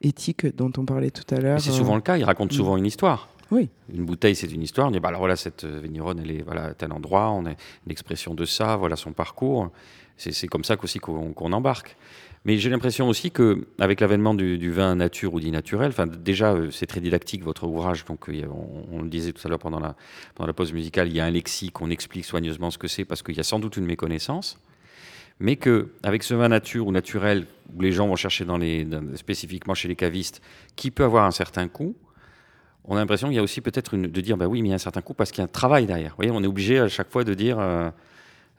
éthique 0.02 0.46
dont 0.56 0.72
on 0.76 0.84
parlait 0.84 1.10
tout 1.10 1.34
à 1.34 1.40
l'heure. 1.40 1.60
C'est 1.60 1.70
euh, 1.70 1.74
souvent 1.74 1.96
le 1.96 2.00
cas, 2.00 2.16
ils 2.16 2.24
racontent 2.24 2.54
mm. 2.54 2.56
souvent 2.56 2.76
une 2.76 2.86
histoire. 2.86 3.28
Oui. 3.50 3.68
Une 3.92 4.04
bouteille, 4.04 4.36
c'est 4.36 4.50
une 4.52 4.62
histoire. 4.62 4.88
On 4.88 4.90
dit, 4.90 5.00
bah 5.00 5.08
alors 5.08 5.20
voilà, 5.20 5.36
cette 5.36 5.64
euh, 5.64 5.80
vigneronne, 5.82 6.20
elle 6.22 6.30
est 6.30 6.42
voilà, 6.42 6.66
à 6.66 6.74
tel 6.74 6.92
endroit, 6.92 7.30
on 7.30 7.46
a 7.46 7.50
une 7.50 7.90
expression 7.90 8.34
de 8.34 8.44
ça, 8.44 8.76
voilà 8.76 8.96
son 8.96 9.12
parcours. 9.12 9.70
C'est 10.16 10.32
c'est 10.32 10.46
comme 10.46 10.64
ça 10.64 10.76
qu'aussi 10.76 10.98
qu'on 10.98 11.32
qu'on 11.32 11.52
embarque. 11.52 11.96
Mais 12.46 12.56
j'ai 12.56 12.70
l'impression 12.70 13.06
aussi 13.08 13.30
que 13.30 13.66
avec 13.78 14.00
l'avènement 14.00 14.32
du, 14.32 14.56
du 14.56 14.70
vin 14.70 14.94
nature 14.94 15.34
ou 15.34 15.40
dit 15.40 15.50
naturel, 15.50 15.88
enfin 15.88 16.06
déjà 16.06 16.54
euh, 16.54 16.70
c'est 16.70 16.86
très 16.86 17.00
didactique 17.00 17.44
votre 17.44 17.64
ouvrage, 17.66 18.06
donc 18.06 18.30
euh, 18.30 18.46
on, 18.50 18.96
on 18.98 19.02
le 19.02 19.10
disait 19.10 19.32
tout 19.32 19.46
à 19.46 19.50
l'heure 19.50 19.58
pendant 19.58 19.78
la, 19.80 19.94
pendant 20.34 20.46
la 20.46 20.54
pause 20.54 20.72
musicale, 20.72 21.08
il 21.08 21.16
y 21.16 21.20
a 21.20 21.26
un 21.26 21.30
lexique, 21.30 21.82
on 21.82 21.90
explique 21.90 22.24
soigneusement 22.24 22.70
ce 22.70 22.78
que 22.78 22.88
c'est 22.88 23.04
parce 23.04 23.22
qu'il 23.22 23.36
y 23.36 23.40
a 23.40 23.42
sans 23.42 23.58
doute 23.58 23.76
une 23.76 23.84
méconnaissance, 23.84 24.58
mais 25.40 25.56
que 25.56 25.88
avec 26.02 26.22
ce 26.22 26.34
vin 26.34 26.48
nature 26.48 26.86
ou 26.86 26.92
naturel 26.92 27.46
où 27.74 27.80
les 27.80 27.92
gens 27.92 28.06
vont 28.06 28.16
chercher 28.16 28.44
dans 28.44 28.58
les, 28.58 28.86
spécifiquement 29.14 29.74
chez 29.74 29.88
les 29.88 29.96
cavistes, 29.96 30.40
qui 30.76 30.90
peut 30.90 31.04
avoir 31.04 31.24
un 31.24 31.30
certain 31.30 31.66
coût, 31.68 31.96
on 32.84 32.96
a 32.96 33.00
l'impression 33.00 33.28
qu'il 33.28 33.36
y 33.36 33.40
a 33.40 33.42
aussi 33.42 33.60
peut-être 33.60 33.96
de 33.96 34.20
dire 34.20 34.36
bah 34.36 34.46
oui 34.46 34.62
mais 34.62 34.68
il 34.68 34.70
y 34.70 34.72
a 34.72 34.76
un 34.76 34.78
certain 34.78 35.02
coût 35.02 35.14
parce 35.14 35.30
qu'il 35.30 35.38
y 35.38 35.42
a 35.42 35.44
un 35.44 35.48
travail 35.48 35.86
derrière. 35.86 36.10
Vous 36.10 36.16
voyez, 36.16 36.30
on 36.30 36.42
est 36.42 36.46
obligé 36.46 36.78
à 36.78 36.88
chaque 36.88 37.10
fois 37.10 37.24
de 37.24 37.34
dire 37.34 37.58
euh, 37.58 37.90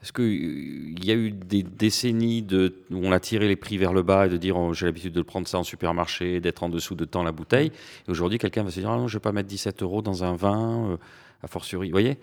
est-ce 0.02 0.12
qu'il 0.12 1.04
y 1.04 1.10
a 1.12 1.14
eu 1.14 1.30
des 1.30 1.62
décennies 1.62 2.42
de, 2.42 2.74
où 2.90 2.96
on 2.96 3.12
a 3.12 3.20
tiré 3.20 3.46
les 3.46 3.56
prix 3.56 3.78
vers 3.78 3.92
le 3.92 4.02
bas 4.02 4.26
et 4.26 4.28
de 4.28 4.36
dire 4.36 4.56
oh, 4.56 4.74
j'ai 4.74 4.86
l'habitude 4.86 5.12
de 5.12 5.22
prendre 5.22 5.46
ça 5.46 5.58
en 5.58 5.64
supermarché, 5.64 6.40
d'être 6.40 6.64
en 6.64 6.68
dessous 6.68 6.96
de 6.96 7.04
temps 7.04 7.22
la 7.22 7.32
bouteille. 7.32 7.70
Et 8.08 8.10
aujourd'hui, 8.10 8.38
quelqu'un 8.38 8.64
va 8.64 8.70
se 8.70 8.80
dire 8.80 8.90
ah 8.90 8.96
non, 8.96 9.06
je 9.06 9.14
ne 9.14 9.18
vais 9.18 9.22
pas 9.22 9.32
mettre 9.32 9.48
17 9.48 9.82
euros 9.82 10.02
dans 10.02 10.24
un 10.24 10.34
vin, 10.34 10.90
euh, 10.90 10.96
a 11.42 11.46
fortiori. 11.46 11.88
Vous 11.88 11.92
voyez? 11.94 12.10
Euh, 12.10 12.14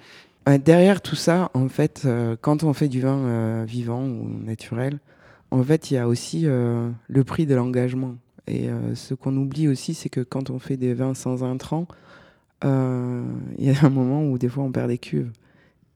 derrière 0.48 1.02
tout 1.02 1.16
ça, 1.16 1.52
en 1.54 1.70
fait, 1.70 2.04
euh, 2.06 2.36
quand 2.40 2.64
on 2.64 2.74
fait 2.74 2.88
du 2.88 3.02
vin 3.02 3.18
euh, 3.18 3.66
vivant 3.68 4.04
ou 4.04 4.28
naturel, 4.44 5.00
en 5.52 5.64
fait, 5.64 5.92
il 5.92 5.96
y 5.96 5.98
a 5.98 6.08
aussi 6.08 6.44
euh, 6.46 6.90
le 7.08 7.24
prix 7.24 7.46
de 7.46 7.56
l'engagement. 7.56 8.16
Et 8.48 8.70
euh, 8.70 8.96
ce 8.96 9.14
qu'on 9.14 9.36
oublie 9.38 9.68
aussi, 9.68 9.94
c'est 9.94 10.10
que 10.10 10.22
quand 10.22 10.50
on 10.50 10.60
fait 10.60 10.78
des 10.78 10.94
vins 10.94 11.14
sans 11.14 11.44
intrants, 11.44 11.88
euh, 12.64 13.24
il 13.58 13.72
y 13.72 13.76
a 13.76 13.86
un 13.86 13.90
moment 13.90 14.24
où 14.24 14.38
des 14.38 14.50
fois 14.50 14.64
on 14.64 14.72
perd 14.72 14.90
des 14.90 14.98
cuves. 14.98 15.32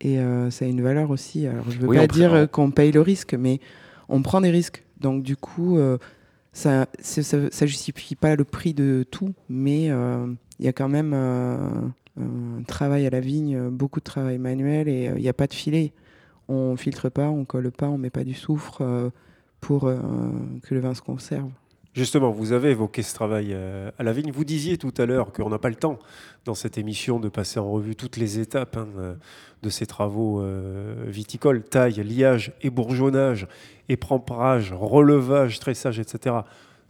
Et 0.01 0.19
euh, 0.19 0.49
ça 0.51 0.65
a 0.65 0.67
une 0.67 0.81
valeur 0.81 1.09
aussi. 1.09 1.47
Alors, 1.47 1.69
je 1.71 1.79
veux 1.79 1.87
Oui, 1.87 1.97
pas 1.97 2.07
dire 2.07 2.33
euh, 2.33 2.45
qu'on 2.45 2.71
paye 2.71 2.91
le 2.91 3.01
risque, 3.01 3.33
mais 3.33 3.59
on 4.09 4.21
prend 4.21 4.41
des 4.41 4.51
risques. 4.51 4.83
Donc, 4.99 5.23
du 5.23 5.35
coup, 5.35 5.77
euh, 5.77 5.97
ça, 6.51 6.87
ça 6.99 7.65
justifie 7.65 8.15
pas 8.15 8.35
le 8.35 8.43
prix 8.43 8.73
de 8.73 9.05
tout, 9.09 9.33
mais 9.49 9.89
euh, 9.89 10.27
il 10.59 10.65
y 10.65 10.67
a 10.67 10.73
quand 10.73 10.89
même 10.89 11.13
euh, 11.15 11.57
travail 12.67 13.05
à 13.07 13.09
la 13.09 13.19
vigne, 13.19 13.55
euh, 13.55 13.69
beaucoup 13.69 13.99
de 13.99 14.05
travail 14.05 14.37
manuel 14.37 14.87
et 14.87 15.07
euh, 15.07 15.13
il 15.17 15.21
n'y 15.21 15.29
a 15.29 15.33
pas 15.33 15.47
de 15.47 15.53
filet. 15.53 15.93
On 16.47 16.75
filtre 16.75 17.09
pas, 17.09 17.29
on 17.29 17.45
colle 17.45 17.71
pas, 17.71 17.87
on 17.87 17.97
met 17.97 18.09
pas 18.09 18.23
du 18.23 18.33
soufre 18.33 18.81
euh, 18.81 19.09
pour 19.61 19.87
euh, 19.87 19.97
que 20.63 20.73
le 20.73 20.81
vin 20.81 20.93
se 20.93 21.01
conserve. 21.01 21.49
Justement, 21.93 22.31
vous 22.31 22.53
avez 22.53 22.71
évoqué 22.71 23.03
ce 23.03 23.13
travail 23.13 23.49
euh, 23.51 23.91
à 23.99 24.03
la 24.03 24.13
vigne. 24.13 24.31
Vous 24.31 24.43
disiez 24.43 24.79
tout 24.79 24.93
à 24.97 25.05
l'heure 25.05 25.31
qu'on 25.31 25.49
n'a 25.49 25.59
pas 25.59 25.69
le 25.69 25.75
temps 25.75 25.99
dans 26.43 26.55
cette 26.55 26.79
émission 26.79 27.19
de 27.19 27.29
passer 27.29 27.59
en 27.59 27.69
revue 27.69 27.95
toutes 27.95 28.17
les 28.17 28.39
étapes 28.39 28.77
hein, 28.77 28.87
euh, 28.97 29.13
de 29.61 29.69
ces 29.69 29.85
travaux 29.85 30.41
euh, 30.41 31.05
viticoles, 31.05 31.61
taille, 31.61 32.03
liage, 32.03 32.51
ébourgeonnage, 32.61 33.47
épremprage, 33.89 34.73
relevage, 34.73 35.59
tressage, 35.59 35.99
etc. 35.99 36.37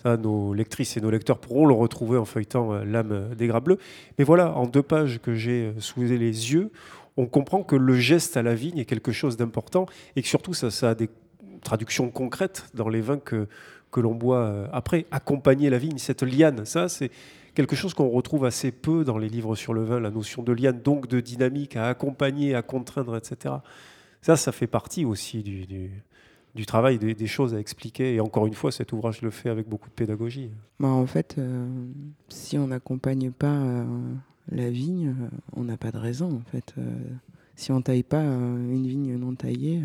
Nos 0.05 0.53
lectrices 0.53 0.97
et 0.97 1.01
nos 1.01 1.09
lecteurs 1.09 1.37
pourront 1.37 1.65
le 1.65 1.73
retrouver 1.73 2.17
en 2.17 2.25
feuilletant 2.25 2.73
euh, 2.73 2.83
l'âme 2.83 3.29
des 3.37 3.47
grappes 3.47 3.63
bleus. 3.63 3.77
Mais 4.17 4.25
voilà, 4.25 4.53
en 4.55 4.67
deux 4.67 4.83
pages 4.83 5.19
que 5.21 5.33
j'ai 5.33 5.67
euh, 5.67 5.79
sous 5.79 6.01
les 6.01 6.17
yeux, 6.17 6.71
on 7.15 7.25
comprend 7.25 7.63
que 7.63 7.75
le 7.75 7.95
geste 7.95 8.37
à 8.37 8.41
la 8.41 8.53
vigne 8.53 8.79
est 8.79 8.85
quelque 8.85 9.11
chose 9.11 9.37
d'important 9.37 9.85
et 10.15 10.21
que 10.21 10.27
surtout 10.27 10.53
ça, 10.53 10.71
ça 10.71 10.89
a 10.89 10.95
des 10.95 11.09
traductions 11.63 12.09
concrètes 12.09 12.65
dans 12.73 12.89
les 12.89 13.01
vins 13.01 13.19
que, 13.19 13.47
l'on 13.95 14.15
boit 14.15 14.39
euh, 14.39 14.67
après. 14.73 15.05
Accompagner 15.11 15.69
la 15.69 15.77
vigne, 15.77 15.97
cette 15.97 16.23
liane, 16.23 16.65
ça 16.65 16.89
c'est 16.89 17.11
quelque 17.55 17.75
chose 17.75 17.93
qu'on 17.93 18.09
retrouve 18.09 18.45
assez 18.45 18.71
peu 18.71 19.03
dans 19.03 19.17
les 19.17 19.29
livres 19.29 19.55
sur 19.55 19.73
le 19.73 19.83
vin, 19.83 19.99
la 19.99 20.09
notion 20.09 20.43
de 20.43 20.51
liane, 20.51 20.81
donc 20.81 21.07
de 21.07 21.19
dynamique, 21.19 21.75
à 21.75 21.87
accompagner, 21.87 22.55
à 22.55 22.61
contraindre, 22.61 23.15
etc. 23.15 23.55
Ça, 24.21 24.35
ça 24.35 24.51
fait 24.51 24.67
partie 24.67 25.05
aussi 25.05 25.43
du, 25.43 25.91
du 26.55 26.65
travail, 26.65 26.99
des, 26.99 27.15
des 27.15 27.27
choses 27.27 27.53
à 27.53 27.59
expliquer. 27.59 28.15
Et 28.15 28.19
encore 28.19 28.45
une 28.45 28.53
fois, 28.53 28.71
cet 28.71 28.93
ouvrage 28.93 29.21
le 29.21 29.31
fait 29.31 29.49
avec 29.49 29.67
beaucoup 29.67 29.89
de 29.89 29.93
pédagogie. 29.93 30.51
Bah, 30.79 30.89
en 30.89 31.05
fait, 31.05 31.35
euh, 31.37 31.67
si 32.29 32.57
on 32.57 32.67
n'accompagne 32.67 33.31
pas 33.31 33.55
euh, 33.55 33.83
la 34.51 34.69
vigne, 34.69 35.09
euh, 35.09 35.29
on 35.55 35.63
n'a 35.63 35.77
pas 35.77 35.91
de 35.91 35.97
raison. 35.97 36.35
En 36.35 36.51
fait, 36.51 36.75
si 37.55 37.71
on 37.71 37.81
taille 37.81 38.03
pas 38.03 38.23
une 38.23 38.87
vigne 38.87 39.15
non 39.17 39.35
taillée, 39.35 39.81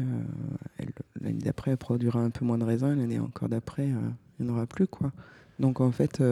l'année 1.20 1.38
d'après, 1.38 1.72
elle 1.72 1.76
produira 1.76 2.20
un 2.20 2.30
peu 2.30 2.44
moins 2.44 2.58
de 2.58 2.64
raisin. 2.64 2.94
L'année 2.94 3.18
encore 3.18 3.48
d'après, 3.48 3.88
il 3.88 4.44
n'y 4.44 4.50
en 4.50 4.54
aura 4.54 4.66
plus. 4.66 4.86
Quoi. 4.86 5.12
Donc 5.58 5.80
en 5.80 5.92
fait, 5.92 6.22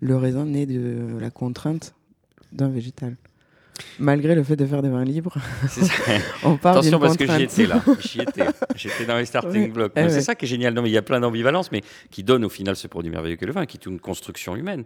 le 0.00 0.16
raisin 0.16 0.44
naît 0.44 0.66
de 0.66 1.16
la 1.20 1.30
contrainte 1.30 1.94
d'un 2.52 2.68
végétal. 2.68 3.16
Malgré 3.98 4.34
le 4.34 4.42
fait 4.42 4.56
de 4.56 4.66
faire 4.66 4.82
des 4.82 4.88
vins 4.88 5.04
libres, 5.04 5.36
on 6.44 6.56
parle 6.56 6.78
Attention 6.78 6.98
parce 6.98 7.16
que 7.16 7.26
j'y 7.26 7.42
étais 7.42 7.66
là. 7.66 7.82
J'y 8.00 8.20
étais. 8.20 8.44
J'étais 8.74 9.04
dans 9.06 9.16
les 9.16 9.24
starting 9.24 9.72
blocks. 9.72 9.92
Eh 9.96 10.08
C'est 10.10 10.22
ça 10.22 10.34
qui 10.34 10.44
est 10.44 10.48
génial. 10.48 10.74
Non, 10.74 10.82
mais 10.82 10.90
il 10.90 10.92
y 10.92 10.98
a 10.98 11.02
plein 11.02 11.20
d'ambivalences, 11.20 11.72
mais 11.72 11.82
qui 12.10 12.22
donnent 12.22 12.44
au 12.44 12.48
final 12.48 12.76
ce 12.76 12.86
produit 12.86 13.10
merveilleux 13.10 13.36
que 13.36 13.46
le 13.46 13.52
vin, 13.52 13.66
qui 13.66 13.76
est 13.76 13.86
une 13.86 14.00
construction 14.00 14.56
humaine. 14.56 14.84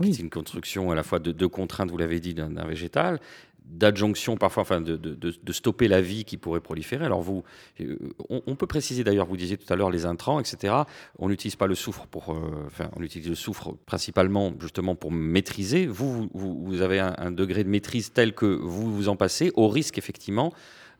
Oui. 0.00 0.14
C'est 0.14 0.22
une 0.22 0.30
construction 0.30 0.90
à 0.90 0.94
la 0.94 1.02
fois 1.02 1.18
de, 1.18 1.32
de 1.32 1.46
contraintes, 1.46 1.90
vous 1.90 1.98
l'avez 1.98 2.20
dit, 2.20 2.34
d'un 2.34 2.64
végétal, 2.64 3.20
d'adjonction 3.64 4.36
parfois, 4.36 4.62
enfin 4.62 4.80
de, 4.80 4.96
de- 4.96 5.52
stopper 5.52 5.88
la 5.88 6.00
vie 6.00 6.24
qui 6.24 6.36
pourrait 6.36 6.60
proliférer. 6.60 7.04
Alors 7.04 7.20
vous, 7.20 7.42
euh, 7.80 7.96
on, 8.28 8.54
peut 8.54 8.66
préciser 8.66 9.04
d'ailleurs, 9.04 9.26
vous 9.26 9.36
disiez 9.36 9.56
tout 9.56 9.70
à 9.72 9.76
l'heure 9.76 9.90
les 9.90 10.06
intrants, 10.06 10.40
etc. 10.40 10.74
On 11.18 11.28
n'utilise 11.28 11.56
pas 11.56 11.66
le 11.66 11.74
soufre 11.74 12.06
pour, 12.06 12.32
euh, 12.32 12.64
enfin, 12.66 12.90
on 12.96 13.02
utilise 13.02 13.28
le 13.28 13.34
soufre 13.34 13.74
principalement 13.86 14.52
justement 14.60 14.94
pour 14.94 15.10
maîtriser. 15.10 15.86
Vous, 15.86 16.28
vous, 16.32 16.80
avez 16.80 17.00
un, 17.00 17.30
degré 17.30 17.64
de 17.64 17.68
maîtrise 17.68 18.12
tel 18.12 18.34
que 18.34 18.46
vous 18.46 18.94
vous 18.94 19.08
en 19.08 19.16
passez, 19.16 19.52
au 19.54 19.68
risque 19.68 19.98
effectivement 19.98 20.52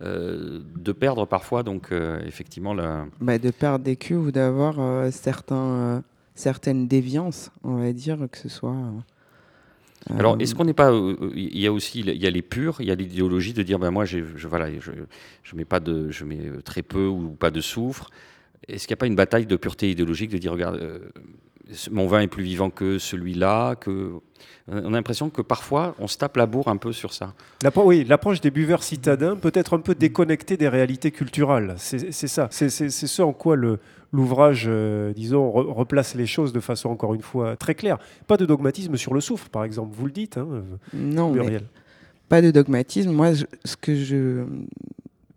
euh, 0.03 0.61
de 0.77 0.93
perdre 0.93 1.27
parfois 1.27 1.63
donc 1.63 1.93
effectivement 2.27 2.75
la. 2.75 3.07
Bah, 3.21 3.39
de 3.39 3.51
perdre 3.51 3.85
des 3.85 3.97
cuves 3.97 4.27
ou 4.27 4.33
d'avoir 4.33 5.13
certains, 5.13 6.03
certaines 6.35 6.89
déviances, 6.89 7.51
on 7.65 7.77
va 7.77 7.93
dire, 7.93 8.19
que 8.31 8.39
ce 8.39 8.49
soit. 8.49 8.77
Euh, 10.11 10.19
Alors, 10.19 10.35
euh, 10.35 10.39
est-ce 10.39 10.55
qu'on 10.55 10.65
n'est 10.65 10.73
pas. 10.75 10.91
euh, 10.93 11.17
Il 11.35 11.59
y 11.59 11.67
a 11.67 11.73
aussi 11.73 12.01
il 12.01 12.17
y 12.23 12.27
a 12.27 12.31
les 12.31 12.43
purs, 12.43 12.77
il 12.81 12.87
y 12.87 12.91
a 12.91 12.95
l'idéologie 12.95 13.53
de 13.53 13.63
dire 13.63 13.79
ben 13.79 13.91
moi, 13.91 14.05
je, 14.05 14.19
voilà, 14.49 14.69
je, 14.81 14.91
je 15.43 15.57
mets 15.57 15.65
pas 15.65 15.81
de, 15.81 16.11
je 16.11 16.25
mets 16.25 16.41
euh, 16.47 16.61
très 16.63 16.83
peu 16.83 17.07
ou 17.07 17.31
pas 17.31 17.51
de 17.51 17.61
soufre. 17.61 18.11
Est-ce 18.69 18.87
qu'il 18.87 18.95
n'y 18.95 18.99
a 18.99 19.01
pas 19.01 19.07
une 19.07 19.17
bataille 19.17 19.47
de 19.47 19.57
pureté 19.57 19.91
idéologique 19.91 20.31
de 20.31 20.39
dire 20.39 20.53
regarde, 20.53 20.77
euh, 20.77 20.99
mon 21.91 22.07
vin 22.07 22.21
est 22.21 22.29
plus 22.29 22.45
vivant 22.45 22.71
que 22.71 22.99
celui-là 22.99 23.77
que 23.77 24.13
on 24.69 24.77
a 24.89 24.97
l'impression 24.97 25.31
que 25.31 25.43
parfois 25.43 25.95
on 25.99 26.07
se 26.07 26.17
tape 26.17 26.37
la 26.37 26.47
bourre 26.47 26.69
un 26.69 26.77
peu 26.77 26.93
sur 26.93 27.13
ça. 27.13 27.35
Oui, 27.77 28.05
l'approche 28.05 28.41
des 28.41 28.51
buveurs 28.53 28.83
citadins 28.85 29.37
peut 29.37 29.51
être 29.55 29.75
un 29.77 29.81
peu 29.81 29.95
déconnectée 29.95 30.57
des 30.57 30.69
réalités 30.69 31.11
culturelles. 31.11 31.75
C'est 31.79 32.13
ça. 32.13 32.49
C'est 32.51 32.69
ce 32.91 33.23
en 33.23 33.33
quoi 33.33 33.57
le- 33.57 33.79
l'ouvrage, 34.13 34.65
euh, 34.69 35.13
disons, 35.13 35.49
re- 35.51 35.73
replace 35.73 36.15
les 36.15 36.27
choses 36.27 36.53
de 36.53 36.61
façon 36.61 36.91
encore 36.91 37.15
une 37.15 37.23
fois 37.23 37.57
très 37.57 37.75
claire. 37.75 37.99
Pas 38.27 38.37
de 38.37 38.47
dogmatisme 38.47 38.97
sur 38.97 39.15
le 39.15 39.21
soufre, 39.21 39.49
par 39.49 39.65
exemple. 39.65 39.95
Vous 39.95 40.07
le 40.07 40.13
dites, 40.13 40.37
hein, 40.37 40.65
non, 40.95 41.33
Muriel. 41.33 41.63
pas 42.29 42.43
de 42.43 42.51
dogmatisme. 42.51 43.11
Moi, 43.13 43.33
je- 43.33 43.45
ce 43.65 43.77
que 43.77 43.95
je 43.95 44.45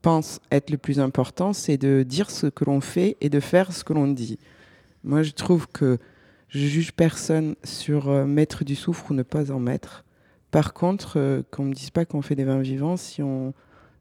pense 0.01 0.39
être 0.51 0.69
le 0.69 0.78
plus 0.78 0.99
important, 0.99 1.53
c'est 1.53 1.78
de 1.78 2.03
dire 2.03 2.30
ce 2.30 2.47
que 2.47 2.63
l'on 2.65 2.82
fait 2.82 3.17
et 3.21 3.30
de 3.30 3.39
faire 3.39 3.71
ce 3.73 3.84
que 3.84 3.93
l'on 3.93 4.07
dit. 4.07 4.38
Moi, 5.03 5.23
je 5.23 5.32
trouve 5.32 5.67
que 5.67 5.97
je 6.49 6.59
juge 6.67 6.91
personne 6.91 7.55
sur 7.63 8.09
euh, 8.09 8.26
mettre 8.26 8.63
du 8.63 8.76
soufre 8.76 9.11
ou 9.11 9.13
ne 9.13 9.23
pas 9.23 9.51
en 9.51 9.59
mettre. 9.59 10.03
Par 10.51 10.73
contre, 10.73 11.13
euh, 11.17 11.41
qu'on 11.51 11.65
me 11.65 11.73
dise 11.73 11.89
pas 11.89 12.05
qu'on 12.05 12.21
fait 12.21 12.36
des 12.36 12.43
vins 12.45 12.61
vivants 12.61 12.97
si 12.97 13.21
on, 13.23 13.53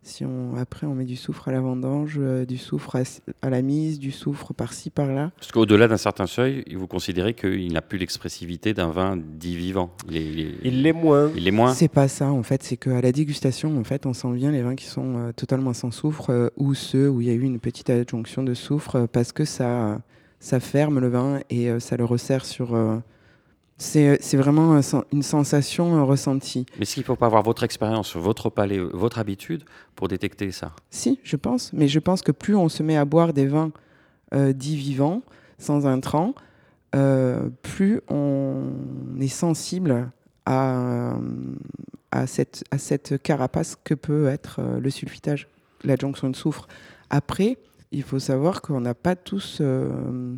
si 0.04 0.24
on 0.24 0.54
après 0.56 0.86
on 0.86 0.94
met 0.94 1.04
du 1.04 1.16
soufre 1.16 1.48
à 1.48 1.52
la 1.52 1.60
vendange, 1.60 2.16
euh, 2.18 2.44
du 2.44 2.58
soufre 2.58 2.96
à, 2.96 3.02
à 3.42 3.50
la 3.50 3.62
mise, 3.62 3.98
du 3.98 4.10
soufre 4.12 4.54
par-ci 4.54 4.90
par-là. 4.90 5.32
Parce 5.36 5.50
qu'au-delà 5.50 5.88
d'un 5.88 5.96
certain 5.96 6.26
seuil, 6.26 6.64
vous 6.76 6.86
considérez 6.86 7.34
qu'il 7.34 7.72
n'a 7.72 7.82
plus 7.82 7.98
l'expressivité 7.98 8.74
d'un 8.74 8.90
vin 8.90 9.16
dit 9.16 9.56
vivant. 9.56 9.90
Il 10.08 10.16
est, 10.16 10.24
il 10.24 10.40
est- 10.40 10.54
Il 10.62 10.82
l'est 10.82 10.92
moins. 10.92 11.30
il 11.36 11.48
est 11.48 11.50
moins. 11.50 11.72
C'est 11.74 11.88
pas 11.88 12.06
ça 12.08 12.30
en 12.30 12.42
fait, 12.42 12.62
c'est 12.62 12.76
qu'à 12.76 13.00
la 13.00 13.10
dégustation, 13.12 13.76
en 13.78 13.84
fait, 13.84 14.06
on 14.06 14.12
sent 14.12 14.32
bien 14.34 14.52
les 14.52 14.62
vins 14.62 14.76
qui 14.76 14.86
sont 14.86 15.16
euh, 15.16 15.32
totalement 15.32 15.72
sans 15.72 15.90
soufre 15.90 16.30
euh, 16.30 16.48
ou 16.56 16.74
ceux 16.74 17.08
où 17.08 17.20
il 17.20 17.26
y 17.26 17.30
a 17.30 17.34
eu 17.34 17.40
une 17.42 17.58
petite 17.58 17.90
adjonction 17.90 18.42
de 18.42 18.54
soufre 18.54 18.96
euh, 18.96 19.06
parce 19.10 19.32
que 19.32 19.44
ça, 19.44 20.00
ça 20.38 20.60
ferme 20.60 20.98
le 21.00 21.08
vin 21.08 21.40
et 21.50 21.70
euh, 21.70 21.80
ça 21.80 21.96
le 21.96 22.04
resserre 22.04 22.44
sur. 22.44 22.74
Euh, 23.96 24.16
c'est 24.20 24.36
vraiment 24.36 24.80
une 25.12 25.22
sensation 25.22 25.96
euh, 25.96 26.02
ressentie. 26.04 26.66
Mais 26.76 26.82
est-ce 26.82 26.94
qu'il 26.94 27.02
ne 27.02 27.06
faut 27.06 27.16
pas 27.16 27.26
avoir 27.26 27.42
votre 27.42 27.62
expérience, 27.64 28.16
votre 28.16 28.50
palais, 28.50 28.78
votre 28.78 29.18
habitude 29.18 29.64
pour 29.96 30.08
détecter 30.08 30.52
ça? 30.52 30.72
Si, 30.90 31.18
je 31.24 31.36
pense, 31.36 31.72
mais 31.72 31.88
je 31.88 31.98
pense 31.98 32.22
que 32.22 32.32
plus 32.32 32.54
on 32.54 32.68
se 32.68 32.82
met 32.82 32.96
à 32.96 33.04
boire 33.04 33.32
des 33.32 33.46
vins 33.46 33.72
euh, 34.32 34.52
dits 34.52 34.76
vivants, 34.76 35.22
sans 35.58 35.86
intrants, 35.86 36.34
euh, 36.94 37.48
plus 37.62 38.00
on 38.08 38.70
est 39.20 39.28
sensible 39.28 40.10
à, 40.46 41.16
à, 42.10 42.26
cette, 42.26 42.64
à 42.70 42.78
cette 42.78 43.20
carapace 43.22 43.76
que 43.82 43.94
peut 43.94 44.28
être 44.28 44.60
euh, 44.60 44.78
le 44.78 44.90
sulfitage, 44.90 45.48
l'adjonction 45.82 46.30
de 46.30 46.36
soufre. 46.36 46.68
Après, 47.10 47.58
il 47.90 48.02
faut 48.02 48.18
savoir 48.18 48.62
qu'on 48.62 48.80
n'a 48.80 48.94
pas 48.94 49.16
tous 49.16 49.58
euh, 49.60 50.36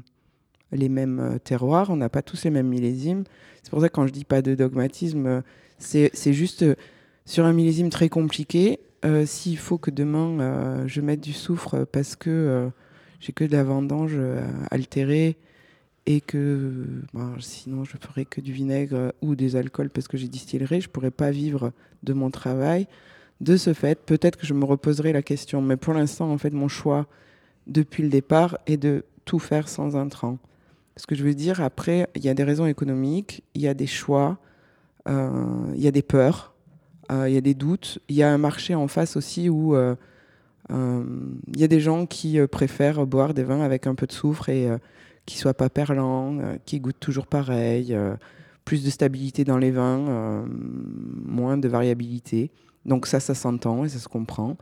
les 0.72 0.88
mêmes 0.88 1.20
euh, 1.20 1.38
terroirs, 1.38 1.90
on 1.90 1.96
n'a 1.96 2.08
pas 2.08 2.22
tous 2.22 2.44
les 2.44 2.50
mêmes 2.50 2.68
millésimes. 2.68 3.24
C'est 3.66 3.70
pour 3.70 3.80
ça 3.80 3.88
que 3.88 3.94
quand 3.94 4.06
je 4.06 4.12
dis 4.12 4.24
pas 4.24 4.42
de 4.42 4.54
dogmatisme, 4.54 5.26
euh, 5.26 5.40
c'est 5.80 6.32
juste 6.32 6.62
euh, 6.62 6.76
sur 7.24 7.44
un 7.44 7.52
millésime 7.52 7.90
très 7.90 8.08
compliqué. 8.08 8.78
S'il 9.24 9.58
faut 9.58 9.78
que 9.78 9.92
demain 9.92 10.84
je 10.88 11.00
mette 11.00 11.20
du 11.20 11.32
soufre 11.32 11.84
parce 11.84 12.16
que 12.16 12.30
euh, 12.30 12.68
j'ai 13.20 13.32
que 13.32 13.44
de 13.44 13.52
la 13.52 13.62
vendange 13.62 14.18
altérée 14.72 15.36
et 16.06 16.20
que 16.20 16.84
ben, 17.14 17.34
sinon 17.38 17.84
je 17.84 17.96
ferais 18.00 18.24
que 18.24 18.40
du 18.40 18.52
vinaigre 18.52 19.12
ou 19.22 19.36
des 19.36 19.54
alcools 19.54 19.90
parce 19.90 20.08
que 20.08 20.16
j'ai 20.16 20.26
distillerai, 20.26 20.80
je 20.80 20.88
pourrais 20.88 21.12
pas 21.12 21.30
vivre 21.30 21.72
de 22.02 22.14
mon 22.14 22.30
travail. 22.30 22.88
De 23.40 23.56
ce 23.56 23.74
fait, 23.74 24.00
peut-être 24.04 24.36
que 24.36 24.46
je 24.46 24.54
me 24.54 24.64
reposerai 24.64 25.12
la 25.12 25.22
question, 25.22 25.60
mais 25.62 25.76
pour 25.76 25.94
l'instant, 25.94 26.30
en 26.32 26.38
fait, 26.38 26.50
mon 26.50 26.68
choix 26.68 27.06
depuis 27.68 28.02
le 28.02 28.08
départ 28.08 28.58
est 28.66 28.76
de 28.76 29.04
tout 29.24 29.38
faire 29.38 29.68
sans 29.68 29.96
intrants. 29.96 30.38
Ce 30.96 31.06
que 31.06 31.14
je 31.14 31.22
veux 31.22 31.34
dire, 31.34 31.60
après, 31.60 32.08
il 32.14 32.24
y 32.24 32.28
a 32.28 32.34
des 32.34 32.44
raisons 32.44 32.66
économiques, 32.66 33.42
il 33.54 33.60
y 33.60 33.68
a 33.68 33.74
des 33.74 33.86
choix, 33.86 34.38
euh, 35.08 35.72
il 35.74 35.82
y 35.82 35.86
a 35.86 35.90
des 35.90 36.02
peurs, 36.02 36.54
euh, 37.12 37.28
il 37.28 37.34
y 37.34 37.36
a 37.36 37.40
des 37.40 37.54
doutes, 37.54 37.98
il 38.08 38.16
y 38.16 38.22
a 38.22 38.32
un 38.32 38.38
marché 38.38 38.74
en 38.74 38.88
face 38.88 39.16
aussi 39.16 39.48
où 39.48 39.76
euh, 39.76 39.94
il 40.70 41.60
y 41.60 41.64
a 41.64 41.68
des 41.68 41.80
gens 41.80 42.06
qui 42.06 42.38
préfèrent 42.50 43.06
boire 43.06 43.34
des 43.34 43.44
vins 43.44 43.60
avec 43.60 43.86
un 43.86 43.94
peu 43.94 44.06
de 44.06 44.12
soufre 44.12 44.48
et 44.48 44.68
qui 45.24 45.38
soient 45.38 45.54
pas 45.54 45.68
perlants, 45.68 46.38
qui 46.64 46.80
goûtent 46.80 46.98
toujours 46.98 47.26
pareil, 47.26 47.96
plus 48.64 48.82
de 48.84 48.90
stabilité 48.90 49.44
dans 49.44 49.58
les 49.58 49.70
vins, 49.70 50.44
moins 51.24 51.56
de 51.56 51.68
variabilité. 51.68 52.50
Donc 52.84 53.06
ça, 53.06 53.20
ça 53.20 53.34
s'entend 53.34 53.84
et 53.84 53.88
ça 53.88 54.00
se 54.00 54.08
comprend. 54.08 54.56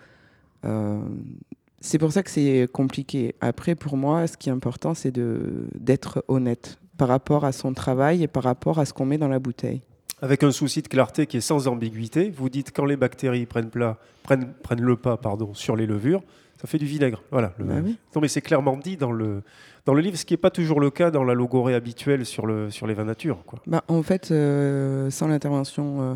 C'est 1.84 1.98
pour 1.98 2.12
ça 2.12 2.22
que 2.22 2.30
c'est 2.30 2.66
compliqué. 2.72 3.34
Après, 3.40 3.74
pour 3.74 3.96
moi, 3.96 4.26
ce 4.26 4.36
qui 4.36 4.48
est 4.48 4.52
important, 4.52 4.94
c'est 4.94 5.12
d'être 5.14 6.24
honnête 6.28 6.78
par 6.96 7.08
rapport 7.08 7.44
à 7.44 7.52
son 7.52 7.74
travail 7.74 8.22
et 8.22 8.28
par 8.28 8.42
rapport 8.44 8.78
à 8.78 8.84
ce 8.84 8.92
qu'on 8.92 9.04
met 9.06 9.18
dans 9.18 9.28
la 9.28 9.38
bouteille. 9.38 9.82
Avec 10.22 10.42
un 10.42 10.52
souci 10.52 10.80
de 10.80 10.88
clarté 10.88 11.26
qui 11.26 11.36
est 11.36 11.40
sans 11.42 11.68
ambiguïté, 11.68 12.30
vous 12.30 12.48
dites 12.48 12.72
quand 12.74 12.84
les 12.86 12.96
bactéries 12.96 13.46
prennent, 13.46 13.68
plat, 13.68 13.98
prennent, 14.22 14.52
prennent 14.62 14.80
le 14.80 14.96
pas 14.96 15.16
pardon, 15.16 15.52
sur 15.54 15.76
les 15.76 15.86
levures, 15.86 16.22
ça 16.60 16.66
fait 16.68 16.78
du 16.78 16.86
vinaigre. 16.86 17.22
Voilà. 17.30 17.52
le- 17.58 17.64
Bah 17.64 17.74
oui. 17.84 17.98
Non, 18.14 18.22
mais 18.22 18.28
c'est 18.28 18.40
clairement 18.40 18.76
dit 18.78 18.96
dans 18.96 19.12
le, 19.12 19.42
dans 19.84 19.92
le 19.92 20.00
livre, 20.00 20.16
ce 20.16 20.24
qui 20.24 20.32
n'est 20.32 20.38
pas 20.38 20.50
toujours 20.50 20.80
le 20.80 20.90
cas 20.90 21.10
dans 21.10 21.24
la 21.24 21.34
logorée 21.34 21.74
habituelle 21.74 22.24
sur, 22.24 22.46
le, 22.46 22.70
sur 22.70 22.86
les 22.86 22.94
vins 22.94 23.04
nature. 23.04 23.38
Quoi. 23.44 23.58
Bah, 23.66 23.84
en 23.88 24.02
fait, 24.02 24.30
euh, 24.30 25.10
sans 25.10 25.28
l'intervention 25.28 26.00
euh, 26.00 26.14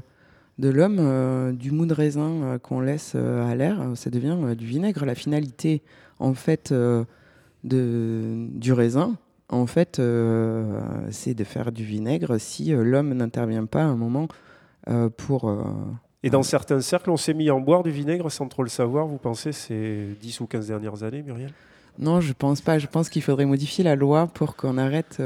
de 0.59 0.69
l'homme, 0.69 0.99
euh, 0.99 1.53
du 1.53 1.71
mou 1.71 1.87
de 1.87 1.95
raisin 1.95 2.31
euh, 2.43 2.59
qu'on 2.59 2.81
laisse 2.81 3.13
euh, 3.15 3.49
à 3.49 3.55
l'air, 3.55 3.93
ça 3.95 4.11
devient 4.11 4.37
du 4.57 4.67
vinaigre. 4.67 5.05
La 5.05 5.15
finalité, 5.15 5.83
en 6.19 6.35
fait, 6.35 6.73
de, 6.73 7.05
du 7.65 8.73
raisin, 8.73 9.17
en 9.51 9.67
fait, 9.67 10.01
c'est 11.11 11.35
de 11.35 11.45
faire 11.45 11.73
du 11.73 11.85
vinaigre 11.85 12.39
si 12.39 12.71
l'homme 12.71 13.15
n'intervient 13.15 13.67
pas 13.67 13.83
à 13.83 13.87
un 13.87 13.97
moment 13.97 14.29
pour. 15.17 15.57
Et 16.25 16.31
dans 16.31 16.43
certains 16.43 16.81
cercles, 16.81 17.11
on 17.11 17.17
s'est 17.17 17.35
mis 17.35 17.49
à 17.49 17.55
en 17.55 17.61
boire 17.61 17.85
du 17.85 17.91
vinaigre 17.91 18.31
sans 18.31 18.49
trop 18.49 18.65
le 18.65 18.69
savoir. 18.69 19.07
Vous 19.07 19.19
pensez 19.19 19.53
ces 19.53 20.09
10 20.21 20.41
ou 20.41 20.47
15 20.47 20.67
dernières 20.67 21.03
années, 21.05 21.23
Muriel? 21.23 21.53
Non, 22.01 22.21
je 22.21 22.33
pense 22.33 22.61
pas. 22.61 22.79
Je 22.79 22.89
pense 22.89 23.09
qu'il 23.09 23.23
faudrait 23.23 23.47
modifier 23.47 23.85
la 23.85 23.95
loi 23.95 24.27
pour 24.27 24.57
qu'on 24.57 24.77
arrête. 24.77 25.23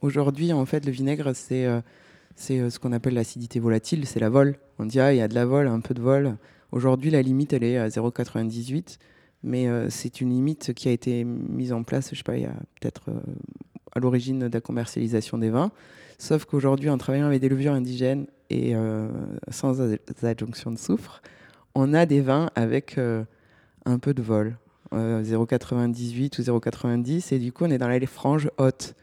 Aujourd'hui, 0.00 0.52
en 0.52 0.64
fait, 0.64 0.86
le 0.86 0.92
vinaigre, 0.92 1.32
c'est 1.34 1.66
c'est 2.36 2.60
euh, 2.60 2.70
ce 2.70 2.78
qu'on 2.78 2.92
appelle 2.92 3.14
l'acidité 3.14 3.58
volatile, 3.60 4.06
c'est 4.06 4.20
la 4.20 4.28
vol. 4.30 4.58
On 4.78 4.84
dit, 4.86 5.00
ah, 5.00 5.12
il 5.12 5.16
y 5.18 5.22
a 5.22 5.28
de 5.28 5.34
la 5.34 5.44
vol, 5.46 5.66
un 5.66 5.80
peu 5.80 5.94
de 5.94 6.00
vol. 6.02 6.36
Aujourd'hui, 6.72 7.10
la 7.10 7.22
limite, 7.22 7.52
elle 7.52 7.64
est 7.64 7.78
à 7.78 7.88
0,98. 7.88 8.98
Mais 9.42 9.68
euh, 9.68 9.90
c'est 9.90 10.20
une 10.20 10.30
limite 10.30 10.72
qui 10.74 10.88
a 10.88 10.92
été 10.92 11.24
mise 11.24 11.72
en 11.72 11.82
place, 11.82 12.10
je 12.12 12.16
sais 12.16 12.22
pas, 12.24 12.36
il 12.36 12.42
y 12.42 12.46
a 12.46 12.54
peut-être 12.80 13.10
euh, 13.10 13.20
à 13.92 14.00
l'origine 14.00 14.38
de 14.48 14.52
la 14.52 14.60
commercialisation 14.60 15.38
des 15.38 15.50
vins. 15.50 15.70
Sauf 16.18 16.44
qu'aujourd'hui, 16.46 16.88
en 16.90 16.98
travaillant 16.98 17.26
avec 17.26 17.40
des 17.40 17.48
levures 17.48 17.72
indigènes 17.72 18.26
et 18.48 18.74
sans 19.50 19.82
ad- 19.82 19.98
adjonction 20.22 20.70
de 20.70 20.78
soufre, 20.78 21.20
on 21.74 21.92
a 21.92 22.06
des 22.06 22.22
vins 22.22 22.48
avec 22.54 22.98
un 23.84 23.98
peu 23.98 24.14
de 24.14 24.22
vol. 24.22 24.56
euh, 24.94 25.22
0,98 25.22 26.40
ou 26.40 26.42
0,90 26.58 27.34
et 27.34 27.38
du 27.38 27.52
coup 27.52 27.64
on 27.64 27.70
est 27.70 27.78
dans 27.78 27.88
les 27.88 28.06
franges 28.06 28.48
hautes 28.56 28.94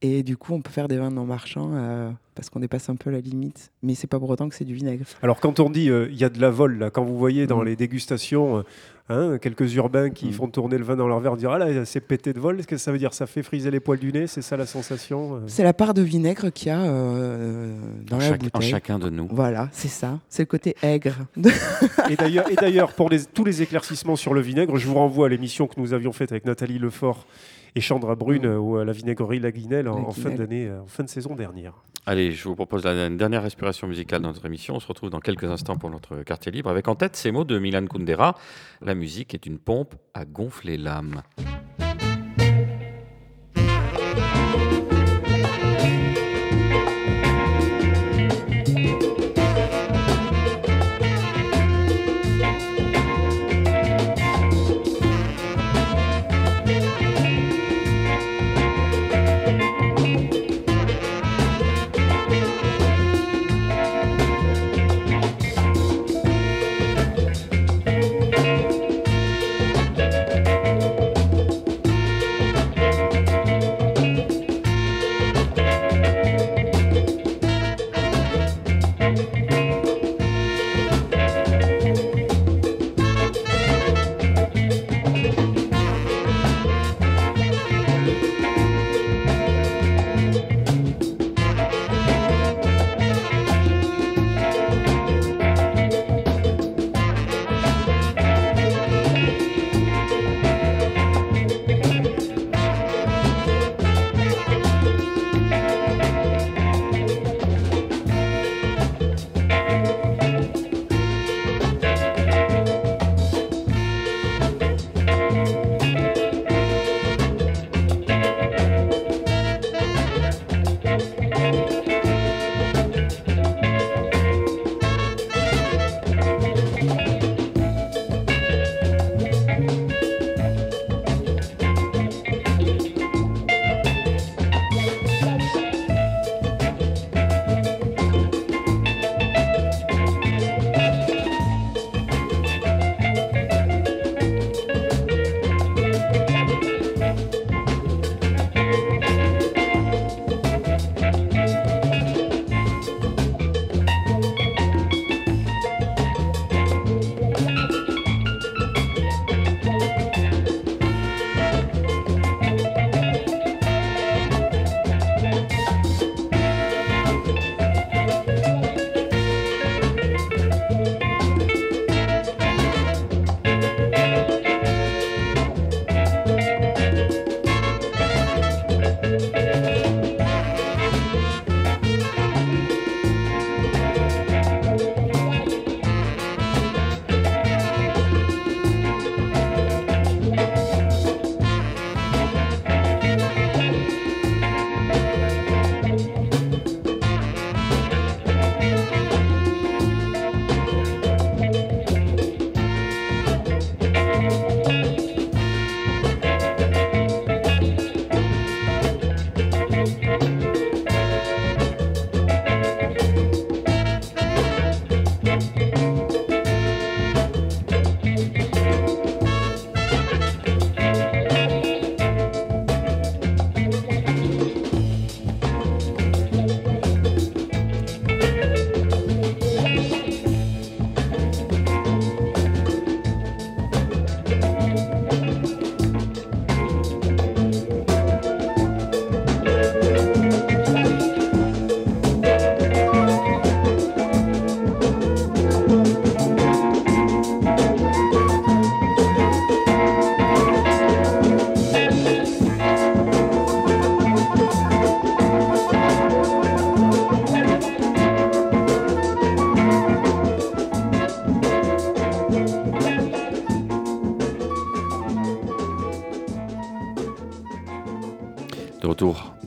et 0.00 0.22
du 0.22 0.36
coup 0.36 0.54
on 0.54 0.62
peut 0.62 0.70
faire 0.70 0.88
des 0.88 0.96
vins 0.98 1.10
non 1.10 1.26
marchands 1.26 1.70
euh, 1.74 2.10
parce 2.36 2.48
qu'on 2.50 2.60
dépasse 2.60 2.88
un 2.88 2.94
peu 2.96 3.10
la 3.10 3.18
limite 3.20 3.72
mais 3.82 3.94
c'est 3.96 4.06
pas 4.06 4.20
pour 4.20 4.30
autant 4.30 4.48
que 4.48 4.54
c'est 4.54 4.64
du 4.64 4.74
vinaigre 4.74 5.04
Alors, 5.22 5.40
quand 5.40 5.58
on 5.58 5.68
dit 5.70 5.90
euh, 5.90 6.06
il 6.12 6.16
y 6.18 6.24
a 6.24 6.28
de 6.28 6.40
la 6.40 6.50
vol, 6.50 6.78
là, 6.78 6.90
quand 6.90 7.04
vous 7.04 7.18
voyez 7.18 7.46
dans 7.48 7.62
Mm. 7.62 7.64
les 7.64 7.76
dégustations 7.76 8.58
euh, 8.58 8.62
hein, 9.08 9.38
quelques 9.38 9.74
urbains 9.74 10.10
qui 10.10 10.26
Mm. 10.26 10.32
font 10.32 10.48
tourner 10.48 10.78
le 10.78 10.84
vin 10.84 10.94
dans 10.96 11.08
leur 11.08 11.18
verre, 11.20 11.36
dire 11.36 11.50
Ah 11.50 11.58
là, 11.58 11.84
c'est 11.84 12.00
pété 12.00 12.32
de 12.32 12.38
vol, 12.40 12.56
qu'est-ce 12.58 12.66
que 12.68 12.76
ça 12.76 12.92
veut 12.92 12.98
dire 12.98 13.14
Ça 13.14 13.26
fait 13.26 13.42
friser 13.42 13.70
les 13.70 13.80
poils 13.80 13.98
du 13.98 14.12
nez? 14.12 14.26
C'est 14.26 14.42
ça 14.42 14.56
la 14.56 14.66
sensation 14.66 15.36
euh? 15.36 15.38
C'est 15.46 15.64
la 15.64 15.72
part 15.72 15.94
de 15.94 16.02
vinaigre 16.02 16.50
qu'il 16.52 16.68
y 16.68 16.70
a 16.70 16.82
euh, 16.82 17.74
dans 18.06 18.16
en, 18.16 18.18
la 18.20 18.28
chaque- 18.28 18.42
en 18.42 18.44
bouteille 18.44 18.70
chacun 18.70 18.98
de 18.98 19.08
nous. 19.10 19.28
voilà 19.30 19.68
c'est 19.72 19.88
ça 19.88 20.20
c'est 20.28 20.42
le 20.42 20.46
côté 20.46 20.76
aigre 20.82 21.14
Et 22.10 22.16
d'ailleurs, 22.16 22.50
et 22.50 22.54
d'ailleurs, 22.54 22.92
pour 22.92 23.08
les- 23.08 23.24
tous 23.24 23.44
les 23.44 23.62
éclaircissements 23.62 24.16
sur 24.16 24.34
le 24.34 24.40
vinaigre, 24.40 24.76
je 24.76 24.86
vous 24.86 24.94
renvoie 24.94 25.26
à 25.26 25.28
l'émission 25.28 25.66
que 25.66 25.80
nous 25.80 25.92
avions 25.94 26.12
faite 26.12 26.30
avec 26.32 26.44
Nathalie 26.44 26.78
Lefort 26.78 27.26
et 27.76 27.80
Chandra 27.80 28.16
Brune 28.16 28.42
Mm. 28.42 28.50
euh, 28.50 28.58
ou 28.58 28.76
à 28.78 28.84
la 28.84 28.92
vinaigrerie 28.92 29.38
La 29.38 29.52
Guinelle 29.52 29.88
en, 29.88 30.08
en 30.08 30.10
fin 30.10 30.30
d'année, 30.30 30.66
euh, 30.66 30.82
en 30.82 30.86
fin 30.86 31.04
de 31.04 31.08
saison 31.08 31.36
dernière. 31.36 31.74
Allez, 32.06 32.32
je 32.32 32.48
vous 32.48 32.54
propose 32.54 32.84
la 32.84 33.06
une 33.06 33.16
dernière 33.16 33.42
respiration 33.42 33.86
musicale 33.86 34.22
dans 34.22 34.28
notre 34.28 34.46
émission. 34.46 34.74
On 34.76 34.80
se 34.80 34.86
retrouve 34.86 35.10
dans 35.10 35.20
quelques 35.20 35.44
instants 35.44 35.76
pour 35.76 35.90
notre 35.90 36.22
quartier 36.22 36.50
libre 36.52 36.70
avec 36.70 36.88
en 36.88 36.94
tête 36.94 37.16
ces 37.16 37.30
mots 37.32 37.44
de 37.44 37.58
Milan 37.58 37.84
Kundera. 37.86 38.34
La 38.80 38.94
musique 38.94 39.34
est 39.34 39.44
une 39.46 39.58
pompe 39.58 39.94
à 40.14 40.24
gonfler 40.24 40.76
l'âme. 40.76 41.22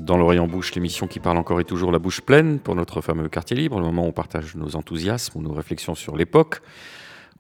Dans 0.10 0.18
l'Orient 0.18 0.48
Bouche, 0.48 0.74
l'émission 0.74 1.06
qui 1.06 1.20
parle 1.20 1.38
encore 1.38 1.60
et 1.60 1.64
toujours 1.64 1.92
la 1.92 2.00
bouche 2.00 2.22
pleine 2.22 2.58
pour 2.58 2.74
notre 2.74 3.00
fameux 3.00 3.30
quartier 3.30 3.56
libre, 3.56 3.80
le 3.80 3.86
moment 3.86 4.06
où 4.06 4.08
on 4.08 4.12
partage 4.12 4.56
nos 4.56 4.76
enthousiasmes 4.76 5.38
ou 5.38 5.42
nos 5.44 5.54
réflexions 5.54 5.94
sur 5.94 6.18
l'époque. 6.18 6.62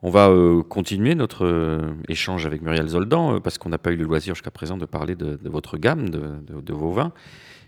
On 0.03 0.11
va 0.11 0.29
euh, 0.29 0.61
continuer 0.61 1.15
notre 1.15 1.45
euh, 1.47 1.79
échange 2.09 2.45
avec 2.45 2.61
Muriel 2.61 2.87
Zoldan 2.87 3.33
euh, 3.33 3.39
parce 3.39 3.57
qu'on 3.57 3.69
n'a 3.69 3.79
pas 3.79 3.91
eu 3.91 3.95
le 3.95 4.03
loisir 4.03 4.35
jusqu'à 4.35 4.51
présent 4.51 4.77
de 4.77 4.85
parler 4.85 5.15
de, 5.15 5.39
votre 5.45 5.77
gamme, 5.77 6.09
de, 6.09 6.73
vos 6.73 6.91
vins. 6.91 7.11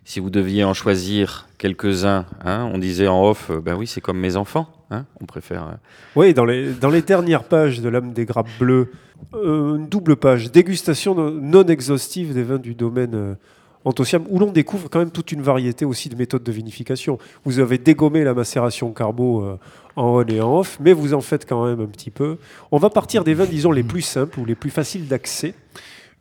Si 0.06 0.20
vous 0.20 0.30
deviez 0.30 0.64
en 0.64 0.76
choisir 0.76 1.48
quelques-uns, 1.58 2.28
hein, 2.46 2.70
on 2.72 2.78
disait 2.78 3.08
en 3.08 3.26
off, 3.26 3.50
ben 3.52 3.76
oui, 3.76 3.88
c'est 3.88 4.02
comme 4.02 4.20
mes 4.20 4.36
enfants. 4.36 4.68
hein, 4.92 5.06
on 5.20 5.26
préfère. 5.26 5.80
Oui, 6.16 6.36
dans 6.36 6.46
les, 6.46 6.74
dans 6.74 6.92
les 6.92 7.02
dernières 7.02 7.44
pages 7.46 7.82
de 7.82 7.90
l'âme 7.90 8.14
des 8.14 8.26
grappes 8.26 8.50
bleues, 8.60 8.92
une 9.34 9.88
double 9.88 10.16
page, 10.16 10.52
dégustation 10.52 11.16
no- 11.16 11.32
non 11.32 11.66
exhaustive 11.66 12.36
des 12.36 12.44
vins 12.44 12.60
du 12.60 12.76
domaine 12.76 13.36
Où 13.84 14.40
l'on 14.40 14.52
découvre 14.52 14.90
quand 14.90 15.00
même 15.00 15.12
toute 15.12 15.32
une 15.32 15.42
variété 15.42 15.86
aussi 15.86 16.10
de 16.10 16.16
méthodes 16.16 16.44
de 16.44 16.52
vinification. 16.52 17.18
Vous 17.46 17.60
avez 17.60 17.78
dégommé 17.78 18.24
la 18.24 18.34
macération 18.34 18.92
carbo 18.92 19.44
euh, 19.44 19.58
en 19.96 20.04
on 20.04 20.26
et 20.26 20.42
en 20.42 20.60
off, 20.60 20.78
mais 20.80 20.94
vous 20.94 21.14
en 21.14 21.22
faites 21.22 21.48
quand 21.48 21.66
même 21.66 21.82
un 21.82 21.88
petit 21.88 22.12
peu. 22.12 22.38
On 22.72 22.78
va 22.78 22.90
partir 22.90 23.24
des 23.24 23.34
vins, 23.34 23.46
disons, 23.46 23.72
les 23.72 23.84
plus 23.84 24.02
simples 24.02 24.40
ou 24.40 24.46
les 24.46 24.56
plus 24.56 24.70
faciles 24.70 25.08
d'accès, 25.08 25.54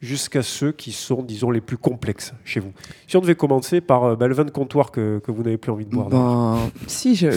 jusqu'à 0.03 0.43
ceux 0.43 0.73
qui 0.73 0.93
sont, 0.93 1.23
disons, 1.23 1.51
les 1.51 1.61
plus 1.61 1.77
complexes 1.77 2.33
chez 2.45 2.59
vous. 2.59 2.73
Si 3.07 3.19
on 3.19 3.21
devait 3.21 3.35
commencer 3.35 3.83
par 3.83 4.05
euh, 4.05 4.17
bah, 4.17 4.29
le 4.29 4.35
vin 4.35 4.45
de 4.47 4.51
comptoir 4.51 4.91
que, 4.93 5.19
que 5.19 5.31
vous 5.31 5.43
n'avez 5.43 5.59
plus 5.59 5.71
envie 5.71 5.85
de 5.85 5.91
boire. 5.91 6.09
Ben, 6.09 6.57
si, 6.87 7.19
euh, 7.27 7.31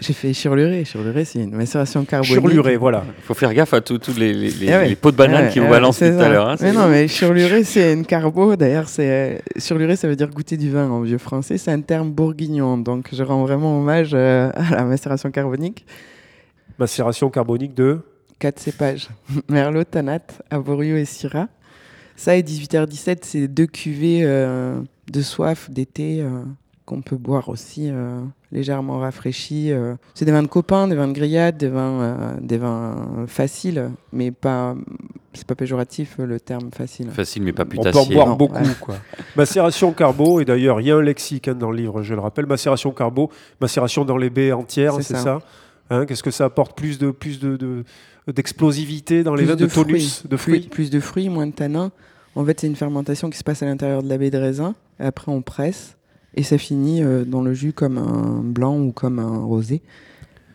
j'ai 0.00 0.12
fait 0.14 0.32
chirluré. 0.32 0.84
Chirluré, 0.86 1.26
c'est 1.26 1.40
une 1.42 1.54
macération 1.54 2.04
carbonique. 2.06 2.32
Surluré, 2.32 2.76
voilà. 2.78 3.04
Il 3.18 3.24
faut 3.24 3.34
faire 3.34 3.52
gaffe 3.52 3.74
à 3.74 3.82
tous 3.82 3.98
tous 3.98 4.16
les, 4.18 4.32
les- 4.32 4.50
les- 4.50 4.66
Eh 4.68 4.70
ouais. 4.70 4.88
les 4.88 4.96
pots 4.96 5.10
de 5.10 5.16
banane 5.16 5.44
Ouais, 5.44 5.50
qui 5.50 5.58
vous 5.58 5.66
ouais, 5.66 5.70
balancent 5.70 5.98
c'est 5.98 6.12
tout 6.16 6.22
à 6.22 6.28
l'heure. 6.30 6.48
hein, 6.48 6.56
mais 6.62 6.72
non, 6.72 6.88
mais 6.88 7.08
chirluré, 7.08 7.62
c'est 7.62 7.92
une 7.92 8.06
carbo. 8.06 8.56
D'ailleurs, 8.56 8.88
c'est 8.88 9.42
chirluré, 9.58 9.96
ça 9.96 10.08
veut 10.08 10.16
dire 10.16 10.30
goûter 10.30 10.56
du 10.56 10.70
vin 10.70 10.88
en 10.88 11.02
vieux 11.02 11.18
français. 11.18 11.58
C'est 11.58 11.72
un 11.72 11.80
terme 11.82 12.10
bourguignon. 12.10 12.78
Donc, 12.78 13.08
je 13.12 13.22
rends 13.22 13.42
vraiment 13.42 13.78
hommage 13.78 14.12
euh, 14.14 14.50
à 14.54 14.76
la 14.76 14.84
macération 14.84 15.30
carbonique. 15.30 15.84
Macération 16.78 17.28
carbonique 17.28 17.74
de 17.74 17.98
Quatre 18.38 18.58
cépages 18.60 19.08
Merlot, 19.50 19.84
Tanat, 19.84 20.20
Avorio 20.50 20.96
et 20.96 21.04
Syrah. 21.04 21.48
Ça 22.22 22.36
et 22.36 22.42
18h17, 22.42 23.18
c'est 23.22 23.48
deux 23.48 23.66
cuvées 23.66 24.20
euh, 24.22 24.80
de 25.10 25.22
soif 25.22 25.68
d'été 25.72 26.20
euh, 26.22 26.28
qu'on 26.86 27.02
peut 27.02 27.16
boire 27.16 27.48
aussi 27.48 27.88
euh, 27.90 28.20
légèrement 28.52 29.00
rafraîchis. 29.00 29.72
euh. 29.72 29.96
C'est 30.14 30.24
des 30.24 30.30
vins 30.30 30.44
de 30.44 30.46
copains, 30.46 30.86
des 30.86 30.94
vins 30.94 31.08
de 31.08 31.14
grillade, 31.14 31.56
des 31.56 31.66
vins, 31.66 32.00
euh, 32.00 32.34
des 32.40 32.58
vins 32.58 33.24
faciles, 33.26 33.90
mais 34.12 34.30
pas. 34.30 34.76
C'est 35.34 35.46
pas 35.48 35.56
péjoratif 35.56 36.14
le 36.18 36.38
terme 36.38 36.70
facile. 36.72 37.10
Facile, 37.10 37.42
mais 37.42 37.52
pas 37.52 37.64
On 37.64 37.66
peut 37.66 37.78
en 37.78 37.82
putassier. 37.82 38.14
boire 38.14 38.28
Non, 38.28 38.36
beaucoup. 38.36 38.54
ouais. 38.54 38.76
Quoi. 38.80 38.94
Macération 39.34 39.92
carbo, 39.92 40.38
et 40.40 40.44
d'ailleurs, 40.44 40.80
il 40.80 40.86
y 40.86 40.92
a 40.92 40.96
un 40.96 41.02
lexique 41.02 41.48
hein, 41.48 41.54
dans 41.54 41.72
le 41.72 41.76
livre, 41.78 42.04
je 42.04 42.14
le 42.14 42.20
rappelle. 42.20 42.46
Macération 42.46 42.92
carbo, 42.92 43.30
macération 43.60 44.04
dans 44.04 44.16
les 44.16 44.30
baies 44.30 44.52
entières, 44.52 44.94
C'est 44.98 45.14
ça. 45.14 45.18
ça, 45.18 45.38
Hein, 45.90 46.06
Qu'est-ce 46.06 46.22
que 46.22 46.30
ça 46.30 46.44
apporte? 46.44 46.76
Plus 46.76 46.98
de 46.98 47.10
plus 47.10 47.40
de, 47.40 47.56
de- 47.56 47.84
d'explosivité 48.32 49.22
dans 49.24 49.34
les 49.34 49.42
Plus 49.42 49.48
vins 49.50 49.56
de, 49.56 49.66
fruits. 49.66 49.84
tonus, 49.84 50.22
de 50.22 50.28
Plus, 50.28 50.38
fruits 50.38 50.60
plus 50.68 50.90
de 50.90 51.00
fruits, 51.00 51.28
moins 51.28 51.46
de 51.46 51.52
tanins. 51.52 51.90
En 52.34 52.44
fait, 52.44 52.60
c'est 52.60 52.66
une 52.66 52.76
fermentation 52.76 53.30
qui 53.30 53.38
se 53.38 53.44
passe 53.44 53.62
à 53.62 53.66
l'intérieur 53.66 54.02
de 54.02 54.08
la 54.08 54.18
baie 54.18 54.30
de 54.30 54.38
raisin. 54.38 54.74
Et 55.00 55.04
après, 55.04 55.30
on 55.30 55.42
presse. 55.42 55.96
Et 56.34 56.42
ça 56.42 56.56
finit 56.56 57.02
euh, 57.02 57.24
dans 57.24 57.42
le 57.42 57.52
jus 57.52 57.72
comme 57.72 57.98
un 57.98 58.40
blanc 58.42 58.78
ou 58.78 58.92
comme 58.92 59.18
un 59.18 59.44
rosé. 59.44 59.82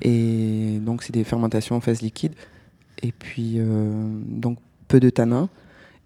Et 0.02 0.80
donc, 0.82 1.04
c'est 1.04 1.14
des 1.14 1.24
fermentations 1.24 1.76
en 1.76 1.82
phase 1.82 2.02
liquide. 2.02 2.34
Et 3.04 3.12
puis, 3.12 3.56
euh, 3.58 3.92
donc, 4.26 4.58
peu 4.88 5.00
de 5.00 5.10
tanins. 5.10 5.50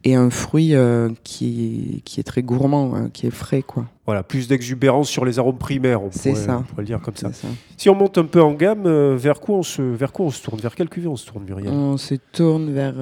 Et 0.03 0.15
un 0.15 0.31
fruit 0.31 0.73
euh, 0.73 1.09
qui, 1.23 1.97
est, 1.97 2.01
qui 2.01 2.19
est 2.19 2.23
très 2.23 2.41
gourmand, 2.41 2.95
hein, 2.95 3.09
qui 3.13 3.27
est 3.27 3.31
frais, 3.31 3.61
quoi. 3.61 3.85
Voilà, 4.07 4.23
plus 4.23 4.47
d'exubérance 4.47 5.07
sur 5.07 5.25
les 5.25 5.37
arômes 5.37 5.59
primaires, 5.59 6.01
on 6.01 6.09
pourrait, 6.09 6.33
ça. 6.33 6.57
on 6.57 6.63
pourrait 6.63 6.81
le 6.81 6.87
dire 6.87 7.01
comme 7.01 7.15
ça. 7.15 7.29
Si 7.77 7.87
on 7.87 7.93
monte 7.93 8.17
un 8.17 8.25
peu 8.25 8.41
en 8.41 8.53
gamme, 8.53 8.87
euh, 8.87 9.15
vers 9.15 9.39
quoi 9.39 9.57
on 9.57 9.63
se, 9.63 9.83
vers 9.83 10.11
quoi 10.11 10.25
on 10.25 10.31
se 10.31 10.41
tourne? 10.41 10.59
Vers 10.59 10.73
quelle 10.73 10.89
cuvée 10.89 11.07
on 11.07 11.15
se 11.15 11.27
tourne, 11.27 11.45
Muriel? 11.45 11.71
On 11.71 11.97
se 11.97 12.15
tourne 12.15 12.71
vers 12.71 12.95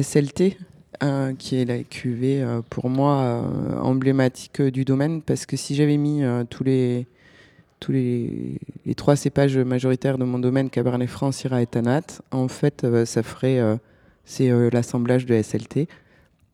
SLT, 0.00 0.56
euh, 1.02 1.32
qui 1.34 1.56
est 1.56 1.64
la 1.64 1.82
cuvée 1.82 2.42
euh, 2.42 2.60
pour 2.68 2.88
moi 2.88 3.20
euh, 3.22 3.78
emblématique 3.80 4.60
euh, 4.60 4.70
du 4.70 4.84
domaine, 4.84 5.22
parce 5.22 5.46
que 5.46 5.56
si 5.56 5.74
j'avais 5.74 5.96
mis 5.96 6.22
euh, 6.22 6.44
tous 6.48 6.64
les 6.64 7.06
tous 7.80 7.92
les, 7.92 8.58
les 8.86 8.94
trois 8.94 9.14
cépages 9.14 9.58
majoritaires 9.58 10.16
de 10.16 10.24
mon 10.24 10.38
domaine, 10.38 10.70
Cabernet 10.70 11.08
Franc, 11.08 11.32
Syrah 11.32 11.60
et 11.60 11.66
Tanat, 11.66 12.00
en 12.30 12.48
fait, 12.48 12.84
euh, 12.84 13.04
ça 13.04 13.22
ferait 13.22 13.58
euh, 13.58 13.76
c'est 14.24 14.50
euh, 14.50 14.70
l'assemblage 14.72 15.26
de 15.26 15.34
SLT. 15.34 15.86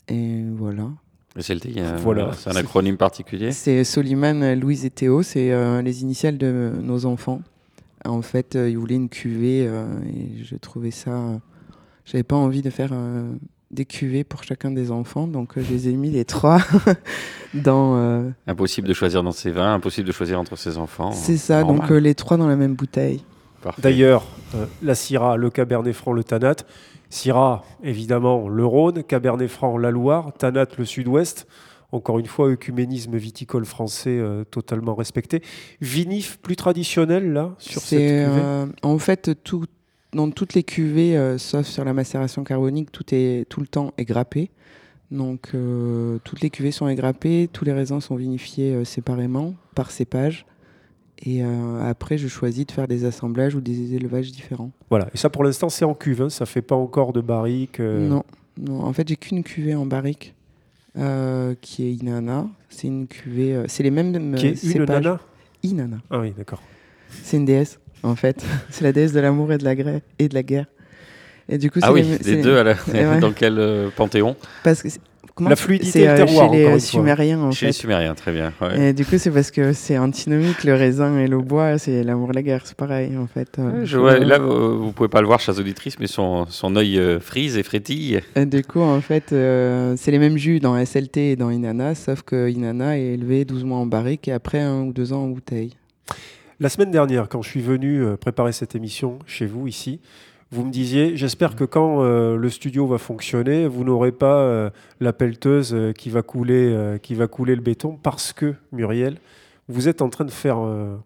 Et 0.09 0.43
voilà. 0.57 0.89
Il 1.37 1.77
y 1.77 1.81
a- 1.81 1.95
Voilà. 1.97 2.33
c'est 2.37 2.51
un 2.51 2.57
acronyme 2.57 2.97
particulier. 2.97 3.53
C'est 3.53 3.85
Soliman, 3.85 4.55
Louise 4.59 4.85
et 4.85 4.91
Théo, 4.91 5.23
c'est 5.23 5.53
euh, 5.53 5.81
les 5.83 6.03
initiales 6.03 6.37
de 6.37 6.73
nos 6.83 7.07
enfants. 7.07 7.43
En 8.05 8.23
fait, 8.23 8.57
euh, 8.57 8.69
ils 8.69 8.77
voulaient 8.77 8.97
une 8.97 9.09
cuvée 9.09 9.67
euh, 9.69 9.85
et 10.09 10.43
je 10.43 10.57
trouvais 10.57 10.91
ça. 10.91 11.11
euh, 11.13 11.37
J'avais 12.07 12.25
pas 12.25 12.35
envie 12.35 12.63
de 12.63 12.71
faire 12.71 12.91
euh, 12.93 13.31
des 13.71 13.85
cuvées 13.85 14.25
pour 14.25 14.43
chacun 14.43 14.71
des 14.71 14.91
enfants, 14.91 15.27
donc 15.27 15.57
euh, 15.57 15.63
je 15.67 15.73
les 15.73 15.89
ai 15.89 15.93
mis 15.93 16.11
les 16.11 16.25
trois 16.25 16.59
dans. 17.55 17.97
euh, 17.97 18.31
Impossible 18.47 18.89
de 18.89 18.93
choisir 18.95 19.23
dans 19.23 19.33
ses 19.33 19.51
vins, 19.51 19.75
impossible 19.75 20.07
de 20.09 20.13
choisir 20.13 20.39
entre 20.41 20.57
ses 20.57 20.77
enfants. 20.79 21.13
c'est 21.13 21.37
ça, 21.37 21.61
Normal. 21.61 21.77
donc 21.81 21.91
euh, 21.93 21.99
les 22.01 22.15
trois 22.15 22.37
dans 22.37 22.49
la 22.49 22.57
même 22.57 22.75
bouteille. 22.75 23.23
D'ailleurs, 23.79 24.25
euh, 24.55 24.65
la 24.83 24.95
Syrah, 24.95 25.37
le 25.37 25.51
Cabernet 25.51 25.93
Franc, 25.95 26.13
le 26.13 26.25
Tanat. 26.25 26.57
Syrah, 27.11 27.63
évidemment, 27.83 28.49
le 28.49 28.65
Rhône. 28.65 29.03
Cabernet 29.03 29.49
Franc, 29.49 29.77
la 29.77 29.91
Loire. 29.91 30.33
Tanat, 30.33 30.65
le 30.79 30.85
Sud-Ouest. 30.87 31.47
Encore 31.93 32.19
une 32.21 32.27
fois, 32.27 32.49
œcuménisme 32.49 33.17
viticole 33.17 33.67
français 33.67 34.17
euh, 34.19 34.45
totalement 34.45 34.95
respecté. 34.95 35.43
Vinif 35.83 36.39
plus 36.39 36.57
traditionnel, 36.57 37.33
là, 37.35 37.51
sur 37.59 37.83
cette 37.83 37.89
C'est 37.91 37.97
cuvée? 37.99 38.41
euh, 38.43 38.67
en 38.83 38.99
fait 38.99 39.43
tout, 39.45 39.65
dans 40.13 40.31
toutes 40.31 40.55
les 40.55 40.63
cuvées, 40.63 41.17
euh, 41.17 41.39
sauf 41.39 41.67
sur 41.67 41.85
la 41.85 41.93
macération 41.93 42.43
carbonique, 42.45 42.91
tout 42.93 43.05
est 43.13 43.47
tout 43.49 43.61
le 43.61 43.67
temps 43.67 43.93
est 43.99 44.05
grappé. 44.05 44.51
Donc 45.11 45.51
euh, 45.55 46.19
toutes 46.25 46.41
les 46.41 46.51
cuvées 46.51 46.71
sont 46.71 46.89
égrappées, 46.89 47.49
tous 47.53 47.65
les 47.65 47.73
raisins 47.73 48.01
sont 48.01 48.17
vinifiés 48.17 48.73
euh, 48.75 48.85
séparément 48.85 49.55
par 49.75 49.91
cépage. 49.91 50.47
Et 51.27 51.43
après, 51.43 52.17
je 52.17 52.29
choisis 52.29 52.65
de 52.65 52.73
faire 52.73 52.89
des 52.89 53.05
assemblages 53.05 53.55
ou 53.55 53.61
des 53.61 53.95
élevages 53.95 54.33
différents. 54.33 54.71
Voilà. 54.89 55.09
Et 55.13 55.19
ça, 55.19 55.29
pour 55.29 55.45
l'instant, 55.45 55.69
c'est 55.69 55.85
en 55.85 55.93
cuve. 55.93 56.23
hein. 56.23 56.31
Ça 56.31 56.47
fait 56.47 56.63
pas 56.63 56.77
encore 56.77 57.13
de 57.13 57.21
barrique. 57.21 57.79
Non, 57.79 58.23
non, 58.59 58.81
en 58.81 58.93
fait, 58.95 59.07
j'ai 59.07 59.17
qu'une 59.17 59.43
cuvée 59.43 59.75
en 59.75 59.85
barrique 59.85 60.35
qui 60.95 61.83
est 61.85 61.93
Inanna. 61.93 62.49
C'est 62.71 62.87
une 62.87 63.07
cuvée, 63.07 63.65
c'est 63.69 63.83
les 63.83 63.91
mêmes 63.91 64.35
Qui 64.35 64.47
est 64.47 64.51
une 64.51 64.57
cépages. 64.57 65.05
nana 65.05 65.21
Inanna. 65.63 65.99
Ah 66.09 66.21
oui, 66.21 66.33
d'accord. 66.35 66.63
C'est 67.23 67.37
une 67.37 67.45
déesse, 67.45 67.79
en 68.03 68.17
fait. 68.17 68.45
c'est 68.71 68.85
la 68.85 68.93
déesse 68.93 69.13
de 69.13 69.21
l'amour 69.21 69.53
et 69.53 69.59
de 69.59 69.65
la 69.65 69.75
guerre. 69.75 70.01
Et 70.19 70.29
de 70.29 70.35
la 70.35 70.43
guerre. 70.43 70.67
Et 71.49 71.59
du 71.59 71.71
coup, 71.71 71.81
Ah 71.83 71.89
c'est 71.89 71.93
oui, 71.93 72.05
les- 72.25 72.43
deux 72.43 72.57
à 72.59 72.63
la- 72.63 72.77
ouais. 72.93 73.19
dans 73.21 73.33
quel 73.33 73.59
euh, 73.59 73.89
panthéon 73.97 74.37
Parce 74.63 74.83
que 74.85 74.89
La 75.49 75.57
fluidité 75.57 76.09
euh, 76.09 76.15
terroir, 76.15 76.49
chez 76.53 76.57
les 76.59 76.63
une 76.65 76.71
fois. 76.71 76.79
Sumériens 76.79 77.41
en 77.41 77.51
Chez 77.51 77.67
les. 77.67 77.73
Sumériens, 77.73 78.15
très 78.15 78.31
bien. 78.31 78.53
ouais. 78.61 78.91
Et 78.91 78.93
du 78.93 79.05
coup, 79.05 79.17
c'est 79.19 79.31
parce 79.33 79.51
que 79.51 79.73
c'est 79.73 79.99
antinomique 79.99 80.63
le 80.63 80.75
raisin 80.75 81.19
et 81.19 81.27
le 81.27 81.39
bois, 81.39 81.77
c'est 81.79 82.05
l'amour 82.05 82.31
et 82.31 82.35
la 82.35 82.43
guerre, 82.43 82.63
c'est 82.67 82.77
pareil 82.77 83.17
en 83.17 83.27
fait. 83.27 83.49
euh, 83.59 83.81
Ouais, 83.81 83.81
je 83.87 83.93
chez 83.93 83.97
vois- 83.97 84.17
eux. 84.21 84.25
là, 84.25 84.39
vous, 84.39 84.81
vous 84.85 84.93
pouvez 84.93 85.09
pas 85.09 85.21
le 85.23 85.27
voir, 85.27 85.41
chers 85.41 85.59
auditrices, 85.59 85.99
mais 85.99 86.07
son, 86.07 86.47
son 86.47 86.77
œil 86.77 86.99
euh, 86.99 87.19
frise 87.19 87.57
et 87.57 87.63
frétille. 87.65 88.21
Et 88.37 88.47
du 88.47 88.63
coup, 88.63 88.81
en 88.83 89.01
fait, 89.01 89.33
euh, 89.33 89.95
c'est 89.97 90.13
les 90.13 90.19
mêmes 90.21 90.37
jus 90.37 90.61
dans 90.61 90.77
SLT 90.79 91.33
et 91.33 91.37
dans 91.37 91.51
Inanna, 91.51 91.97
sauf 91.97 92.23
que 92.23 92.49
Inanna 92.49 92.97
est 92.97 93.15
élevé 93.15 93.45
12 93.45 93.65
mois 93.65 93.79
en 93.79 93.87
barrique 93.87 94.29
et 94.29 94.33
après 94.33 94.61
un 94.61 94.83
ou 94.83 94.93
deux 94.93 95.13
ans 95.13 95.25
en 95.25 95.29
bouteille. 95.29 95.73
La 96.61 96.69
semaine 96.69 96.91
dernière, 96.91 97.31
quand 97.31 97.41
je 97.41 97.49
suis 97.49 97.63
venu 97.63 98.05
euh, 98.05 98.19
préparer 98.19 98.53
cette 98.53 98.75
émission 98.75 99.19
chez 99.25 99.47
vous 99.47 99.67
ici, 99.67 99.99
vous 100.53 100.63
me 100.63 100.71
disiez, 100.71 101.17
j'espère 101.17 101.57
que 101.57 101.65
quand 101.65 102.03
euh, 102.03 102.37
le 102.37 102.51
studio 102.51 102.87
va 102.87 102.99
fonctionner, 102.99 103.67
vous 103.67 103.83
n'aurez 103.83 104.13
pas 104.13 104.41
euh, 104.41 104.69
la 105.01 105.15
pelleteuse 105.15 105.73
euh, 105.73 105.93
qui, 105.93 106.11
va 106.11 106.21
couler, 106.21 106.99
qui 107.03 107.15
va 107.15 107.29
couler 107.29 107.55
le 107.55 107.63
béton 107.63 107.97
parce 108.03 108.35
que, 108.35 108.55
Muriel, 108.73 109.17
vous 109.69 109.89
êtes 109.89 110.03
en 110.03 110.11
train 110.11 110.27
de 110.27 110.31
faire 110.31 110.59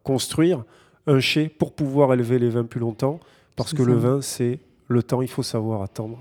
construire 0.02 0.64
un 1.06 1.20
chai 1.20 1.48
pour 1.48 1.72
pouvoir 1.72 2.12
élever 2.14 2.40
les 2.40 2.48
vins 2.48 2.64
plus 2.64 2.80
longtemps, 2.80 3.20
parce 3.54 3.72
que 3.72 3.84
ça. 3.84 3.88
le 3.90 3.94
vin, 3.94 4.20
c'est 4.22 4.58
le 4.88 5.04
temps, 5.04 5.22
il 5.22 5.28
faut 5.28 5.44
savoir 5.44 5.82
attendre. 5.82 6.18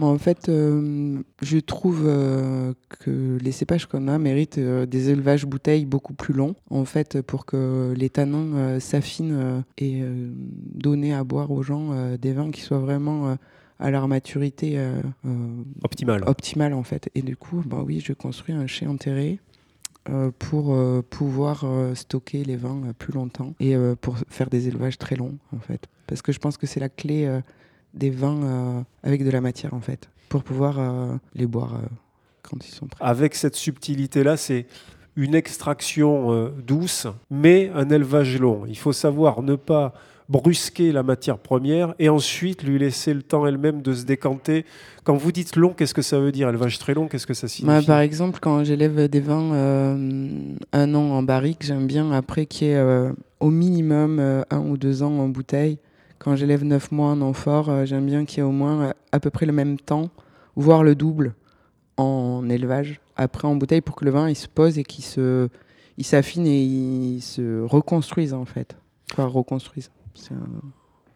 Bon, 0.00 0.06
en 0.14 0.18
fait, 0.18 0.48
euh, 0.48 1.18
je 1.42 1.58
trouve 1.58 2.04
euh, 2.06 2.72
que 3.00 3.36
les 3.38 3.52
cépages 3.52 3.84
qu'on 3.84 4.08
a 4.08 4.18
méritent 4.18 4.56
euh, 4.56 4.86
des 4.86 5.10
élevages 5.10 5.44
bouteilles 5.44 5.84
beaucoup 5.84 6.14
plus 6.14 6.32
longs, 6.32 6.54
en 6.70 6.86
fait, 6.86 7.20
pour 7.20 7.44
que 7.44 7.92
les 7.94 8.08
tanins 8.08 8.80
s'affinent 8.80 9.62
et 9.76 10.02
donner 10.74 11.12
à 11.12 11.22
boire 11.22 11.50
aux 11.50 11.62
gens 11.62 12.16
des 12.16 12.32
vins 12.32 12.50
qui 12.50 12.62
soient 12.62 12.78
vraiment 12.78 13.36
à 13.78 13.90
leur 13.90 14.08
maturité 14.08 14.78
euh, 14.78 15.02
euh, 15.26 15.62
Optimal. 15.82 16.22
optimale, 16.26 16.72
en 16.72 16.82
fait. 16.82 17.10
Et 17.14 17.20
du 17.20 17.36
coup, 17.36 17.62
bah 17.66 17.82
oui, 17.84 18.02
je 18.02 18.14
construis 18.14 18.54
un 18.54 18.66
chai 18.66 18.86
enterré 18.86 19.38
pour 20.38 20.72
euh, 20.74 21.02
pouvoir 21.02 21.64
euh, 21.64 21.94
stocker 21.94 22.42
les 22.42 22.56
vins 22.56 22.82
euh, 22.86 22.92
plus 22.92 23.12
longtemps 23.12 23.54
et 23.60 23.76
pour 24.00 24.16
faire 24.28 24.48
des 24.48 24.66
élevages 24.68 24.96
très 24.96 25.16
longs, 25.16 25.36
en 25.54 25.60
fait. 25.60 25.86
Parce 26.06 26.22
que 26.22 26.32
je 26.32 26.38
pense 26.38 26.56
que 26.56 26.66
c'est 26.66 26.80
la 26.80 26.88
clé 26.88 27.40
des 27.94 28.10
vins 28.10 28.42
euh, 28.42 28.82
avec 29.02 29.24
de 29.24 29.30
la 29.30 29.40
matière, 29.40 29.74
en 29.74 29.80
fait, 29.80 30.08
pour 30.28 30.42
pouvoir 30.42 30.78
euh, 30.78 31.14
les 31.34 31.46
boire 31.46 31.74
euh, 31.74 31.86
quand 32.42 32.64
ils 32.64 32.72
sont 32.72 32.86
prêts. 32.86 33.04
Avec 33.04 33.34
cette 33.34 33.56
subtilité-là, 33.56 34.36
c'est 34.36 34.66
une 35.16 35.34
extraction 35.34 36.52
douce, 36.66 37.06
mais 37.30 37.70
un 37.74 37.90
élevage 37.90 38.38
long. 38.38 38.64
Il 38.66 38.78
faut 38.78 38.92
savoir 38.92 39.42
ne 39.42 39.56
pas 39.56 39.92
brusquer 40.30 40.92
la 40.92 41.02
matière 41.02 41.38
première 41.38 41.92
et 41.98 42.08
ensuite 42.08 42.62
lui 42.62 42.78
laisser 42.78 43.12
le 43.12 43.22
temps 43.22 43.46
elle-même 43.46 43.82
de 43.82 43.92
se 43.92 44.04
décanter. 44.04 44.64
Quand 45.02 45.16
vous 45.16 45.32
dites 45.32 45.56
long, 45.56 45.70
qu'est-ce 45.70 45.92
que 45.92 46.02
ça 46.02 46.20
veut 46.20 46.30
dire? 46.30 46.48
Élevage 46.48 46.78
très 46.78 46.94
long, 46.94 47.08
qu'est-ce 47.08 47.26
que 47.26 47.34
ça 47.34 47.48
Moi, 47.64 47.72
signifie 47.74 47.86
par 47.86 47.98
exemple, 47.98 48.38
quand 48.40 48.62
j'élève 48.62 49.08
des 49.08 49.20
vins 49.20 49.52
euh, 49.52 50.54
un 50.72 50.94
an 50.94 51.10
en 51.10 51.22
barrique, 51.24 51.64
j'aime 51.64 51.88
bien 51.88 52.12
après 52.12 52.46
qu'il 52.46 52.68
y 52.68 52.70
ait 52.70 52.76
euh, 52.76 53.10
au 53.40 53.50
minimum 53.50 54.18
euh, 54.20 54.42
un 54.50 54.60
ou 54.60 54.76
deux 54.76 55.02
ans 55.02 55.18
en 55.18 55.28
bouteille. 55.28 55.78
Quand 56.20 56.36
j'élève 56.36 56.62
neuf 56.64 56.92
mois 56.92 57.08
en 57.08 57.20
amphore, 57.22 57.68
euh, 57.70 57.84
j'aime 57.86 58.06
bien 58.06 58.24
qu'il 58.24 58.38
y 58.38 58.40
ait 58.40 58.44
au 58.48 58.52
moins 58.52 58.82
euh, 58.82 58.92
à 59.10 59.18
peu 59.20 59.30
près 59.30 59.46
le 59.46 59.52
même 59.52 59.78
temps, 59.78 60.10
voire 60.54 60.84
le 60.84 60.94
double 60.94 61.34
en 61.96 62.48
élevage. 62.48 63.00
Après 63.16 63.48
en 63.48 63.56
bouteille 63.56 63.80
pour 63.80 63.96
que 63.96 64.04
le 64.04 64.10
vin 64.12 64.28
il 64.28 64.36
se 64.36 64.46
pose 64.48 64.78
et 64.78 64.84
qu'il 64.84 65.04
se, 65.04 65.48
il 65.98 66.04
s'affine 66.04 66.46
et 66.46 66.62
il 66.62 67.20
se 67.20 67.62
reconstruise 67.62 68.32
en 68.34 68.44
fait. 68.44 68.76
Enfin, 69.12 69.24
reconstruise. 69.26 69.90
Un- 70.30 70.36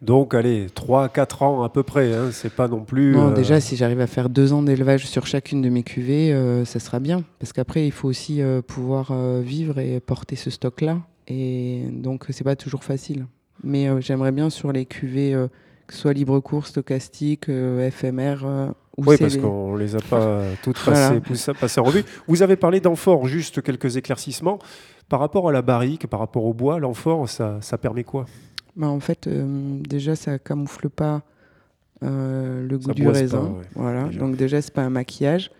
Donc, 0.02 0.34
allez, 0.34 0.66
3-4 0.68 1.42
ans 1.44 1.62
à 1.62 1.68
peu 1.68 1.82
près. 1.82 2.12
Hein, 2.14 2.30
c'est 2.32 2.52
pas 2.52 2.66
non 2.68 2.80
plus. 2.84 3.12
Non, 3.12 3.28
euh, 3.28 3.32
déjà, 3.34 3.60
si 3.60 3.76
j'arrive 3.76 4.00
à 4.00 4.06
faire 4.06 4.28
deux 4.28 4.52
ans 4.52 4.62
d'élevage 4.62 5.06
sur 5.06 5.26
chacune 5.26 5.62
de 5.62 5.68
mes 5.68 5.82
cuvées, 5.82 6.32
euh, 6.32 6.64
ça 6.64 6.80
sera 6.80 6.98
bien. 6.98 7.22
Parce 7.38 7.52
qu'après, 7.52 7.86
il 7.86 7.92
faut 7.92 8.08
aussi 8.08 8.42
euh, 8.42 8.60
pouvoir 8.60 9.12
vivre 9.40 9.78
et 9.78 10.00
porter 10.00 10.36
ce 10.36 10.50
stock-là. 10.50 10.98
Et 11.28 11.84
donc, 11.92 12.26
c'est 12.30 12.44
pas 12.44 12.56
toujours 12.56 12.84
facile. 12.84 13.26
Mais 13.62 13.88
euh, 13.88 14.00
j'aimerais 14.00 14.32
bien 14.32 14.50
sur 14.50 14.72
les 14.72 14.84
cuvées, 14.86 15.34
euh, 15.34 15.48
que 15.86 15.94
ce 15.94 16.00
soit 16.00 16.12
libre 16.12 16.40
cours, 16.40 16.66
stochastique, 16.66 17.48
euh, 17.48 17.90
FMR, 17.90 18.36
ou 18.96 19.04
Oui, 19.06 19.16
parce 19.18 19.34
les- 19.34 19.40
qu'on 19.40 19.76
les 19.76 19.94
a 19.96 20.00
pas 20.00 20.42
toutes 20.62 20.78
passées, 21.54 21.80
en 21.80 21.84
revue. 21.84 22.04
Vous 22.28 22.42
avez 22.42 22.56
parlé 22.56 22.80
d'amphore, 22.80 23.26
juste 23.26 23.62
quelques 23.62 23.96
éclaircissements. 23.96 24.58
Par 25.08 25.20
rapport 25.20 25.48
à 25.48 25.52
la 25.52 25.62
barrique, 25.62 26.06
par 26.06 26.20
rapport 26.20 26.44
au 26.44 26.54
bois, 26.54 26.78
l'amphore, 26.80 27.28
ça, 27.28 27.58
ça 27.60 27.76
permet 27.78 28.04
quoi? 28.04 28.24
Bah, 28.76 28.88
en 28.88 29.00
fait, 29.00 29.26
euh, 29.26 29.78
déjà, 29.80 30.16
ça 30.16 30.38
camoufle 30.38 30.88
pas 30.88 31.22
euh, 32.02 32.66
le 32.66 32.78
goût 32.78 32.88
Ça 32.88 32.94
du 32.94 33.08
raisin. 33.08 33.38
pas, 33.38 33.44
ouais, 33.44 33.64
voilà. 33.74 34.04
déjà. 34.04 34.18
Donc 34.20 34.36
déjà, 34.36 34.60
c'est 34.62 34.72
pas 34.74 34.82
un 34.82 34.90
maquillage. 34.90 35.50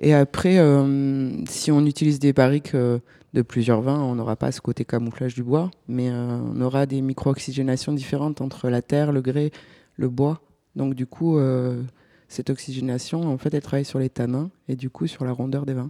Et 0.00 0.14
après, 0.14 0.58
euh, 0.58 1.44
si 1.46 1.70
on 1.70 1.84
utilise 1.84 2.18
des 2.18 2.32
barriques 2.32 2.74
euh, 2.74 2.98
de 3.34 3.42
plusieurs 3.42 3.82
vins, 3.82 4.00
on 4.00 4.14
n'aura 4.14 4.34
pas 4.34 4.50
ce 4.50 4.62
côté 4.62 4.86
camouflage 4.86 5.34
du 5.34 5.42
bois, 5.42 5.70
mais 5.88 6.08
euh, 6.10 6.38
on 6.54 6.60
aura 6.62 6.86
des 6.86 7.02
micro-oxygénations 7.02 7.92
différentes 7.92 8.40
entre 8.40 8.70
la 8.70 8.80
terre, 8.80 9.12
le 9.12 9.20
grès, 9.20 9.50
le 9.96 10.08
bois. 10.08 10.40
Donc 10.74 10.94
du 10.94 11.04
coup, 11.04 11.38
cette 12.28 12.48
oxygénation, 12.48 13.22
en 13.22 13.38
fait, 13.38 13.52
elle 13.52 13.60
travaille 13.60 13.84
sur 13.84 13.98
les 13.98 14.08
tanins 14.08 14.50
et 14.68 14.76
du 14.76 14.88
coup 14.88 15.08
sur 15.08 15.24
la 15.24 15.32
rondeur 15.32 15.66
des 15.66 15.74
vins. 15.74 15.88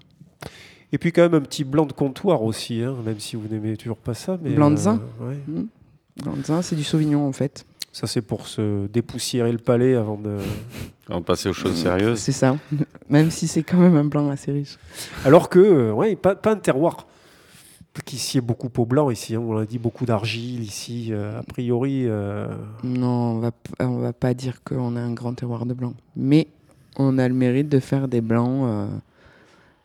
Et 0.92 0.98
puis 0.98 1.12
quand 1.12 1.20
même 1.20 1.34
un 1.34 1.42
petit 1.42 1.64
blanc 1.64 1.84
de 1.84 1.92
comptoir 1.92 2.42
aussi, 2.42 2.82
hein, 2.82 2.96
même 3.04 3.20
si 3.20 3.36
vous 3.36 3.46
n'aimez 3.46 3.76
toujours 3.76 3.98
pas 3.98 4.14
ça. 4.14 4.38
Mais, 4.42 4.54
Blanc 4.54 4.70
de 4.70 4.76
zin 4.76 5.02
ouais. 5.20 5.38
Dans 6.24 6.34
le 6.34 6.40
vin, 6.40 6.62
c'est 6.62 6.76
du 6.76 6.82
sauvignon 6.82 7.26
en 7.28 7.32
fait. 7.32 7.66
Ça 7.92 8.06
c'est 8.06 8.22
pour 8.22 8.46
se 8.46 8.86
dépoussiérer 8.86 9.50
le 9.52 9.58
palais 9.58 9.94
avant 9.94 10.16
de... 10.16 10.38
Va 11.08 11.20
passer 11.20 11.48
aux 11.48 11.52
choses 11.52 11.74
sérieuses. 11.74 12.18
C'est 12.20 12.32
ça. 12.32 12.56
Même 13.08 13.30
si 13.32 13.48
c'est 13.48 13.64
quand 13.64 13.78
même 13.78 13.96
un 13.96 14.04
blanc 14.04 14.28
assez 14.30 14.52
riche. 14.52 14.78
Alors 15.24 15.48
que, 15.48 15.58
euh, 15.58 15.92
ouais, 15.92 16.14
pas, 16.14 16.36
pas 16.36 16.52
un 16.52 16.56
terroir 16.56 17.08
qu'ici 18.04 18.38
est 18.38 18.42
beaucoup 18.42 18.70
au 18.80 18.86
blanc 18.86 19.10
ici. 19.10 19.34
hein, 19.34 19.42
on 19.44 19.52
l'a 19.54 19.66
dit, 19.66 19.78
beaucoup 19.78 20.06
d'argile 20.06 20.62
ici. 20.62 21.08
euh, 21.10 21.40
a 21.40 21.42
priori, 21.42 22.04
euh, 22.06 22.46
Non, 22.84 23.08
on 23.08 23.38
va, 23.38 23.50
on 23.80 23.98
va 23.98 24.12
pas 24.12 24.34
dire 24.34 24.62
qu'on 24.62 24.96
a 24.96 25.00
un 25.00 25.12
grand 25.12 25.34
terroir 25.34 25.66
de 25.66 25.74
blanc. 25.74 25.94
Mais 26.16 26.46
on 26.96 27.18
a 27.18 27.28
le 27.28 27.34
mérite 27.34 27.68
de 27.68 27.80
faire 27.80 28.08
des 28.08 28.20
blancs 28.20 28.62
euh, 28.64 28.86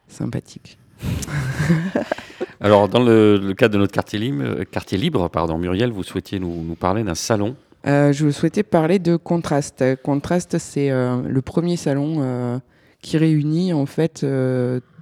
sympathiques. 0.08 0.78
Alors, 2.62 2.88
dans 2.88 3.03
le, 3.03 3.38
le 3.38 3.53
cadre 3.53 3.74
de 3.74 3.80
notre 3.80 3.93
quartier 3.93 4.18
libre, 4.18 4.64
quartier 4.66 4.97
libre 4.97 5.28
pardon, 5.30 5.58
Muriel, 5.58 5.91
vous 5.91 6.03
souhaitiez 6.03 6.39
nous, 6.39 6.64
nous 6.64 6.76
parler 6.76 7.03
d'un 7.03 7.16
salon. 7.16 7.56
Euh, 7.86 8.12
je 8.12 8.30
souhaitais 8.30 8.64
parler 8.64 9.00
de 9.00 9.16
Contraste. 9.16 9.84
Contraste, 10.04 10.58
c'est 10.58 10.90
euh, 10.90 11.22
le 11.22 11.42
premier 11.42 11.78
salon 11.78 12.16
euh, 12.20 12.60
qui 13.02 13.18
réunit 13.18 13.74
en 13.74 13.86
fait 13.86 14.26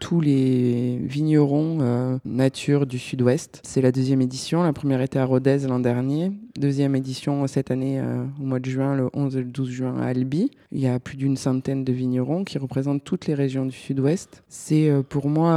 tous 0.01 0.19
les 0.19 0.97
vignerons 0.97 2.19
nature 2.25 2.85
du 2.85 2.99
Sud-Ouest. 2.99 3.61
C'est 3.63 3.79
la 3.79 3.93
deuxième 3.93 4.21
édition. 4.21 4.61
La 4.61 4.73
première 4.73 5.01
était 5.01 5.19
à 5.19 5.25
Rodez 5.25 5.59
l'an 5.59 5.79
dernier. 5.79 6.33
Deuxième 6.59 6.97
édition 6.97 7.47
cette 7.47 7.71
année 7.71 8.01
au 8.41 8.43
mois 8.43 8.59
de 8.59 8.69
juin, 8.69 8.93
le 8.93 9.09
11 9.13 9.37
et 9.37 9.39
le 9.39 9.45
12 9.45 9.69
juin 9.69 10.01
à 10.01 10.07
Albi. 10.07 10.51
Il 10.73 10.81
y 10.81 10.87
a 10.87 10.99
plus 10.99 11.15
d'une 11.15 11.37
centaine 11.37 11.85
de 11.85 11.93
vignerons 11.93 12.43
qui 12.43 12.57
représentent 12.57 13.05
toutes 13.05 13.27
les 13.27 13.35
régions 13.35 13.65
du 13.65 13.77
Sud-Ouest. 13.77 14.43
C'est 14.49 14.91
pour 15.07 15.29
moi 15.29 15.53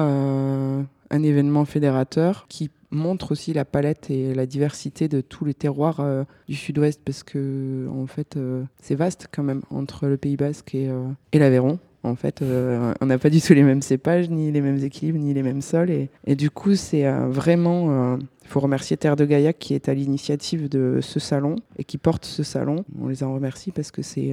un 1.11 1.23
événement 1.25 1.65
fédérateur 1.65 2.47
qui 2.49 2.71
montre 2.91 3.33
aussi 3.33 3.53
la 3.53 3.65
palette 3.65 4.11
et 4.11 4.35
la 4.35 4.47
diversité 4.47 5.09
de 5.09 5.21
tous 5.21 5.45
les 5.45 5.55
terroirs 5.55 6.01
euh, 6.01 6.25
du 6.49 6.55
Sud-Ouest 6.55 7.01
parce 7.05 7.23
que 7.23 7.89
en 7.89 8.07
fait 8.07 8.37
euh, 8.37 8.63
c'est 8.81 8.95
vaste 8.95 9.29
quand 9.33 9.43
même 9.43 9.63
entre 9.71 10.07
le 10.07 10.17
Pays 10.17 10.37
Basque 10.37 10.75
et, 10.75 10.89
euh, 10.89 11.09
et 11.33 11.39
l'Aveyron. 11.39 11.79
En 12.03 12.15
fait, 12.15 12.41
euh, 12.41 12.95
on 13.01 13.07
n'a 13.07 13.19
pas 13.19 13.31
du 13.31 13.41
tout 13.41 13.53
les 13.53 13.65
mêmes 13.65 13.83
cépages, 13.83 14.31
ni 14.31 14.53
les 14.53 14.61
mêmes 14.61 14.79
équilibres, 14.79 15.19
ni 15.19 15.35
les 15.35 15.43
mêmes 15.43 15.61
sols. 15.61 15.91
Et, 15.91 16.09
et 16.25 16.37
du 16.37 16.51
coup, 16.51 16.77
c'est 16.77 17.11
vraiment. 17.11 18.17
Il 18.17 18.49
faut 18.49 18.61
remercier 18.61 18.97
Terre 18.97 19.17
de 19.17 19.25
Gaillac 19.25 19.59
qui 19.59 19.75
est 19.75 19.89
à 19.89 19.95
l'initiative 19.95 20.69
de 20.69 21.01
ce 21.03 21.19
salon 21.19 21.57
et 21.79 21.83
qui 21.83 21.99
porte 21.99 22.25
ce 22.25 22.45
salon. 22.45 22.85
On 23.01 23.09
les 23.09 23.25
en 23.25 23.35
remercie 23.35 23.73
parce 23.73 23.91
que 23.91 24.03
c'est 24.03 24.33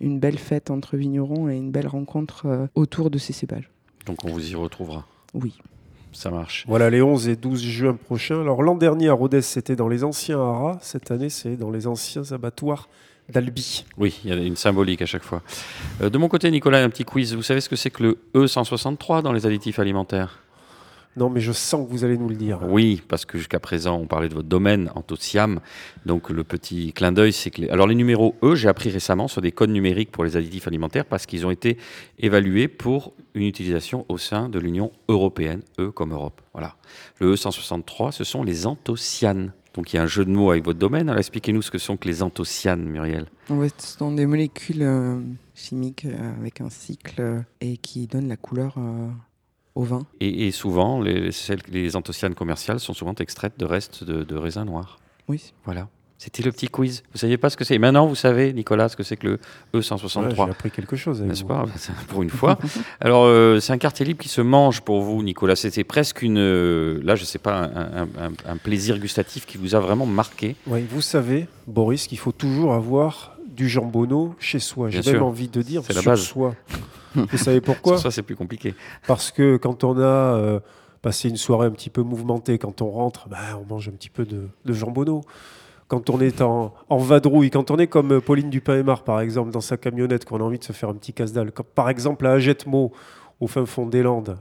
une 0.00 0.20
belle 0.20 0.38
fête 0.38 0.70
entre 0.70 0.96
vignerons 0.96 1.48
et 1.48 1.56
une 1.56 1.72
belle 1.72 1.88
rencontre 1.88 2.68
autour 2.76 3.10
de 3.10 3.18
ces 3.18 3.32
cépages. 3.32 3.68
Donc, 4.06 4.24
on 4.24 4.28
vous 4.28 4.52
y 4.52 4.54
retrouvera. 4.54 5.04
Oui. 5.34 5.58
Ça 6.12 6.30
marche. 6.30 6.64
voilà, 6.66 6.90
les 6.90 7.02
11 7.02 7.28
et 7.28 7.36
12 7.36 7.62
juin 7.62 7.94
prochains. 7.94 8.40
Alors 8.40 8.62
l'an 8.62 8.74
dernier 8.74 9.08
à 9.08 9.12
Rodez, 9.12 9.42
c'était 9.42 9.76
dans 9.76 9.88
les 9.88 10.04
anciens 10.04 10.38
haras. 10.40 10.78
Cette 10.80 11.10
année, 11.10 11.28
c'est 11.28 11.56
dans 11.56 11.70
les 11.70 11.86
anciens 11.86 12.22
abattoirs 12.32 12.88
d'Albi. 13.28 13.84
Oui, 13.98 14.18
il 14.24 14.30
y 14.30 14.32
a 14.32 14.36
une 14.36 14.56
symbolique 14.56 15.02
à 15.02 15.06
chaque 15.06 15.22
fois. 15.22 15.42
Euh, 16.00 16.08
de 16.10 16.18
mon 16.18 16.28
côté, 16.28 16.50
Nicolas, 16.50 16.82
un 16.82 16.88
petit 16.88 17.04
quiz. 17.04 17.34
Vous 17.34 17.42
savez 17.42 17.60
ce 17.60 17.68
que 17.68 17.76
c'est 17.76 17.90
que 17.90 18.02
le 18.02 18.18
E163 18.34 19.22
dans 19.22 19.32
les 19.32 19.44
additifs 19.46 19.78
alimentaires? 19.78 20.38
Non, 21.16 21.30
mais 21.30 21.40
je 21.40 21.50
sens 21.50 21.84
que 21.86 21.90
vous 21.90 22.04
allez 22.04 22.16
nous 22.16 22.28
le 22.28 22.36
dire. 22.36 22.60
Oui, 22.68 23.02
parce 23.08 23.24
que 23.24 23.38
jusqu'à 23.38 23.58
présent, 23.58 23.96
on 23.98 24.06
parlait 24.06 24.28
de 24.28 24.34
votre 24.34 24.46
domaine, 24.48 24.90
Antociam. 24.94 25.58
Donc, 26.06 26.30
le 26.30 26.44
petit 26.44 26.92
clin 26.92 27.10
d'œil, 27.10 27.32
c'est 27.32 27.50
que. 27.50 27.62
les- 27.62 27.70
Alors, 27.70 27.88
les 27.88 27.96
numéros 27.96 28.36
E, 28.44 28.54
j'ai 28.54 28.68
appris 28.68 28.88
récemment, 28.90 29.26
sont 29.26 29.40
des 29.40 29.50
codes 29.50 29.70
numériques 29.70 30.12
pour 30.12 30.22
les 30.24 30.36
additifs 30.36 30.68
alimentaires 30.68 31.04
parce 31.06 31.26
qu'ils 31.26 31.44
ont 31.44 31.50
été 31.50 31.76
évalués 32.20 32.68
pour 32.68 33.14
une 33.34 33.42
utilisation 33.44 34.06
au 34.08 34.16
sein 34.18 34.48
de 34.48 34.58
l'Union 34.60 34.92
européenne, 35.08 35.62
E 35.80 35.90
comme 35.90 36.12
Europe. 36.12 36.40
Voilà. 36.52 36.76
Le 37.18 37.34
E163, 37.34 38.12
ce 38.12 38.22
sont 38.24 38.44
les 38.44 38.66
anthocyanes. 38.66 39.52
Donc, 39.74 39.92
il 39.92 39.96
y 39.96 39.98
a 39.98 40.02
un 40.02 40.06
jeu 40.06 40.24
de 40.24 40.30
mots 40.30 40.50
avec 40.50 40.64
votre 40.64 40.78
domaine. 40.78 41.08
Alors, 41.08 41.18
expliquez-nous 41.18 41.62
ce 41.62 41.70
que 41.70 41.78
sont 41.78 41.96
que 41.96 42.08
les 42.08 42.22
anthocyanes, 42.22 42.82
Muriel. 42.84 43.26
En 43.50 43.60
fait, 43.60 43.74
ce 43.78 43.98
sont 43.98 44.12
des 44.12 44.26
molécules 44.26 44.82
euh, 44.82 45.20
chimique 45.54 46.04
euh, 46.04 46.32
avec 46.40 46.60
un 46.60 46.70
cycle 46.70 47.20
euh, 47.20 47.40
et 47.60 47.76
qui 47.76 48.06
donne 48.06 48.28
la 48.28 48.36
couleur 48.36 48.74
euh, 48.78 49.08
au 49.78 49.84
vin. 49.84 50.02
Et, 50.20 50.46
et 50.48 50.50
souvent, 50.50 51.00
les, 51.00 51.30
celles- 51.32 51.62
les 51.70 51.94
anthocyanes 51.96 52.34
commerciales 52.34 52.80
sont 52.80 52.94
souvent 52.94 53.14
extraites 53.20 53.54
de 53.58 53.64
restes 53.64 54.04
de, 54.04 54.24
de 54.24 54.36
raisins 54.36 54.64
noirs. 54.64 54.98
Oui. 55.28 55.52
Voilà. 55.64 55.88
C'était 56.20 56.42
le 56.42 56.50
petit 56.50 56.66
quiz. 56.66 57.04
Vous 57.12 57.18
saviez 57.18 57.36
pas 57.38 57.48
ce 57.48 57.56
que 57.56 57.62
c'est? 57.62 57.78
Maintenant, 57.78 58.08
vous 58.08 58.16
savez, 58.16 58.52
Nicolas, 58.52 58.88
ce 58.88 58.96
que 58.96 59.04
c'est 59.04 59.16
que 59.16 59.26
le 59.28 59.32
Ouais, 59.72 59.78
E163. 59.80 60.34
J'ai 60.34 60.42
appris 60.42 60.70
quelque 60.72 60.96
chose. 60.96 61.22
N'est-ce 61.22 61.44
pas? 61.44 61.64
Pour 62.08 62.24
une 62.24 62.30
fois. 62.30 62.58
Alors, 63.00 63.22
euh, 63.26 63.60
c'est 63.60 63.72
un 63.72 63.78
quartier 63.78 64.04
libre 64.04 64.20
qui 64.20 64.28
se 64.28 64.40
mange 64.40 64.80
pour 64.80 65.00
vous, 65.02 65.22
Nicolas. 65.22 65.54
C'était 65.54 65.84
presque 65.84 66.22
une. 66.22 66.38
euh, 66.38 66.98
là, 67.04 67.14
je 67.14 67.24
sais 67.24 67.38
pas, 67.38 67.54
un, 67.56 68.02
un- 68.02 68.08
un- 68.26 68.32
un 68.52 68.56
plaisir 68.56 68.98
gustatif 68.98 69.46
qui 69.46 69.58
vous 69.58 69.76
a 69.76 69.78
vraiment 69.80 70.06
marqué. 70.06 70.56
Oui, 70.66 70.84
vous 70.90 71.02
savez, 71.02 71.46
Boris, 71.68 72.08
qu'il 72.08 72.18
faut 72.18 72.32
toujours 72.32 72.74
avoir 72.74 73.36
du 73.46 73.68
jambonneau 73.68 74.34
chez 74.40 74.58
soi. 74.58 74.90
J'ai 74.90 75.12
même 75.12 75.22
envie 75.22 75.46
de 75.48 75.62
dire 75.62 75.82
C'est 75.86 75.92
la 75.94 76.00
sur 76.02 76.10
base. 76.10 76.20
soi. 76.22 76.54
Vous 77.14 77.38
savez 77.38 77.60
pourquoi 77.60 77.94
Sur 77.98 78.10
ça, 78.10 78.14
c'est 78.14 78.22
plus 78.22 78.36
compliqué. 78.36 78.74
Parce 79.06 79.30
que 79.30 79.56
quand 79.56 79.84
on 79.84 79.98
a 79.98 80.02
euh, 80.02 80.60
passé 81.02 81.28
une 81.28 81.36
soirée 81.36 81.66
un 81.66 81.70
petit 81.72 81.90
peu 81.90 82.02
mouvementée, 82.02 82.58
quand 82.58 82.82
on 82.82 82.90
rentre, 82.90 83.28
bah, 83.28 83.38
on 83.60 83.66
mange 83.72 83.88
un 83.88 83.92
petit 83.92 84.10
peu 84.10 84.24
de, 84.24 84.48
de 84.64 84.72
jambonneau. 84.72 85.22
Quand 85.88 86.10
on 86.10 86.20
est 86.20 86.42
en, 86.42 86.74
en 86.90 86.98
vadrouille, 86.98 87.48
quand 87.50 87.70
on 87.70 87.78
est 87.78 87.86
comme 87.86 88.12
euh, 88.12 88.20
Pauline 88.20 88.50
Dupin-Aymar, 88.50 89.04
par 89.04 89.20
exemple, 89.20 89.50
dans 89.50 89.62
sa 89.62 89.76
camionnette, 89.78 90.24
qu'on 90.26 90.38
a 90.40 90.42
envie 90.42 90.58
de 90.58 90.64
se 90.64 90.72
faire 90.72 90.90
un 90.90 90.94
petit 90.94 91.12
casse-dalle, 91.14 91.50
par 91.74 91.88
exemple 91.88 92.26
à 92.26 92.32
Agetmo, 92.32 92.92
au 93.40 93.46
fin 93.46 93.64
fond 93.66 93.86
des 93.86 94.02
Landes, 94.02 94.36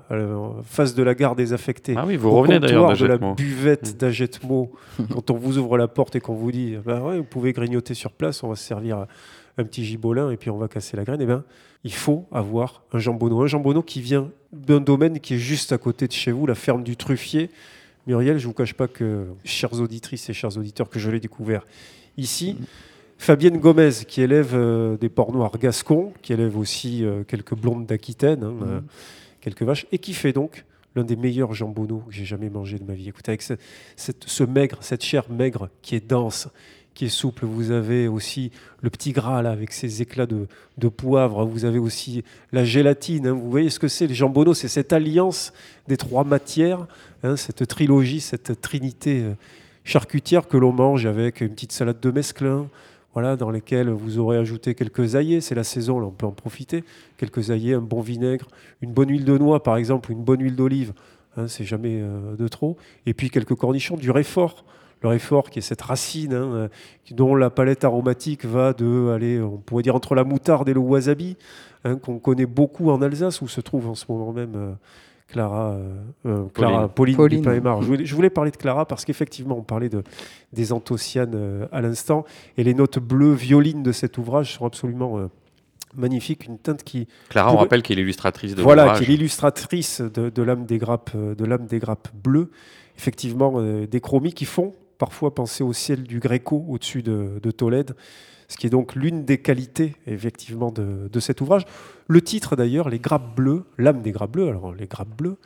face 0.65 0.95
de 0.95 1.03
la 1.03 1.13
gare 1.13 1.35
des 1.35 1.53
affectés, 1.53 1.93
Ah 1.95 2.03
oui, 2.07 2.15
vous 2.17 2.29
au 2.29 2.31
revenez 2.31 2.59
d'ailleurs 2.59 2.97
de 2.97 3.05
la 3.05 3.17
buvette 3.35 3.93
Mm. 3.93 3.97
d'Agetmo, 3.97 4.71
quand 5.13 5.29
on 5.29 5.35
vous 5.35 5.59
ouvre 5.59 5.77
la 5.77 5.87
porte 5.87 6.15
et 6.15 6.19
qu'on 6.19 6.33
vous 6.33 6.51
dit 6.51 6.75
bah 6.83 6.99
ouais, 7.01 7.17
vous 7.19 7.23
pouvez 7.23 7.53
grignoter 7.53 7.93
sur 7.93 8.11
place, 8.11 8.41
on 8.43 8.49
va 8.49 8.55
se 8.55 8.63
servir 8.63 9.05
un 9.57 9.63
petit 9.63 9.83
gibolin 9.85 10.29
et 10.31 10.37
puis 10.37 10.49
on 10.49 10.57
va 10.57 10.67
casser 10.67 10.95
la 10.97 11.03
graine, 11.03 11.21
eh 11.21 11.25
ben, 11.25 11.43
il 11.83 11.93
faut 11.93 12.25
avoir 12.31 12.83
un 12.93 12.99
jambonneau. 12.99 13.41
Un 13.41 13.47
jambonneau 13.47 13.81
qui 13.81 14.01
vient 14.01 14.29
d'un 14.51 14.79
domaine 14.79 15.19
qui 15.19 15.35
est 15.35 15.39
juste 15.39 15.71
à 15.71 15.77
côté 15.77 16.07
de 16.07 16.13
chez 16.13 16.31
vous, 16.31 16.45
la 16.45 16.55
ferme 16.55 16.83
du 16.83 16.95
Truffier. 16.95 17.49
Muriel, 18.07 18.37
je 18.37 18.43
ne 18.45 18.47
vous 18.49 18.53
cache 18.53 18.73
pas 18.73 18.87
que, 18.87 19.25
chères 19.43 19.73
auditrices 19.79 20.29
et 20.29 20.33
chers 20.33 20.57
auditeurs, 20.57 20.89
que 20.89 20.99
je 20.99 21.09
l'ai 21.11 21.19
découvert 21.19 21.65
ici. 22.17 22.55
Fabienne 23.17 23.57
Gomez, 23.57 23.91
qui 24.07 24.21
élève 24.21 24.51
euh, 24.53 24.95
des 24.97 25.09
porcs 25.09 25.31
noirs 25.33 25.57
gascons, 25.57 26.13
qui 26.21 26.33
élève 26.33 26.55
aussi 26.57 27.03
euh, 27.03 27.23
quelques 27.23 27.55
blondes 27.55 27.85
d'Aquitaine, 27.87 28.43
hein, 28.43 28.55
euh, 28.61 28.79
quelques 29.41 29.63
vaches, 29.63 29.87
et 29.91 29.97
qui 29.97 30.13
fait 30.13 30.33
donc 30.33 30.65
l'un 30.95 31.03
des 31.03 31.15
meilleurs 31.15 31.53
jambonneaux 31.53 32.03
que 32.07 32.13
j'ai 32.13 32.25
jamais 32.25 32.49
mangé 32.49 32.77
de 32.79 32.83
ma 32.83 32.93
vie. 32.93 33.09
Écoutez, 33.09 33.31
avec 33.31 33.41
ce, 33.41 33.53
cette- 33.95 34.23
ce 34.25 34.43
maigre, 34.43 34.77
cette 34.81 35.03
chair 35.03 35.29
maigre 35.31 35.69
qui 35.81 35.95
est 35.95 36.07
dense, 36.07 36.47
qui 36.97 37.05
est 37.05 37.09
souple, 37.09 37.45
vous 37.45 37.69
avez 37.69 38.07
aussi 38.07 38.49
le 38.81 38.89
petit 38.89 39.11
gras 39.11 39.37
avec 39.37 39.71
ses 39.71 40.01
éclats 40.01 40.25
de, 40.25 40.47
poivre, 40.89 41.45
vous 41.45 41.63
avez 41.63 41.77
aussi 41.77 42.23
la 42.51 42.65
gélatine. 42.65 43.27
hein. 43.27 43.33
Vous 43.33 43.51
voyez 43.51 43.69
ce 43.69 43.77
que 43.77 43.87
c'est, 43.87 44.07
les 44.07 44.15
jambonneaux 44.15 44.55
C'est 44.55 44.67
cette 44.67 44.91
alliance 44.91 45.53
des 45.87 45.95
trois 45.95 46.23
matières, 46.23 46.87
hein, 47.21 47.35
cette 47.35 47.67
trilogie, 47.67 48.19
cette 48.19 48.61
trinité 48.61 49.21
euh, 49.21 49.33
charcutière 49.83 50.47
que 50.47 50.57
l'on 50.57 50.73
mange 50.73 51.05
avec 51.05 51.41
une 51.41 51.49
petite 51.49 51.71
salade 51.71 51.99
de 51.99 52.09
mesclun, 52.09 52.67
voilà, 53.13 53.35
dans 53.35 53.51
lesquelles 53.51 53.89
vous 53.89 54.17
aurez 54.17 54.37
ajouté 54.37 54.73
quelques 54.73 55.15
aillés, 55.15 55.39
c'est 55.39 55.55
la 55.55 55.63
saison, 55.63 56.01
on 56.01 56.09
peut 56.09 56.25
en 56.25 56.31
profiter, 56.31 56.83
quelques 57.17 57.51
aillés, 57.51 57.75
un 57.75 57.81
bon 57.81 58.01
vinaigre, 58.01 58.47
une 58.81 58.91
bonne 58.91 59.09
huile 59.09 59.23
de 59.23 59.37
noix 59.37 59.61
par 59.61 59.77
exemple, 59.77 60.11
une 60.11 60.23
bonne 60.23 60.41
huile 60.41 60.55
d'olive, 60.55 60.93
hein, 61.37 61.47
c'est 61.47 61.63
jamais 61.63 61.99
euh, 62.01 62.35
de 62.35 62.47
trop, 62.47 62.75
et 63.05 63.13
puis 63.13 63.29
quelques 63.29 63.53
cornichons, 63.53 63.97
du 63.97 64.09
réfort, 64.09 64.65
le 65.01 65.09
réfort 65.09 65.49
qui 65.49 65.59
est 65.59 65.61
cette 65.61 65.81
racine 65.81 66.33
hein, 66.33 66.51
euh, 66.53 66.67
dont 67.11 67.35
la 67.35 67.49
palette 67.49 67.83
aromatique 67.83 68.45
va 68.45 68.73
de, 68.73 69.11
allez, 69.13 69.39
on 69.39 69.57
pourrait 69.57 69.83
dire 69.83 69.95
entre 69.95 70.15
la 70.15 70.23
moutarde 70.23 70.67
et 70.69 70.73
le 70.73 70.79
wasabi, 70.79 71.37
hein, 71.83 71.97
qu'on 71.97 72.19
connaît 72.19 72.45
beaucoup 72.45 72.89
en 72.89 73.01
Alsace, 73.01 73.41
où 73.41 73.47
se 73.47 73.61
trouve 73.61 73.87
en 73.87 73.95
ce 73.95 74.05
moment 74.09 74.33
même 74.33 74.53
euh, 74.55 74.73
Clara, 75.27 75.71
euh, 75.71 75.93
euh, 76.25 76.45
Clara, 76.53 76.87
Pauline, 76.87 77.17
Pauline. 77.17 77.41
Dupin-Aymar. 77.41 77.81
Je 77.81 77.87
voulais, 77.87 78.05
je 78.05 78.15
voulais 78.15 78.29
parler 78.29 78.49
de 78.49 78.55
Clara 78.57 78.85
parce 78.85 79.03
qu'effectivement, 79.03 79.57
on 79.57 79.61
parlait 79.63 79.89
de, 79.89 80.01
des 80.53 80.71
anthocyanes 80.71 81.35
euh, 81.35 81.67
à 81.71 81.81
l'instant, 81.81 82.23
et 82.57 82.63
les 82.63 82.73
notes 82.73 82.99
bleues 82.99 83.33
violines 83.33 83.83
de 83.83 83.91
cet 83.91 84.17
ouvrage 84.17 84.53
sont 84.53 84.65
absolument 84.65 85.19
euh, 85.19 85.27
magnifiques. 85.95 86.45
Une 86.45 86.57
teinte 86.57 86.83
qui, 86.83 87.07
Clara, 87.29 87.53
on 87.53 87.57
rappelle 87.57 87.83
qu'elle 87.83 87.99
est 87.99 88.03
illustratrice 88.03 88.55
de 88.55 88.61
voilà, 88.61 88.97
qui 88.97 89.03
est 89.03 89.07
l'illustratrice 89.07 90.01
de, 90.01 90.29
de 90.29 90.41
l'âme 90.43 90.65
des 90.65 90.77
grappes, 90.77 91.15
de 91.15 91.45
l'âme 91.45 91.65
des 91.65 91.79
grappes 91.79 92.07
bleues. 92.15 92.49
Effectivement, 92.97 93.55
euh, 93.57 93.85
des 93.85 93.99
chromis 93.99 94.33
qui 94.33 94.45
font 94.45 94.73
parfois 94.97 95.33
penser 95.33 95.63
au 95.63 95.73
ciel 95.73 96.03
du 96.03 96.19
Gréco 96.19 96.65
au-dessus 96.67 97.03
de, 97.03 97.39
de 97.41 97.51
Tolède, 97.51 97.95
ce 98.47 98.57
qui 98.57 98.67
est 98.67 98.69
donc 98.69 98.95
l'une 98.95 99.25
des 99.25 99.39
qualités 99.39 99.95
effectivement 100.07 100.71
de, 100.71 101.09
de 101.11 101.19
cet 101.19 101.41
ouvrage. 101.41 101.65
Le 102.07 102.21
titre 102.21 102.55
d'ailleurs, 102.55 102.89
les 102.89 102.99
grappes 102.99 103.35
bleues, 103.35 103.63
l'âme 103.77 104.01
des 104.01 104.11
grappes 104.11 104.31
bleues. 104.31 104.47
Alors 104.47 104.73
les 104.73 104.87
grappes 104.87 105.15
bleues, 105.17 105.37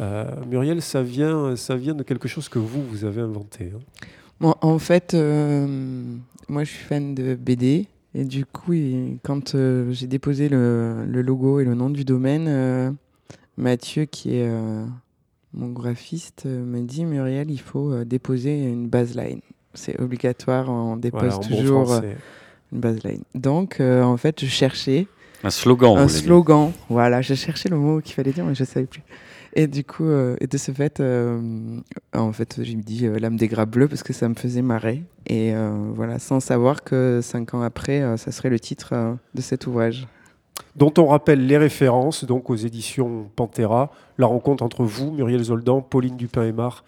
euh, 0.00 0.24
Muriel, 0.46 0.82
ça 0.82 1.02
vient, 1.02 1.56
ça 1.56 1.76
vient 1.76 1.94
de 1.94 2.02
quelque 2.02 2.28
chose 2.28 2.48
que 2.48 2.58
vous 2.58 2.82
vous 2.86 3.04
avez 3.04 3.20
inventé. 3.22 3.72
hein. 3.74 4.54
En 4.62 4.78
fait, 4.78 5.14
euh, 5.14 5.66
moi 6.48 6.64
je 6.64 6.70
suis 6.70 6.84
fan 6.84 7.14
de 7.14 7.34
BD 7.34 7.86
et 8.14 8.24
du 8.24 8.44
coup, 8.46 8.72
quand 9.22 9.54
euh, 9.54 9.90
j'ai 9.92 10.06
déposé 10.06 10.48
le, 10.48 11.04
le 11.06 11.22
logo 11.22 11.60
et 11.60 11.64
le 11.64 11.74
nom 11.74 11.90
du 11.90 12.04
domaine, 12.04 12.96
Mathieu, 13.56 14.06
qui 14.06 14.36
est 14.36 14.50
mon 15.54 15.68
graphiste, 15.70 16.44
euh, 16.46 16.64
me 16.64 16.80
dit 16.80 17.04
Muriel, 17.04 17.50
il 17.50 17.60
faut 17.60 17.92
euh, 17.92 18.04
déposer 18.04 18.62
une 18.64 18.88
baseline. 18.88 19.40
C'est 19.74 20.00
obligatoire, 20.00 20.68
on 20.68 20.96
dépose 20.96 21.20
Voilà, 21.20 21.36
en 21.36 21.40
bon 21.40 21.56
toujours 21.56 21.80
euh, 21.92 21.96
français. 21.98 22.16
une 22.72 22.80
baseline. 22.80 23.22
Donc, 23.34 23.80
euh, 23.80 24.02
en 24.02 24.16
fait, 24.16 24.40
je 24.40 24.46
cherchais 24.50 25.06
Un 25.44 25.50
slogan. 25.50 25.96
un 25.96 26.06
dire. 26.06 26.16
slogan. 26.16 26.72
Voilà, 26.88 27.20
je 27.22 27.34
cherchais 27.34 27.68
le 27.68 27.76
mot 27.76 28.00
qu'il 28.00 28.14
fallait 28.14 28.32
dire, 28.32 28.44
mais 28.44 28.54
je 28.54 28.62
ne 28.62 28.66
savais 28.66 28.86
plus. 28.86 29.02
Et 29.54 29.66
du 29.66 29.82
coup, 29.82 30.04
euh, 30.04 30.36
et 30.40 30.46
de 30.46 30.56
ce 30.56 30.70
fait, 30.70 31.00
euh, 31.00 31.40
en 32.14 32.32
fait, 32.32 32.60
j'ai 32.62 32.74
dit 32.76 33.06
euh, 33.06 33.18
l'âme 33.18 33.36
des 33.36 33.48
grappes 33.48 33.70
bleues 33.70 33.88
parce 33.88 34.04
que 34.04 34.12
ça 34.12 34.28
me 34.28 34.34
faisait 34.34 34.62
marrer. 34.62 35.02
Et 35.26 35.52
euh, 35.52 35.72
voilà, 35.94 36.20
sans 36.20 36.38
savoir 36.38 36.84
que 36.84 37.18
cinq 37.20 37.54
ans 37.54 37.62
après, 37.62 38.00
euh, 38.00 38.16
ça 38.16 38.30
serait 38.30 38.50
le 38.50 38.60
titre 38.60 38.90
euh, 38.92 39.14
de 39.34 39.40
cet 39.40 39.66
ouvrage. 39.66 40.06
Dont 40.76 40.92
on 40.98 41.06
rappelle 41.06 41.46
les 41.46 41.56
références 41.58 42.24
donc 42.24 42.50
aux 42.50 42.56
éditions 42.56 43.30
Pantera, 43.36 43.90
la 44.18 44.26
rencontre 44.26 44.62
entre 44.62 44.84
vous, 44.84 45.10
Muriel 45.12 45.42
Zoldan, 45.42 45.80
Pauline 45.82 46.16
Dupin-Aymar, 46.16 46.84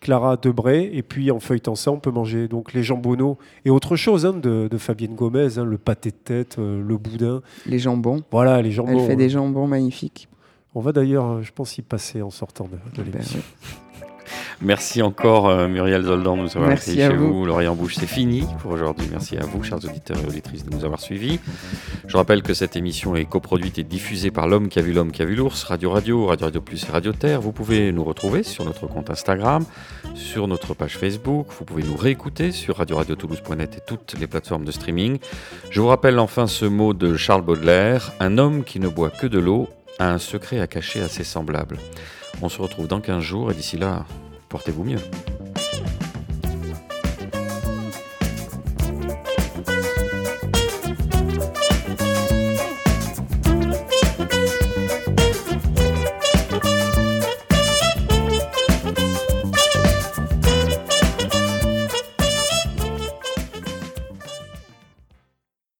Clara 0.00 0.36
Debray, 0.36 0.90
et 0.92 1.02
puis 1.02 1.30
en 1.30 1.40
feuilletant 1.40 1.74
ça, 1.74 1.90
on 1.90 1.98
peut 1.98 2.10
manger 2.10 2.48
donc 2.48 2.74
les 2.74 2.82
jambonneaux 2.82 3.38
et 3.64 3.70
autre 3.70 3.96
chose 3.96 4.26
hein, 4.26 4.34
de, 4.34 4.68
de 4.70 4.78
Fabienne 4.78 5.14
Gomez, 5.14 5.58
hein, 5.58 5.64
le 5.64 5.78
pâté 5.78 6.10
de 6.10 6.16
tête, 6.16 6.56
euh, 6.58 6.82
le 6.86 6.96
boudin, 6.98 7.40
Les 7.66 7.78
jambons. 7.78 8.22
voilà 8.30 8.60
les 8.62 8.70
jambons. 8.72 8.98
Elle 9.00 9.06
fait 9.06 9.16
des 9.16 9.30
jambons 9.30 9.66
magnifiques. 9.66 10.28
On 10.74 10.80
va 10.80 10.92
d'ailleurs, 10.92 11.26
euh, 11.30 11.42
je 11.42 11.50
pense, 11.52 11.78
y 11.78 11.82
passer 11.82 12.20
en 12.20 12.28
sortant 12.30 12.64
de, 12.64 12.76
de 13.02 13.02
Ben 13.02 13.12
l'émission. 13.14 13.40
Merci 14.60 15.02
encore 15.02 15.48
euh, 15.48 15.68
Muriel 15.68 16.02
Zoldan 16.02 16.36
de 16.36 16.42
nous 16.42 16.56
avoir 16.56 16.68
Merci 16.68 16.90
accueillis 16.90 17.02
à 17.06 17.10
chez 17.10 17.16
vous. 17.16 17.32
vous. 17.32 17.44
L'Orient 17.46 17.72
en 17.72 17.74
bouche, 17.76 17.96
c'est 17.96 18.06
fini 18.06 18.44
pour 18.60 18.72
aujourd'hui. 18.72 19.06
Merci 19.10 19.36
à 19.36 19.44
vous, 19.44 19.62
chers 19.62 19.78
auditeurs 19.84 20.18
et 20.22 20.26
auditrices, 20.26 20.64
de 20.64 20.74
nous 20.74 20.84
avoir 20.84 21.00
suivis. 21.00 21.40
Je 22.06 22.16
rappelle 22.16 22.42
que 22.42 22.54
cette 22.54 22.76
émission 22.76 23.16
est 23.16 23.24
coproduite 23.24 23.78
et 23.78 23.82
diffusée 23.84 24.30
par 24.30 24.48
l'homme 24.48 24.68
qui 24.68 24.78
a 24.78 24.82
vu 24.82 24.92
l'homme 24.92 25.12
qui 25.12 25.22
a 25.22 25.24
vu 25.24 25.34
l'ours, 25.34 25.64
Radio 25.64 25.90
Radio, 25.90 26.26
Radio 26.26 26.46
Radio 26.46 26.60
Plus 26.60 26.84
et 26.88 26.92
Radio 26.92 27.12
Terre. 27.12 27.40
Vous 27.40 27.52
pouvez 27.52 27.92
nous 27.92 28.04
retrouver 28.04 28.42
sur 28.42 28.64
notre 28.64 28.86
compte 28.86 29.10
Instagram, 29.10 29.64
sur 30.14 30.48
notre 30.48 30.74
page 30.74 30.96
Facebook. 30.96 31.48
Vous 31.58 31.64
pouvez 31.64 31.82
nous 31.82 31.96
réécouter 31.96 32.52
sur 32.52 32.76
radio-radio-toulouse.net 32.76 33.76
et 33.76 33.80
toutes 33.86 34.14
les 34.18 34.26
plateformes 34.26 34.64
de 34.64 34.72
streaming. 34.72 35.18
Je 35.70 35.80
vous 35.80 35.88
rappelle 35.88 36.18
enfin 36.18 36.46
ce 36.46 36.64
mot 36.64 36.94
de 36.94 37.16
Charles 37.16 37.42
Baudelaire 37.42 38.12
Un 38.20 38.38
homme 38.38 38.64
qui 38.64 38.80
ne 38.80 38.88
boit 38.88 39.10
que 39.10 39.26
de 39.26 39.38
l'eau 39.38 39.68
un 39.98 40.18
secret 40.18 40.60
à 40.60 40.66
cacher 40.66 41.02
à 41.02 41.08
ses 41.08 41.24
semblables. 41.24 41.78
On 42.42 42.48
se 42.48 42.60
retrouve 42.60 42.88
dans 42.88 43.00
15 43.00 43.22
jours 43.22 43.50
et 43.50 43.54
d'ici 43.54 43.78
là, 43.78 44.04
portez-vous 44.48 44.84
mieux. 44.84 45.00